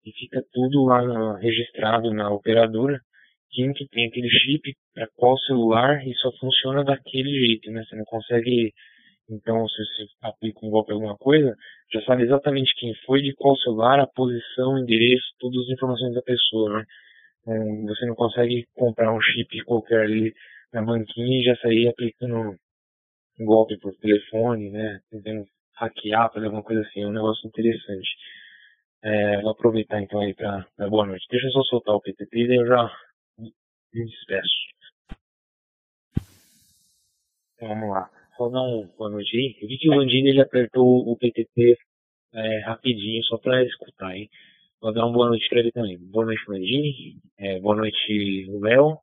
[0.05, 3.01] e fica tudo lá registrado na operadora.
[3.51, 7.85] Que tem aquele chip, para qual celular e só funciona daquele jeito, né?
[7.85, 8.73] Você não consegue
[9.29, 11.55] então, se você aplica um golpe alguma coisa,
[11.93, 16.23] já sabe exatamente quem foi, de qual celular, a posição, endereço, todas as informações da
[16.23, 16.85] pessoa, né?
[17.47, 20.33] Um, você não consegue comprar um chip qualquer ali
[20.73, 22.57] na banquinha e já sair aplicando
[23.41, 25.01] um golpe por telefone, né?
[25.11, 25.45] Tentando
[25.77, 27.03] hackear, fazer alguma coisa assim.
[27.03, 28.09] É um negócio interessante.
[29.03, 31.27] É, vou aproveitar então aí para boa noite.
[31.31, 32.91] Deixa eu só soltar o PTP e eu já
[37.55, 38.11] Então, vamos lá.
[38.39, 39.57] Boa noite aí.
[39.63, 41.79] Eu vi que o Landini ele apertou o PTP
[42.35, 44.29] é, rapidinho só para escutar, hein?
[44.83, 45.97] Vou dar uma boa noite para ele também.
[45.97, 47.17] Boa noite, Landini.
[47.39, 48.99] É, boa noite, Léo,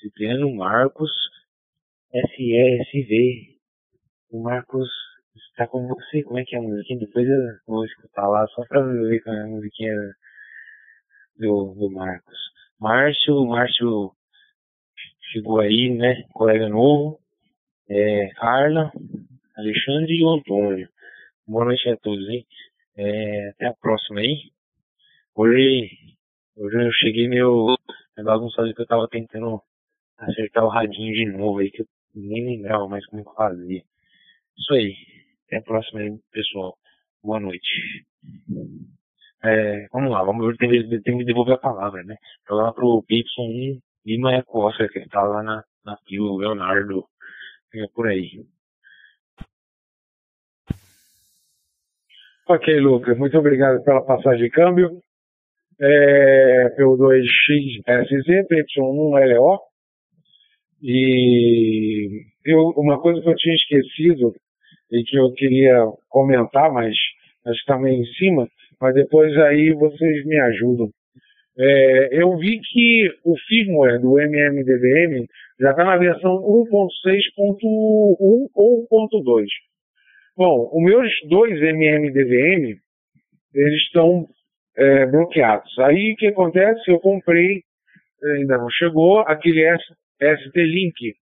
[0.00, 1.12] Cipriano, Marcos,
[2.10, 3.56] SESV.
[4.32, 4.88] O Marcos
[5.50, 6.24] está com você.
[6.24, 6.98] Como é que é a musiquinha?
[6.98, 9.94] Depois eu vou escutar lá só para ver como é a musiquinha
[11.38, 12.55] do, do Marcos.
[12.78, 14.12] Márcio, Márcio
[15.32, 16.24] chegou aí, né?
[16.32, 17.18] Colega novo.
[17.88, 18.92] É, Carla,
[19.56, 20.88] Alexandre e o Antônio.
[21.46, 22.46] Boa noite a todos, hein?
[22.96, 24.50] É, até a próxima aí.
[25.34, 25.90] Hoje,
[26.56, 27.76] hoje eu cheguei meio,
[28.22, 29.62] bagunçado que eu tava tentando
[30.18, 33.82] acertar o radinho de novo aí, que eu nem lembrava mais como fazia.
[34.58, 34.94] Isso aí.
[35.46, 36.76] Até a próxima aí, pessoal.
[37.22, 38.04] Boa noite.
[39.44, 42.16] É, vamos lá, vamos tem, tem que devolver a palavra, né?
[42.48, 47.04] Jogar pro PY1 e não é Costa, que tá lá na, na o Leonardo.
[47.74, 48.44] É por aí.
[52.48, 55.00] Ok, Lucas, muito obrigado pela passagem de câmbio.
[55.80, 59.58] É, P2XSZ, PY1LO.
[60.82, 64.32] E eu, uma coisa que eu tinha esquecido
[64.92, 66.94] e que eu queria comentar, mas
[67.46, 68.48] acho que está meio em cima,
[68.80, 70.90] mas depois aí vocês me ajudam.
[71.58, 75.26] É, eu vi que o firmware do MMDBM
[75.58, 77.58] já está na versão 1.6.1
[78.54, 79.46] ou 1.2.
[80.36, 82.78] Bom, os meus dois MMDVM,
[83.54, 84.28] eles estão
[84.76, 85.78] é, bloqueados.
[85.78, 86.90] Aí o que acontece?
[86.90, 87.62] Eu comprei,
[88.36, 89.64] ainda não chegou, aquele
[90.20, 91.14] ST-Link.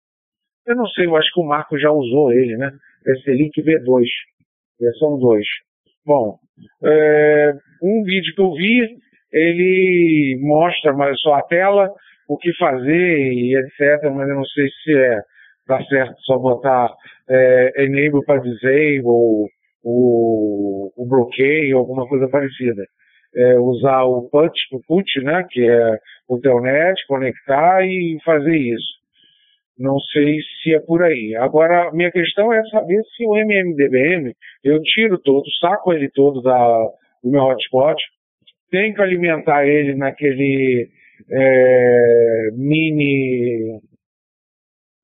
[0.66, 2.72] Eu não sei, eu acho que o Marco já usou ele, né?
[3.06, 4.04] ST-Link V2,
[4.80, 5.46] versão 2.
[6.06, 6.38] Bom,
[6.84, 7.52] é,
[7.82, 8.96] um vídeo que eu vi,
[9.32, 11.90] ele mostra mas só a tela,
[12.28, 15.20] o que fazer e etc, mas eu não sei se é
[15.66, 16.90] dá certo só botar
[17.28, 19.48] é, enable para disable, ou
[19.82, 22.84] o, o bloqueio, alguma coisa parecida.
[23.36, 25.98] É, usar o put, o put, né, que é
[26.28, 28.93] o telnet, conectar e fazer isso.
[29.78, 31.34] Não sei se é por aí.
[31.36, 34.32] Agora, minha questão é saber se o MMDBM,
[34.62, 36.88] eu tiro todo, saco ele todo da,
[37.22, 38.00] do meu hotspot,
[38.70, 40.88] tenho que alimentar ele naquele
[41.30, 43.80] é, mini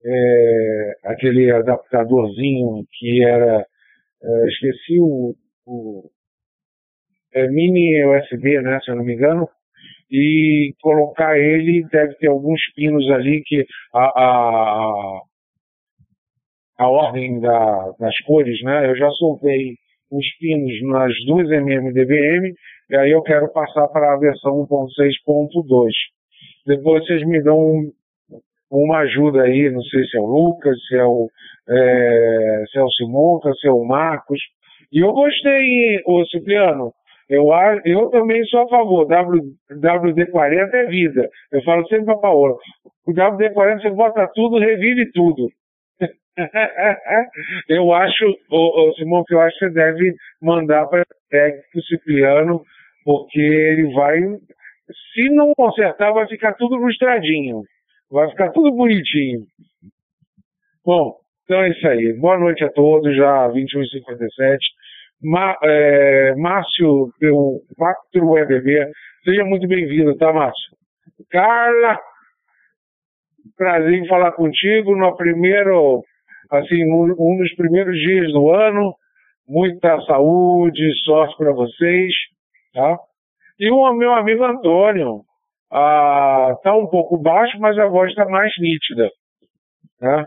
[0.05, 3.67] é, aquele adaptadorzinho que era,
[4.23, 5.35] é, esqueci o,
[5.67, 6.11] o
[7.35, 9.49] é, mini USB, né, se eu não me engano,
[10.11, 13.65] e colocar ele, deve ter alguns pinos ali que
[13.95, 15.21] a, a,
[16.79, 19.75] a ordem da, das cores, né, eu já soltei
[20.11, 22.53] os pinos nas duas MMDBM,
[22.91, 25.91] e aí eu quero passar para a versão 1.6.2.
[26.67, 27.83] Depois vocês me dão
[28.71, 31.29] uma ajuda aí, não sei se é o Lucas, se é o,
[31.69, 34.41] é, se é o Simonca, se é o Marcos.
[34.93, 36.93] E eu gostei, o Cipriano.
[37.31, 37.47] Eu,
[37.85, 39.07] eu também sou a favor.
[39.07, 39.41] W,
[39.71, 41.31] WD-40 é vida.
[41.53, 42.57] Eu falo sempre a Paola.
[43.07, 45.49] O WD-40 você bota tudo, revive tudo.
[47.69, 52.65] eu acho, o, o Simão, que eu acho que você deve mandar para o Cipriano,
[53.05, 54.19] porque ele vai.
[55.15, 57.63] Se não consertar, vai ficar tudo lustradinho.
[58.11, 59.45] Vai ficar tudo bonitinho.
[60.85, 62.13] Bom, então é isso aí.
[62.15, 64.59] Boa noite a todos, já 21h57.
[65.23, 68.91] Ma, é, Márcio, pelo 4 EBB,
[69.25, 70.71] seja muito bem-vindo, tá, Márcio?
[71.31, 71.99] Carla,
[73.57, 76.03] prazer em falar contigo no primeiro,
[76.51, 78.95] assim, um, um dos primeiros dias do ano.
[79.47, 82.13] Muita saúde, sorte para vocês,
[82.73, 82.97] tá?
[83.59, 85.23] E o meu amigo Antônio,
[85.71, 89.11] ah, um pouco baixo, mas a voz está mais nítida.
[90.01, 90.25] Né?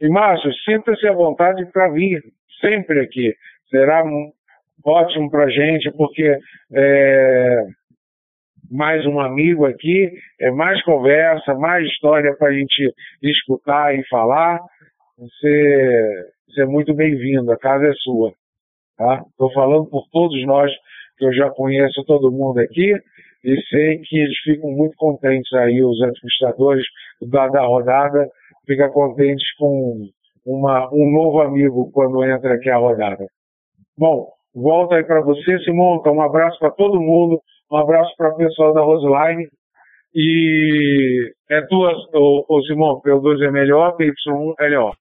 [0.00, 2.20] E Márcio, sinta-se à vontade para vir
[2.60, 3.32] sempre aqui.
[3.74, 4.04] Será
[4.84, 6.38] ótimo para a gente, porque
[6.72, 7.64] é,
[8.70, 14.60] mais um amigo aqui, é mais conversa, mais história para a gente escutar e falar.
[15.18, 18.32] Você, você é muito bem-vindo, a casa é sua.
[18.92, 19.54] Estou tá?
[19.54, 20.70] falando por todos nós,
[21.18, 22.94] que eu já conheço todo mundo aqui,
[23.42, 26.86] e sei que eles ficam muito contentes aí, os administradores
[27.22, 28.28] da, da rodada
[28.68, 30.08] ficam contentes com
[30.46, 33.26] uma, um novo amigo quando entra aqui a rodada.
[33.96, 37.40] Bom, volta aí para você, Simão, um abraço para todo mundo,
[37.70, 39.48] um abraço para o pessoal da Roseline
[40.14, 44.94] E é duas, o, o Simão, P2 é melhor, PY1 é melhor.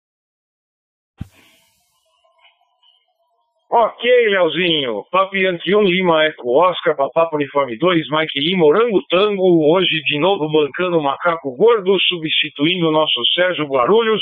[3.76, 5.04] Ok, Leozinho.
[5.12, 11.00] 1, Lima Eco Oscar, Papapo Uniforme 2, Mike Lima, Orango Tango, hoje de novo bancando
[11.00, 14.22] o Macaco Gordo, substituindo o nosso Sérgio Guarulhos,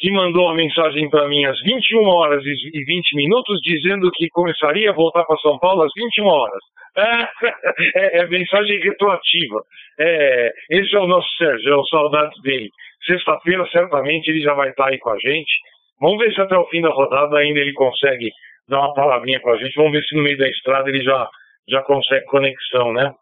[0.00, 4.90] que mandou uma mensagem para mim às 21 horas e 20 minutos, dizendo que começaria
[4.90, 6.62] a voltar para São Paulo às 21 horas.
[6.96, 9.62] É, é, é mensagem retroativa.
[10.00, 12.70] É, esse é o nosso Sérgio, é o saudades dele.
[13.04, 15.52] Sexta-feira, certamente, ele já vai estar aí com a gente.
[16.00, 18.30] Vamos ver se até o fim da rodada ainda ele consegue
[18.68, 19.74] dar uma palavrinha com a gente.
[19.76, 21.28] Vamos ver se no meio da estrada ele já,
[21.68, 23.12] já consegue conexão, né?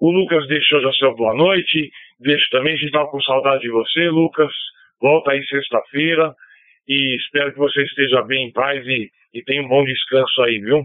[0.00, 1.90] O Lucas deixou já seu boa noite.
[2.20, 4.50] Deixo também, a gente estava com saudade de você, Lucas.
[5.00, 6.34] Volta aí sexta-feira
[6.88, 10.58] e espero que você esteja bem em paz e, e tenha um bom descanso aí,
[10.58, 10.84] viu?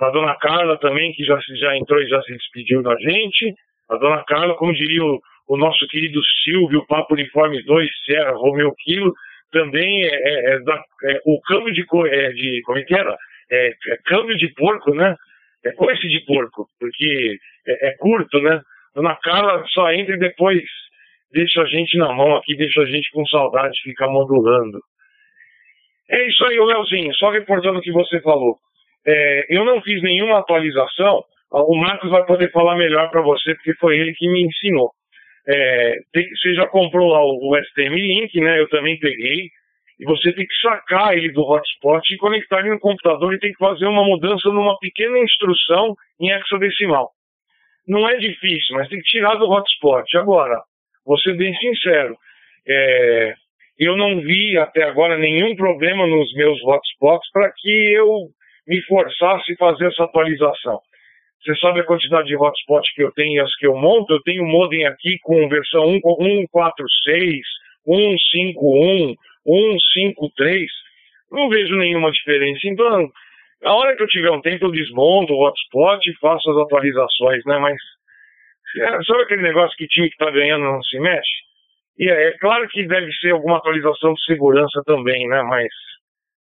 [0.00, 3.54] A dona Carla também, que já, já entrou e já se despediu da gente.
[3.88, 8.74] A dona Carla, como diria o, o nosso querido Silvio, Papo Uniforme 2, Serra Romeu
[8.82, 9.12] Quilo,
[9.52, 12.60] também é, é, é, da, é o câmbio de, é, de.
[12.64, 13.16] Como é que era?
[13.50, 15.14] é, é câmbio de porco, né?
[15.64, 18.60] É coice de porco, porque é, é, curto, né?
[18.94, 20.62] Dona Carla só entra depois
[21.34, 24.78] deixa a gente na mão aqui, deixa a gente com saudade, fica modulando.
[26.08, 28.56] É isso aí, Leozinho, só reportando o que você falou.
[29.06, 33.74] É, eu não fiz nenhuma atualização, o Marcos vai poder falar melhor para você, porque
[33.74, 34.90] foi ele que me ensinou.
[35.46, 38.58] É, tem, você já comprou lá o, o STM Link, né?
[38.58, 39.50] Eu também peguei
[40.00, 43.52] e você tem que sacar ele do hotspot e conectar ele no computador e tem
[43.52, 47.10] que fazer uma mudança numa pequena instrução em hexadecimal.
[47.86, 50.16] Não é difícil, mas tem que tirar do hotspot.
[50.16, 50.62] Agora,
[51.04, 52.16] vou ser bem sincero,
[52.66, 53.34] é,
[53.78, 58.28] eu não vi até agora nenhum problema nos meus hotspots para que eu
[58.66, 60.80] me forçasse a fazer essa atualização.
[61.44, 64.14] Você sabe a quantidade de hotspots que eu tenho e as que eu monto?
[64.14, 67.40] Eu tenho modem aqui com versão 1.46,
[67.86, 69.14] 1.5.1,
[69.44, 70.70] 153,
[71.30, 72.60] não vejo nenhuma diferença.
[72.64, 73.10] Então,
[73.62, 77.44] a hora que eu tiver um tempo, eu desmonto o hotspot e faço as atualizações,
[77.44, 77.58] né?
[77.58, 77.76] Mas,
[78.80, 81.44] é, sabe aquele negócio que time que tá ganhando não se mexe?
[81.98, 85.42] E é, é, claro que deve ser alguma atualização de segurança também, né?
[85.42, 85.68] Mas,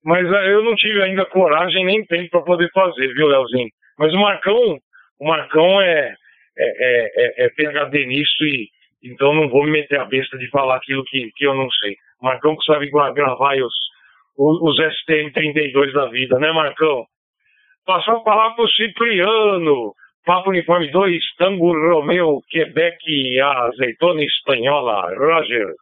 [0.03, 3.69] mas é, eu não tive ainda coragem nem tempo para poder fazer, viu, Leozinho?
[3.97, 4.77] Mas o Marcão,
[5.19, 6.13] o Marcão é,
[6.57, 8.69] é, é, é PHD nisso e
[9.03, 11.95] então não vou me meter a besta de falar aquilo que, que eu não sei.
[12.21, 13.73] Marcão que sabe gravar os,
[14.37, 17.05] os, STM32 da vida, né, Marcão?
[17.85, 19.93] Passar a palavra pro Cipriano.
[20.27, 22.97] Papo Uniforme 2, Tango Romeu, Quebec,
[23.39, 25.15] azeitona espanhola.
[25.15, 25.73] Roger.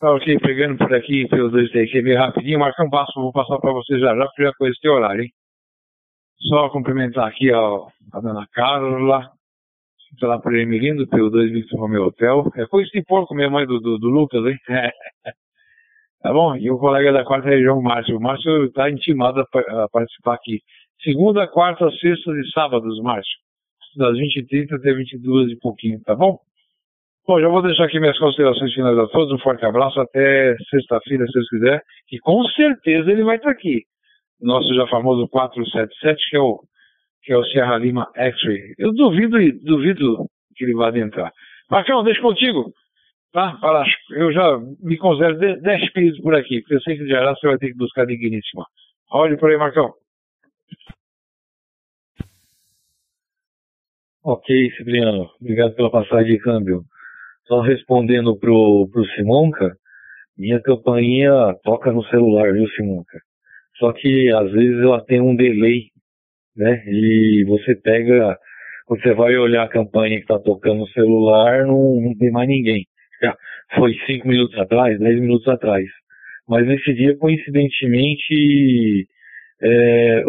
[0.00, 2.58] Tá ok, pegando por aqui pelos dois aqui meio rapidinho.
[2.58, 5.30] Marcão, passo, vou passar para você já já, porque já conheço teu horário, hein?
[6.48, 9.30] Só cumprimentar aqui a dona Carla,
[10.18, 12.50] Tá lá por Emilindo, pelo 2 Victor Romeo Hotel.
[12.56, 14.58] É coisa de porco mesmo, mãe do, do, do Lucas, hein?
[16.20, 16.56] tá bom?
[16.56, 18.16] E o colega da quarta região, Márcio.
[18.16, 20.60] O Márcio está intimado a, a, participar aqui.
[21.02, 23.38] Segunda, quarta, sexta e sábados, Márcio.
[23.96, 26.38] Das 20h30 até 22 e pouquinho, tá bom?
[27.26, 29.32] Bom, já vou deixar aqui minhas considerações finais a todos.
[29.32, 30.00] Um forte abraço.
[30.00, 31.82] Até sexta-feira, se Deus quiser.
[32.10, 33.82] E com certeza ele vai estar aqui.
[34.40, 36.60] Nosso já famoso 477, que é o
[37.22, 38.74] que é o Serra Lima X-Ray.
[38.78, 40.26] Eu duvido, duvido
[40.56, 41.30] que ele vá adentrar.
[41.70, 42.72] Marcão, deixa contigo.
[43.32, 43.58] Tá?
[44.12, 47.58] Eu já me considero 10 espíritos por aqui, porque eu sei que já você vai
[47.58, 48.64] ter que buscar digníssima.
[49.12, 49.92] Olhe por aí, Marcão.
[54.24, 55.30] Ok, Cipriano.
[55.40, 56.82] Obrigado pela passagem de câmbio.
[57.46, 59.74] Só respondendo pro, pro Simonca,
[60.36, 63.18] minha campainha toca no celular, viu, Simonca?
[63.78, 65.88] Só que às vezes ela tem um delay
[66.58, 66.82] né?
[66.86, 68.36] E você pega,
[68.86, 72.48] quando você vai olhar a campanha que está tocando no celular, não, não tem mais
[72.48, 72.84] ninguém.
[73.22, 73.36] Já
[73.76, 75.86] foi cinco minutos atrás, dez minutos atrás.
[76.48, 79.06] Mas nesse dia, coincidentemente,
[79.62, 80.24] é,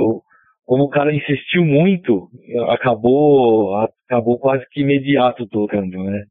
[0.69, 2.29] como o cara insistiu muito,
[2.67, 3.75] acabou,
[4.05, 6.25] acabou quase que imediato tocando, né?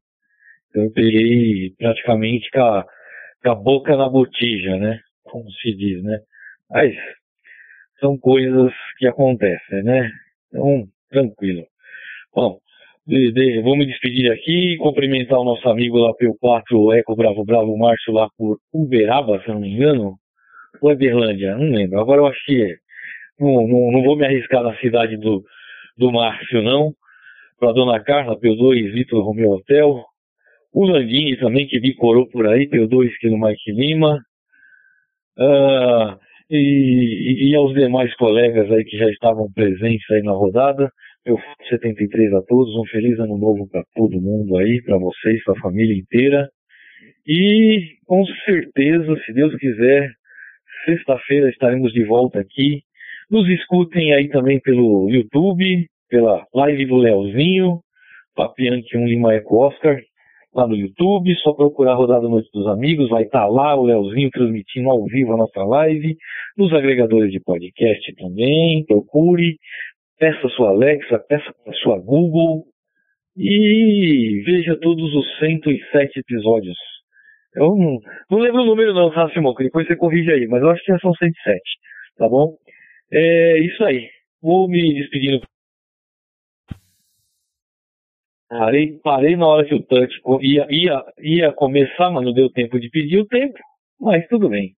[0.69, 2.85] Então eu peguei praticamente com a,
[3.43, 4.97] com a boca na botija, né?
[5.25, 6.19] Como se diz, né?
[6.69, 6.95] Mas
[7.99, 10.09] são coisas que acontecem, né?
[10.47, 11.65] Então, tranquilo.
[12.33, 12.59] Bom,
[13.05, 17.43] de, de, vou me despedir aqui, cumprimentar o nosso amigo lá pelo 4 Eco Bravo
[17.43, 20.15] Bravo Márcio lá por Uberaba, se não me engano,
[20.81, 21.99] ou é Berlândia, não lembro.
[21.99, 22.88] Agora eu acho que é.
[23.39, 25.43] Não, não, não vou me arriscar na cidade do,
[25.97, 26.93] do Márcio, não.
[27.59, 30.03] Para Dona Carla, pelo 2 Vitor Romeu Hotel.
[30.73, 34.19] O Landini também, que decorou por aí, pelo 2 que no Mike Lima.
[35.37, 40.91] Uh, e, e, aos demais colegas aí que já estavam presentes aí na rodada,
[41.25, 41.37] Meu
[41.69, 45.61] 73 a todos, um feliz ano novo para todo mundo aí, para vocês, para a
[45.61, 46.49] família inteira.
[47.25, 50.11] E com certeza, se Deus quiser,
[50.85, 52.81] sexta-feira estaremos de volta aqui.
[53.29, 57.79] Nos escutem aí também pelo YouTube, pela live do Leozinho,
[58.35, 59.99] Papiante 1 Lima Eco Oscar,
[60.53, 64.31] lá no YouTube, só procurar Rodada Noite dos Amigos, vai estar tá lá o Leozinho
[64.31, 66.15] transmitindo ao vivo a nossa live,
[66.57, 69.57] nos agregadores de podcast também, procure,
[70.17, 71.53] peça sua Alexa, peça
[71.83, 72.63] sua Google
[73.37, 76.77] e veja todos os 107 episódios.
[77.55, 77.99] Eu não,
[78.29, 79.53] não lembro o número não, Simão?
[79.53, 81.61] Depois você corrige aí, mas eu acho que são 107,
[82.17, 82.55] tá bom?
[83.11, 84.09] É isso aí.
[84.41, 85.41] Vou me despedindo
[88.49, 90.11] Parei, parei na hora que o touch
[90.41, 93.59] ia, ia, ia começar, mas não deu tempo de pedir o tempo,
[93.99, 94.73] mas tudo bem.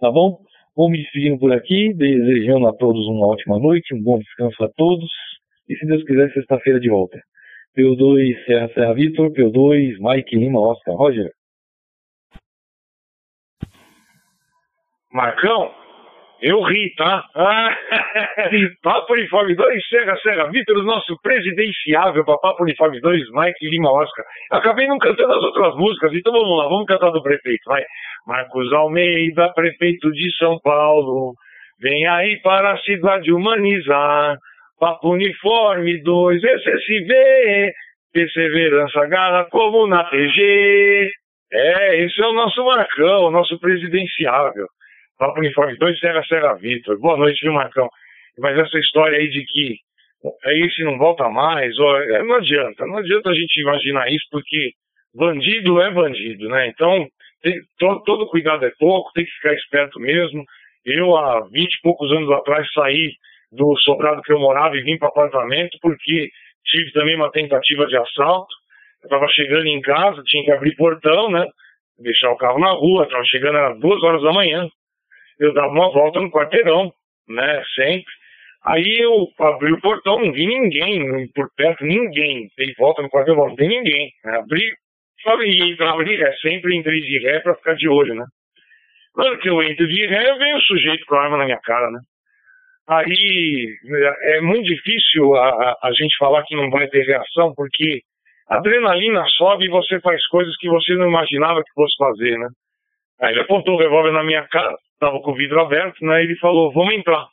[0.00, 0.40] Tá bom?
[0.74, 4.68] Vou me despedindo por aqui, desejando a todos uma ótima noite, um bom descanso a
[4.68, 5.08] todos.
[5.68, 7.16] E se Deus quiser, sexta-feira de volta.
[7.78, 11.30] P2 Serra Serra Vitor, P2 Mike Lima Oscar Roger.
[15.12, 15.72] Marcão,
[16.42, 17.24] eu ri, tá?
[17.34, 17.76] Ah,
[18.82, 23.90] Papo Uniforme 2, Serra Serra Vitor, o nosso presidenciável para Papo Uniforme 2, Mike Lima
[23.90, 24.24] Oscar.
[24.52, 27.82] Eu acabei não cantando as outras músicas, então vamos lá, vamos cantar do prefeito, vai.
[28.26, 31.34] Marcos Almeida, prefeito de São Paulo,
[31.80, 34.36] vem aí para a cidade humanizar.
[34.78, 37.72] Papo Uniforme 2, SSV,
[38.12, 41.10] perseverança, garra como na TG.
[41.52, 44.66] É, esse é o nosso Marcão, o nosso presidenciável.
[45.18, 46.98] Papo Uniforme 2, Serra Serra Vitor.
[46.98, 47.88] Boa noite, viu, Marcão?
[48.38, 49.76] Mas essa história aí de que
[50.44, 54.24] aí se não volta mais, ó, é, não adianta, não adianta a gente imaginar isso,
[54.30, 54.72] porque
[55.14, 56.66] bandido é bandido, né?
[56.66, 57.06] Então,
[57.42, 60.44] tem, todo, todo cuidado é pouco, tem que ficar esperto mesmo.
[60.84, 63.12] Eu, há 20 e poucos anos atrás, saí
[63.52, 66.28] do sobrado que eu morava e vim para apartamento, porque
[66.64, 68.52] tive também uma tentativa de assalto.
[69.02, 71.46] Eu estava chegando em casa, tinha que abrir portão, né?
[72.00, 74.68] Deixar o carro na rua, estava chegando às duas horas da manhã
[75.38, 76.92] eu dava uma volta no quarteirão,
[77.28, 78.12] né, sempre.
[78.64, 82.48] Aí eu abri o portão, não vi ninguém por perto, ninguém.
[82.56, 84.10] Dei volta no quarteirão, não vi ninguém.
[84.24, 84.72] Abri,
[85.22, 88.24] sabe, e entrava de ré, sempre entrei de ré pra ficar de olho, né.
[89.12, 91.90] Quando que eu entro de ré, vem o sujeito com a arma na minha cara,
[91.90, 92.00] né.
[92.88, 93.78] Aí
[94.22, 98.00] é muito difícil a, a, a gente falar que não vai ter reação, porque
[98.48, 102.48] a adrenalina sobe e você faz coisas que você não imaginava que fosse fazer, né.
[103.20, 104.74] Aí ele apontou o revólver na minha cara,
[105.04, 106.22] estava com o vidro aberto, né?
[106.22, 107.26] Ele falou, vamos entrar.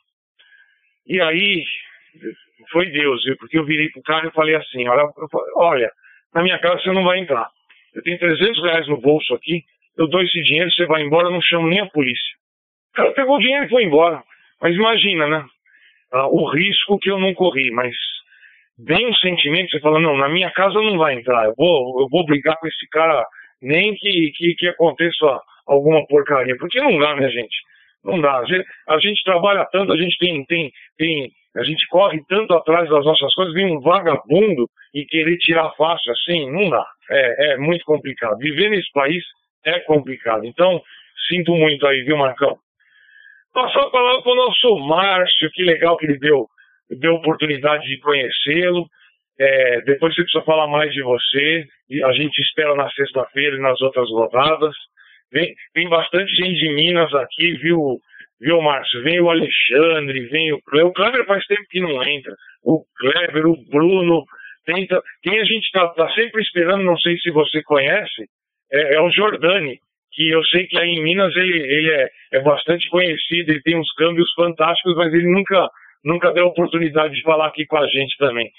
[1.06, 1.64] E aí,
[2.70, 3.36] foi Deus, viu?
[3.38, 5.08] Porque eu virei pro cara e falei assim, olha,
[5.56, 5.90] olha,
[6.34, 7.48] na minha casa você não vai entrar.
[7.94, 9.64] Eu tenho 300 reais no bolso aqui,
[9.96, 12.36] eu dou esse dinheiro, você vai embora, eu não chamo nem a polícia.
[12.92, 14.22] O cara pegou o dinheiro e foi embora.
[14.60, 15.44] Mas imagina, né?
[16.12, 17.94] Ah, o risco que eu não corri, mas
[18.78, 22.08] bem um sentimento, você fala, não, na minha casa não vai entrar, eu vou, eu
[22.08, 23.26] vou brigar com esse cara,
[23.60, 25.40] nem que, que, que aconteça
[25.72, 26.56] alguma porcaria.
[26.58, 27.56] Porque não dá, né, gente?
[28.04, 28.38] Não dá.
[28.38, 32.54] A gente, a gente trabalha tanto, a gente tem, tem, tem, a gente corre tanto
[32.54, 36.84] atrás das nossas coisas, vem um vagabundo e querer tirar fácil assim, não dá.
[37.10, 38.38] É, é muito complicado.
[38.38, 39.22] Viver nesse país
[39.64, 40.44] é complicado.
[40.44, 40.82] Então,
[41.28, 42.56] sinto muito aí, viu, Marcão?
[43.52, 46.46] Passar a palavra para o nosso Márcio, que legal que ele deu,
[46.90, 48.86] deu oportunidade de conhecê-lo.
[49.38, 51.64] É, depois você precisa falar mais de você.
[52.04, 54.74] A gente espera na sexta-feira e nas outras rodadas.
[55.32, 57.98] Vem, vem bastante gente de Minas aqui, viu,
[58.38, 59.02] viu, Márcio?
[59.02, 60.90] Vem o Alexandre, vem o Kleber.
[60.90, 62.34] O Kleber faz tempo que não entra.
[62.62, 64.24] O Kleber, o Bruno.
[64.64, 68.28] Tenta, quem a gente está tá sempre esperando, não sei se você conhece,
[68.72, 69.78] é, é, o Jordani,
[70.12, 73.76] que eu sei que aí em Minas ele, ele é, é bastante conhecido, ele tem
[73.76, 75.68] uns câmbios fantásticos, mas ele nunca,
[76.04, 78.50] nunca deu oportunidade de falar aqui com a gente também.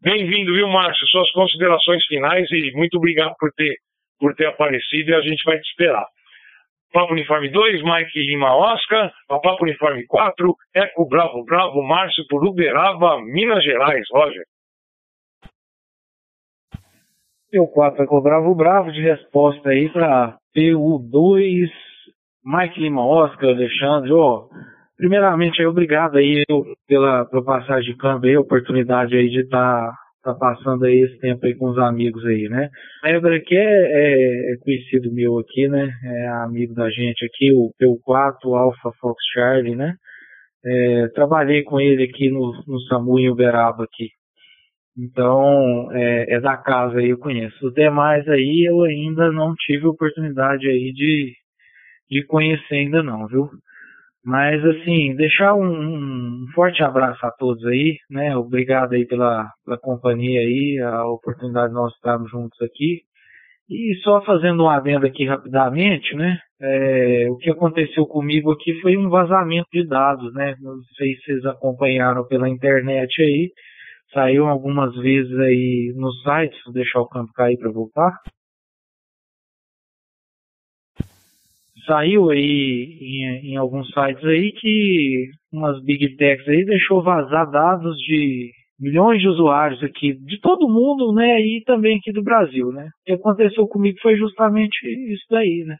[0.00, 1.06] Bem-vindo, viu, Márcio?
[1.08, 3.76] Suas considerações finais e muito obrigado por ter
[4.18, 6.06] por ter aparecido e a gente vai te esperar.
[6.92, 13.20] Papo Uniforme 2, Mike Lima Oscar, Papo Uniforme 4, Eco Bravo Bravo, Márcio por Uberaba,
[13.20, 14.44] Minas Gerais, Roger.
[17.52, 21.70] P4 Eco Bravo Bravo, de resposta aí para PU2,
[22.44, 24.46] Mike Lima Oscar, Alexandre, ó,
[24.96, 26.44] primeiramente aí, obrigado aí
[26.86, 31.18] pela, pela passagem de câmbio aí, oportunidade aí de estar tá tá passando aí esse
[31.18, 32.68] tempo aí com os amigos aí, né?
[33.04, 35.90] A Ebra aqui é, é, conhecido meu aqui, né?
[36.04, 39.94] É amigo da gente aqui, o P4 Alpha Fox Charlie, né?
[40.64, 44.08] É, trabalhei com ele aqui no, no SAMU em Uberaba aqui.
[44.98, 47.66] Então, é, é, da casa aí, eu conheço.
[47.66, 51.34] Os demais aí eu ainda não tive oportunidade aí de,
[52.10, 53.48] de conhecer ainda não, viu?
[54.26, 58.36] Mas assim, deixar um, um, forte abraço a todos aí, né?
[58.36, 63.02] Obrigado aí pela, pela companhia aí, a oportunidade de nós estarmos juntos aqui.
[63.70, 66.38] E só fazendo um adendo aqui rapidamente, né?
[66.60, 70.56] É, o que aconteceu comigo aqui foi um vazamento de dados, né?
[70.60, 73.52] Não sei se vocês acompanharam pela internet aí.
[74.12, 78.12] Saiu algumas vezes aí nos sites, vou deixar o campo cair para voltar.
[81.86, 87.96] Saiu aí em, em, alguns sites aí que umas big techs aí deixou vazar dados
[87.98, 92.84] de milhões de usuários aqui de todo mundo, né, e também aqui do Brasil, né.
[92.84, 94.76] O que aconteceu comigo foi justamente
[95.12, 95.76] isso daí, né.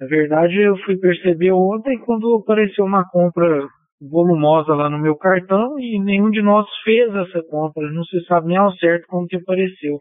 [0.00, 3.66] Na verdade, eu fui perceber ontem quando apareceu uma compra
[4.00, 8.46] volumosa lá no meu cartão e nenhum de nós fez essa compra, não se sabe
[8.46, 10.00] nem ao certo como que apareceu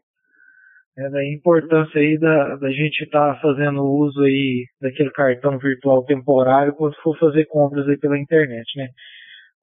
[0.97, 6.03] é, da importância aí da, da gente estar tá fazendo uso aí daquele cartão virtual
[6.03, 8.87] temporário quando for fazer compras aí pela internet, né?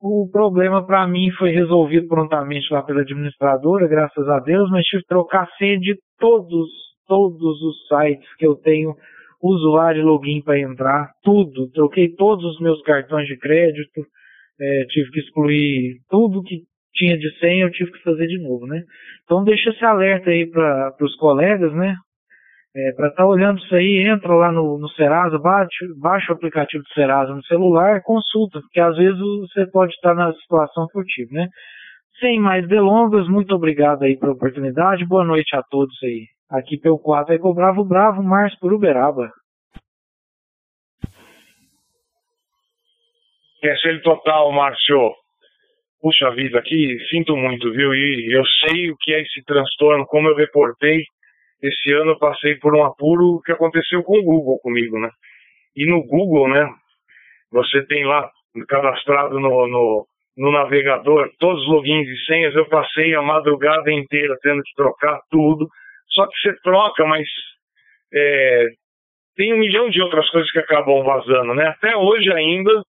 [0.01, 5.03] O problema para mim foi resolvido prontamente lá pela administradora, graças a Deus, mas tive
[5.03, 6.69] que trocar senha de todos,
[7.07, 8.95] todos os sites que eu tenho
[9.43, 11.71] usuário e login para entrar, tudo.
[11.71, 14.03] Troquei todos os meus cartões de crédito,
[14.61, 16.63] é, tive que excluir tudo que
[16.95, 18.83] tinha de senha, eu tive que fazer de novo, né?
[19.25, 21.97] Então deixa esse alerta aí para os colegas, né?
[22.77, 26.35] É, para estar tá olhando isso aí, entra lá no, no Serasa, bate, baixa o
[26.35, 31.31] aplicativo do Serasa no celular, consulta, porque às vezes você pode estar na situação furtiva,
[31.33, 31.49] né?
[32.19, 36.27] Sem mais delongas, muito obrigado aí pela oportunidade, boa noite a todos aí.
[36.51, 39.31] Aqui pelo 4 é com o Bravo Bravo, Márcio por Uberaba.
[43.63, 45.24] É total, Márcio
[46.05, 47.95] puxa vida, aqui sinto muito, viu?
[47.95, 51.03] E eu sei o que é esse transtorno, como eu reportei.
[51.63, 55.09] Esse ano eu passei por um apuro que aconteceu com o Google comigo, né?
[55.75, 56.69] E no Google, né?
[57.53, 58.31] Você tem lá
[58.69, 60.07] cadastrado no, no,
[60.37, 62.55] no navegador todos os logins e senhas.
[62.55, 65.67] Eu passei a madrugada inteira tendo que trocar tudo.
[66.11, 67.27] Só que você troca, mas
[68.13, 68.67] é,
[69.37, 71.69] tem um milhão de outras coisas que acabam vazando, né?
[71.69, 72.83] Até hoje ainda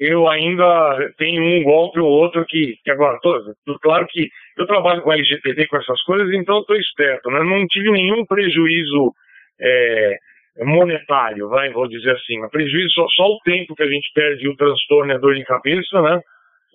[0.00, 3.38] eu ainda tenho um golpe ou outro que, que agora, tô,
[3.82, 7.40] claro que eu trabalho com LGPD, com essas coisas, então estou esperto, né?
[7.44, 9.12] Não tive nenhum prejuízo
[9.60, 10.16] é,
[10.60, 14.48] monetário, vai, vou dizer assim, mas prejuízo só, só o tempo que a gente perde
[14.48, 16.18] o transtorno e a dor de cabeça, né?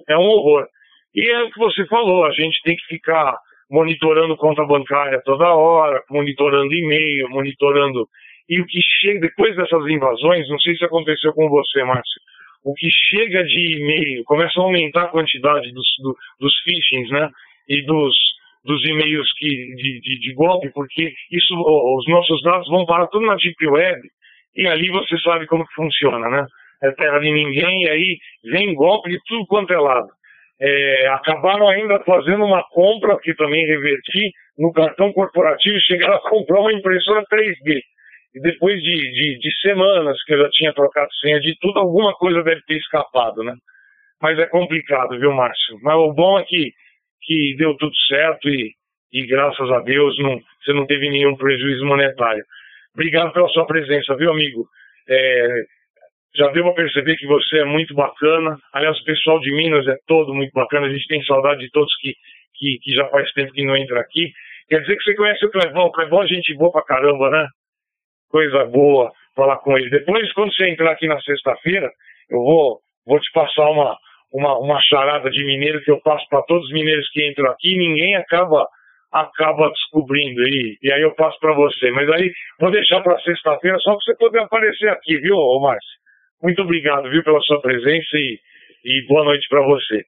[0.07, 0.67] É um horror.
[1.15, 3.35] E é o que você falou, a gente tem que ficar
[3.71, 8.07] monitorando conta bancária toda hora, monitorando e-mail, monitorando.
[8.47, 12.21] E o que chega depois dessas invasões, não sei se aconteceu com você, Márcio,
[12.65, 17.29] o que chega de e-mail começa a aumentar a quantidade dos, do, dos phishings, né?
[17.69, 18.15] E dos,
[18.63, 23.27] dos e-mails que, de, de, de, golpe, porque isso, os nossos dados vão para tudo
[23.27, 24.01] na Deep Web
[24.55, 26.45] e ali você sabe como que funciona, né?
[26.83, 30.09] É terra de ninguém e aí vem golpe de tudo quanto é lado.
[30.59, 36.61] É, acabaram ainda fazendo uma compra que também reverti no cartão corporativo chegaram a comprar
[36.61, 37.81] uma impressora 3D.
[38.35, 42.13] E depois de, de, de, semanas que eu já tinha trocado senha de tudo, alguma
[42.13, 43.55] coisa deve ter escapado, né?
[44.21, 45.79] Mas é complicado, viu, Márcio?
[45.81, 46.73] Mas o bom é que,
[47.21, 48.73] que deu tudo certo e,
[49.13, 52.43] e graças a Deus não, você não teve nenhum prejuízo monetário.
[52.93, 54.67] Obrigado pela sua presença, viu, amigo?
[55.07, 55.63] É,
[56.35, 58.57] já deu para perceber que você é muito bacana.
[58.73, 60.87] Aliás, o pessoal de Minas é todo muito bacana.
[60.87, 62.13] A gente tem saudade de todos que,
[62.55, 64.31] que, que já faz tempo que não entra aqui.
[64.67, 65.85] Quer dizer que você conhece o Clevão.
[65.85, 67.47] O Clevão é gente boa pra caramba, né?
[68.29, 69.89] Coisa boa falar com ele.
[69.89, 71.89] Depois, quando você entrar aqui na sexta-feira,
[72.29, 73.97] eu vou, vou te passar uma,
[74.33, 77.77] uma, uma charada de mineiro que eu passo para todos os mineiros que entram aqui
[77.77, 78.67] ninguém acaba
[79.11, 81.89] acaba descobrindo e, e aí eu passo para você.
[81.91, 85.89] Mas aí vou deixar para sexta-feira só para você poder aparecer aqui, viu, Márcio?
[86.43, 88.39] Muito obrigado, viu, pela sua presença e,
[88.83, 90.03] e boa noite para você.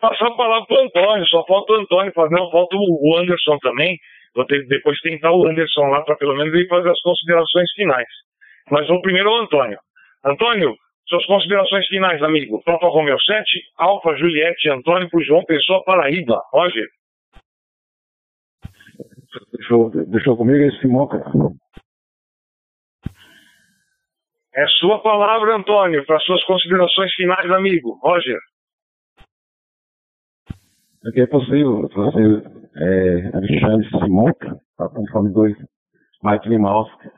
[0.00, 3.96] Passar a palavra para Antônio, só falta o Antônio, não, falta o Anderson também.
[4.38, 8.06] Vou ter, depois tentar o Anderson lá para pelo menos ele fazer as considerações finais.
[8.70, 9.76] Mas vou primeiro ao Antônio.
[10.24, 10.76] Antônio,
[11.08, 12.62] suas considerações finais, amigo.
[12.62, 13.44] Papa Romeo 7,
[13.76, 16.40] Alfa Juliette Antônio por João Pessoa Paraíba.
[16.52, 16.86] Roger.
[19.54, 21.20] Deixou, deixou comigo esse Simoca.
[24.54, 27.98] É sua palavra, Antônio, para suas considerações finais, amigo.
[28.04, 28.38] Roger.
[31.08, 32.42] Aqui é possível, possível
[32.76, 35.56] é, Alexandre Simonca, tá com fome 2,
[36.22, 37.08] Mike Limowski,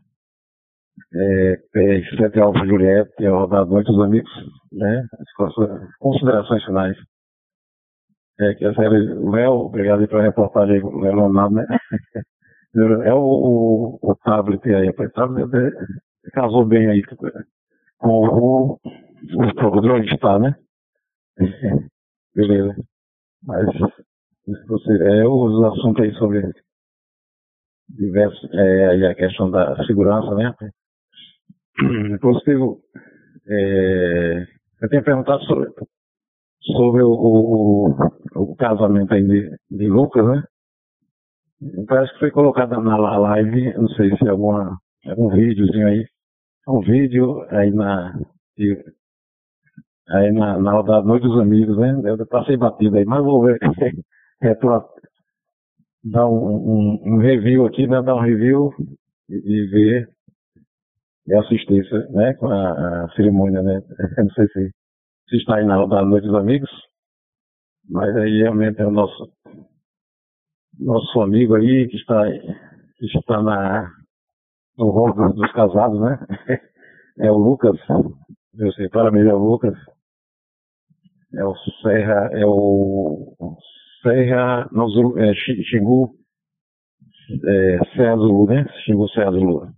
[1.12, 4.30] é, P7 Alfa Juliette, é rodado noite dos amigos,
[4.70, 5.04] né?
[5.18, 6.96] As considerações finais.
[8.38, 11.66] É, que essa o Léo, obrigado pela reportagem aí, o Léo Leonardo, né?
[13.04, 17.02] É o, o, o tablet aí, o tablet é, casou bem aí
[17.98, 20.54] com o, o drone está, né?
[22.32, 22.76] Beleza.
[23.44, 23.66] Mas
[24.68, 26.42] você, é, os assuntos aí sobre
[27.88, 30.54] diversos, é, a questão da segurança, né?
[32.20, 32.80] Positivo,
[33.48, 34.46] é,
[34.82, 35.70] eu tenho perguntado sobre,
[36.76, 37.90] sobre o, o,
[38.36, 40.44] o casamento aí de, de Lucas, né?
[41.86, 46.06] Parece que foi colocado na live, não sei se é alguma, algum videozinho aí,
[46.68, 48.18] um vídeo aí na,
[50.10, 52.00] aí na, na rodada Noite dos Amigos, né?
[52.04, 53.58] Eu passei batido aí, mas vou ver,
[54.42, 54.84] é pra
[56.04, 58.02] dar um, um, um, review aqui, né?
[58.02, 58.72] Dar um review
[59.28, 60.08] e, e ver
[61.26, 62.34] e assistir, né?
[62.34, 63.80] Com a, a cerimônia, né?
[64.18, 64.70] Não sei se,
[65.28, 66.70] se está aí na rodada Noite dos Amigos,
[67.88, 69.30] mas aí realmente é o nosso
[70.78, 72.24] nosso amigo aí que está,
[72.96, 73.90] que está na,
[74.78, 76.18] no rol dos casados, né?
[77.18, 77.76] É o Lucas.
[78.54, 79.74] Eu sei, parabéns ao Lucas.
[81.34, 83.34] É o Serra, é o
[84.02, 84.86] Serra, não,
[85.18, 86.10] é Xingu,
[87.46, 88.66] é, Serra Zulu, né?
[88.84, 89.68] Xingu Serra Zulu.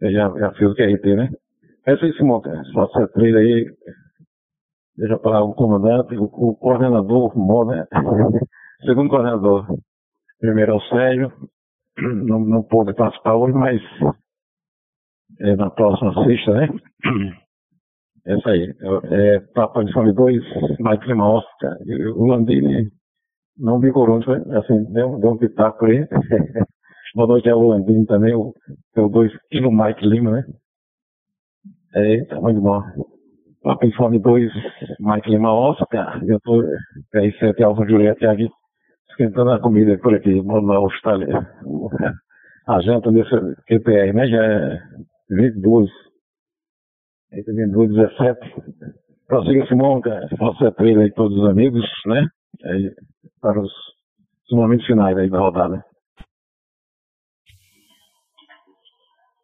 [0.00, 1.30] Eu já, já fiz o QRT, né?
[1.86, 2.42] É isso aí, Simão,
[2.72, 3.66] só essa trilha aí,
[4.96, 7.86] deixa para o comandante, o, o coordenador, o né?
[8.84, 9.66] Segundo coordenador.
[10.40, 11.32] Primeiro é o Sérgio,
[12.26, 13.80] não, não pôde participar hoje, mas
[15.40, 16.68] é na próxima sexta, né?
[18.26, 18.74] Essa aí.
[19.10, 20.42] É, é Papa de Fome 2,
[20.80, 21.76] Mike Lima Oscar.
[22.16, 22.90] O Landini
[23.58, 24.58] não me né?
[24.58, 26.06] assim, deu, deu um pitaco aí.
[27.14, 28.52] Boa noite ao Landini também, o,
[28.96, 30.44] o dois e no Mike Lima, né?
[31.94, 32.82] É, tá muito bom.
[33.62, 34.52] Papa de Fome 2,
[35.00, 36.22] Mike Lima Oscar.
[36.26, 36.62] Eu tô
[37.14, 38.48] aí, sete Alfa Juliette aqui
[39.10, 41.26] esquentando a comida por aqui, na Austrália.
[42.68, 43.30] A janta desse
[43.66, 44.26] QPR, né?
[44.26, 44.78] Já é
[45.30, 45.88] 22.
[47.30, 48.38] Tá 22, 17.
[49.26, 50.00] Prossiga, Simão,
[50.38, 52.26] faça a trilha aí todos os amigos, né?
[52.64, 52.90] Aí,
[53.40, 53.72] para os,
[54.48, 55.84] os momentos finais aí da rodada.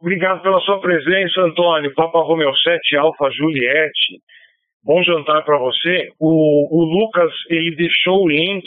[0.00, 1.94] Obrigado pela sua presença, Antônio.
[1.94, 4.20] Papa Romeo 7, Alfa Juliette.
[4.84, 6.08] Bom jantar para você.
[6.18, 8.66] O, o Lucas, ele deixou o link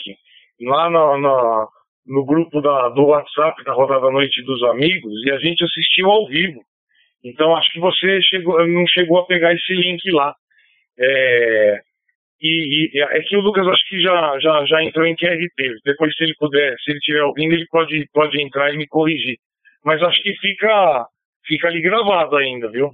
[0.62, 1.68] lá no, no,
[2.06, 6.26] no grupo da, do WhatsApp da Rodada Noite dos Amigos e a gente assistiu ao
[6.26, 6.60] vivo.
[7.26, 10.34] Então acho que você chegou, não chegou a pegar esse link lá.
[10.98, 11.80] É,
[12.40, 15.80] e, e, é que o Lucas acho que já, já, já entrou em QRT.
[15.84, 19.38] Depois, se ele puder, se ele estiver ouvindo, ele pode, pode entrar e me corrigir.
[19.84, 21.06] Mas acho que fica,
[21.46, 22.90] fica ali gravado ainda, viu?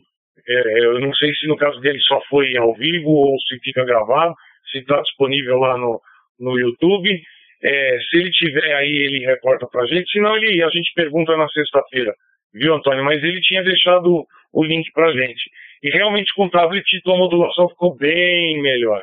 [0.49, 3.85] É, eu não sei se no caso dele só foi ao vivo ou se fica
[3.85, 4.35] gravado,
[4.71, 6.01] se está disponível lá no,
[6.41, 7.21] no YouTube.
[7.63, 11.49] É, se ele tiver aí, ele reporta pra gente, senão ele, a gente pergunta na
[11.49, 12.13] sexta-feira,
[12.53, 13.05] viu, Antônio?
[13.05, 15.51] Mas ele tinha deixado o link pra gente.
[15.83, 19.03] E realmente com o tablet a modulação ficou bem melhor.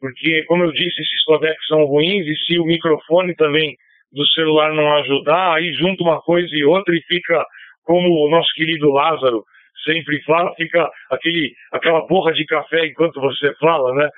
[0.00, 3.76] Porque, como eu disse, esses codecs são ruins e se o microfone também
[4.12, 7.44] do celular não ajudar, aí junta uma coisa e outra e fica
[7.84, 9.44] como o nosso querido Lázaro
[9.84, 14.08] sempre fala, fica aquele, aquela borra de café enquanto você fala, né?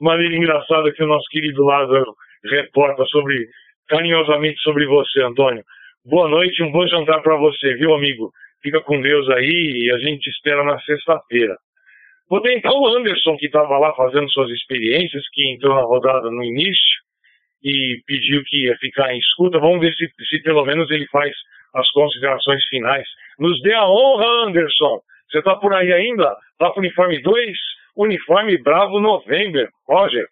[0.00, 2.14] Maneira engraçada que o nosso querido Lázaro
[2.44, 3.48] reporta sobre
[3.88, 5.62] carinhosamente sobre você, Antônio.
[6.08, 8.32] Boa noite, um bom jantar para você, viu, amigo?
[8.62, 11.54] Fica com Deus aí e a gente espera na sexta-feira.
[12.30, 16.42] Vou tentar o Anderson, que estava lá fazendo suas experiências, que entrou na rodada no
[16.42, 17.02] início
[17.62, 19.58] e pediu que ia ficar em escuta.
[19.58, 21.30] Vamos ver se, se pelo menos ele faz
[21.74, 23.06] as considerações finais.
[23.38, 25.00] Nos dê a honra, Anderson.
[25.30, 26.34] Você está por aí ainda?
[26.58, 27.58] Tá com uniforme 2?
[27.98, 29.68] Uniforme Bravo November.
[29.86, 30.26] Roger.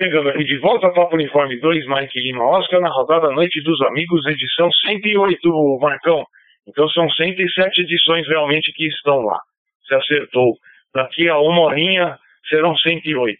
[0.00, 4.26] Pegando aqui de volta Papo Uniforme 2, Mike Lima Oscar, na rodada Noite dos Amigos,
[4.26, 6.24] edição 108, Marcão.
[6.66, 9.38] Então são 107 edições realmente que estão lá.
[9.84, 10.56] Você acertou.
[10.94, 12.18] Daqui a uma horinha
[12.48, 13.38] serão 108.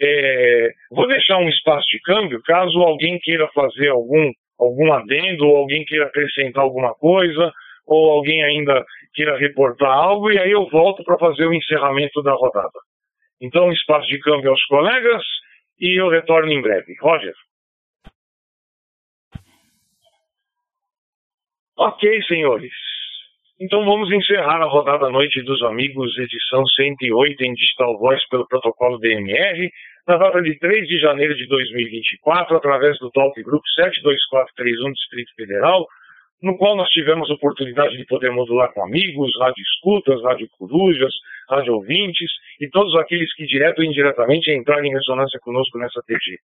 [0.00, 5.58] É, vou deixar um espaço de câmbio, caso alguém queira fazer algum, algum adendo, ou
[5.58, 7.52] alguém queira acrescentar alguma coisa,
[7.86, 12.32] ou alguém ainda queira reportar algo, e aí eu volto para fazer o encerramento da
[12.32, 12.80] rodada.
[13.38, 15.22] Então, espaço de câmbio aos colegas
[15.80, 16.94] e eu retorno em breve.
[17.00, 17.34] Roger.
[21.76, 22.72] Ok, senhores.
[23.60, 28.98] Então vamos encerrar a rodada Noite dos Amigos, edição 108 em Digital Voice pelo protocolo
[28.98, 29.70] DMR,
[30.06, 35.86] na data de 3 de janeiro de 2024, através do Talk Group 72431 Distrito Federal,
[36.40, 41.12] no qual nós tivemos oportunidade de poder modular com amigos, rádio escutas, rádio corujas,
[41.50, 46.38] rádio ouvintes e todos aqueles que direto ou indiretamente entraram em ressonância conosco nessa TG.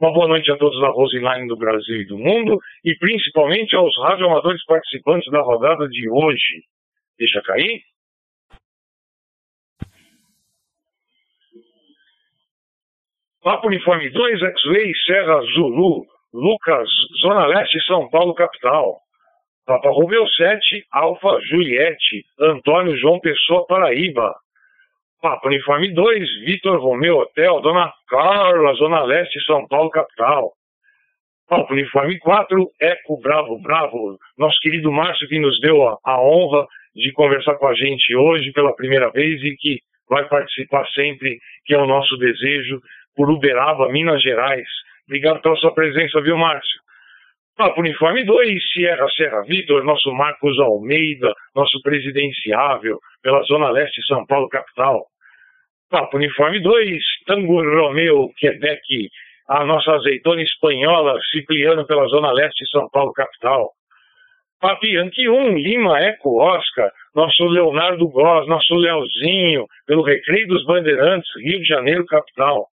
[0.00, 3.96] Uma boa noite a todos da Roseline do Brasil e do mundo e principalmente aos
[3.98, 6.62] radioamadores participantes da rodada de hoje.
[7.18, 7.82] Deixa cair.
[13.42, 16.88] Papo Uniforme 2, X-Ray, Serra Zulu, Lucas,
[17.20, 19.00] Zona Leste, São Paulo, capital.
[19.68, 24.34] Papa Romeu 7, Alfa Juliette, Antônio João Pessoa, Paraíba.
[25.20, 30.52] Papa Uniforme 2, Vitor Romeu Hotel, Dona Carla, Zona Leste, São Paulo, capital.
[31.46, 36.66] Papa Uniforme 4, Eco Bravo Bravo, nosso querido Márcio que nos deu a, a honra
[36.96, 41.74] de conversar com a gente hoje pela primeira vez e que vai participar sempre, que
[41.74, 42.80] é o nosso desejo,
[43.14, 44.66] por Uberaba, Minas Gerais.
[45.06, 46.87] Obrigado pela sua presença, viu, Márcio?
[47.58, 54.24] Papo Uniforme 2, Sierra Serra Vitor, nosso Marcos Almeida, nosso presidenciável, pela Zona Leste, São
[54.24, 55.02] Paulo, capital.
[55.90, 59.10] Papo Uniforme 2, Tango Romeu, Quebec,
[59.48, 63.70] a nossa azeitona espanhola, Cipriano, pela Zona Leste, São Paulo, capital.
[64.60, 71.58] Papianque 1, Lima Eco Oscar, nosso Leonardo Góes, nosso Leozinho, pelo Recreio dos Bandeirantes, Rio
[71.58, 72.68] de Janeiro, capital.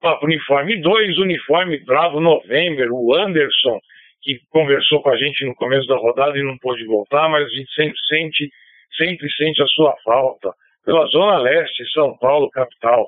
[0.00, 3.80] Papo Uniforme 2, Uniforme Bravo November, o Anderson,
[4.24, 7.48] que conversou com a gente no começo da rodada e não pôde voltar, mas a
[7.48, 8.50] gente sempre sente,
[8.96, 10.50] sempre sente a sua falta.
[10.84, 13.06] Pela Zona Leste, São Paulo, capital.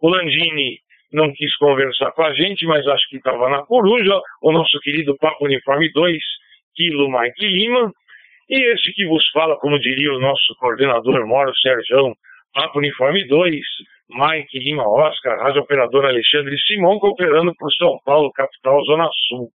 [0.00, 0.78] O Landini
[1.12, 4.20] não quis conversar com a gente, mas acho que estava na coruja.
[4.40, 6.18] O nosso querido Papo Uniforme 2,
[6.74, 7.92] Quilo Mike Lima.
[8.48, 12.14] E esse que vos fala, como diria o nosso coordenador Moro Sérgio,
[12.54, 13.60] Papo Uniforme 2,
[14.10, 19.50] Mike Lima Oscar, rádio operador Alexandre Simão, cooperando por São Paulo, capital, Zona Sul.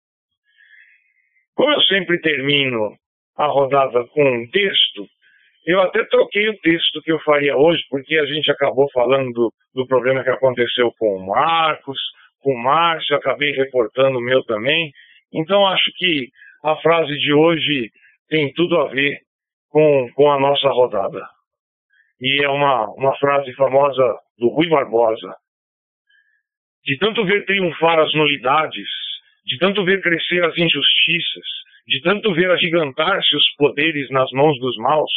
[1.56, 2.94] Como eu sempre termino
[3.36, 5.08] a rodada com um texto,
[5.66, 9.86] eu até troquei o texto que eu faria hoje, porque a gente acabou falando do,
[9.86, 11.98] problema que aconteceu com o Marcos,
[12.40, 14.92] com o Márcio, acabei reportando o meu também.
[15.32, 16.28] Então acho que
[16.62, 17.90] a frase de hoje
[18.28, 19.18] tem tudo a ver
[19.70, 21.26] com, com a nossa rodada.
[22.20, 25.34] E é uma, uma frase famosa do Rui Barbosa.
[26.84, 28.88] De tanto ver triunfar as nulidades,
[29.46, 31.46] de tanto ver crescer as injustiças,
[31.86, 35.10] de tanto ver agigantar-se os poderes nas mãos dos maus,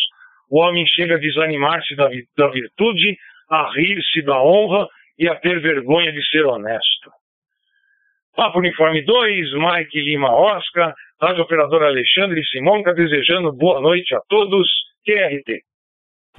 [0.50, 3.18] o homem chega a desanimar-se da, da virtude,
[3.50, 4.88] a rir-se da honra
[5.18, 7.12] e a ter vergonha de ser honesto.
[8.36, 14.68] Papo Uniforme 2, Mike Lima Oscar, Rádio Operador Alexandre Simonca, desejando boa noite a todos,
[15.06, 15.69] QRT.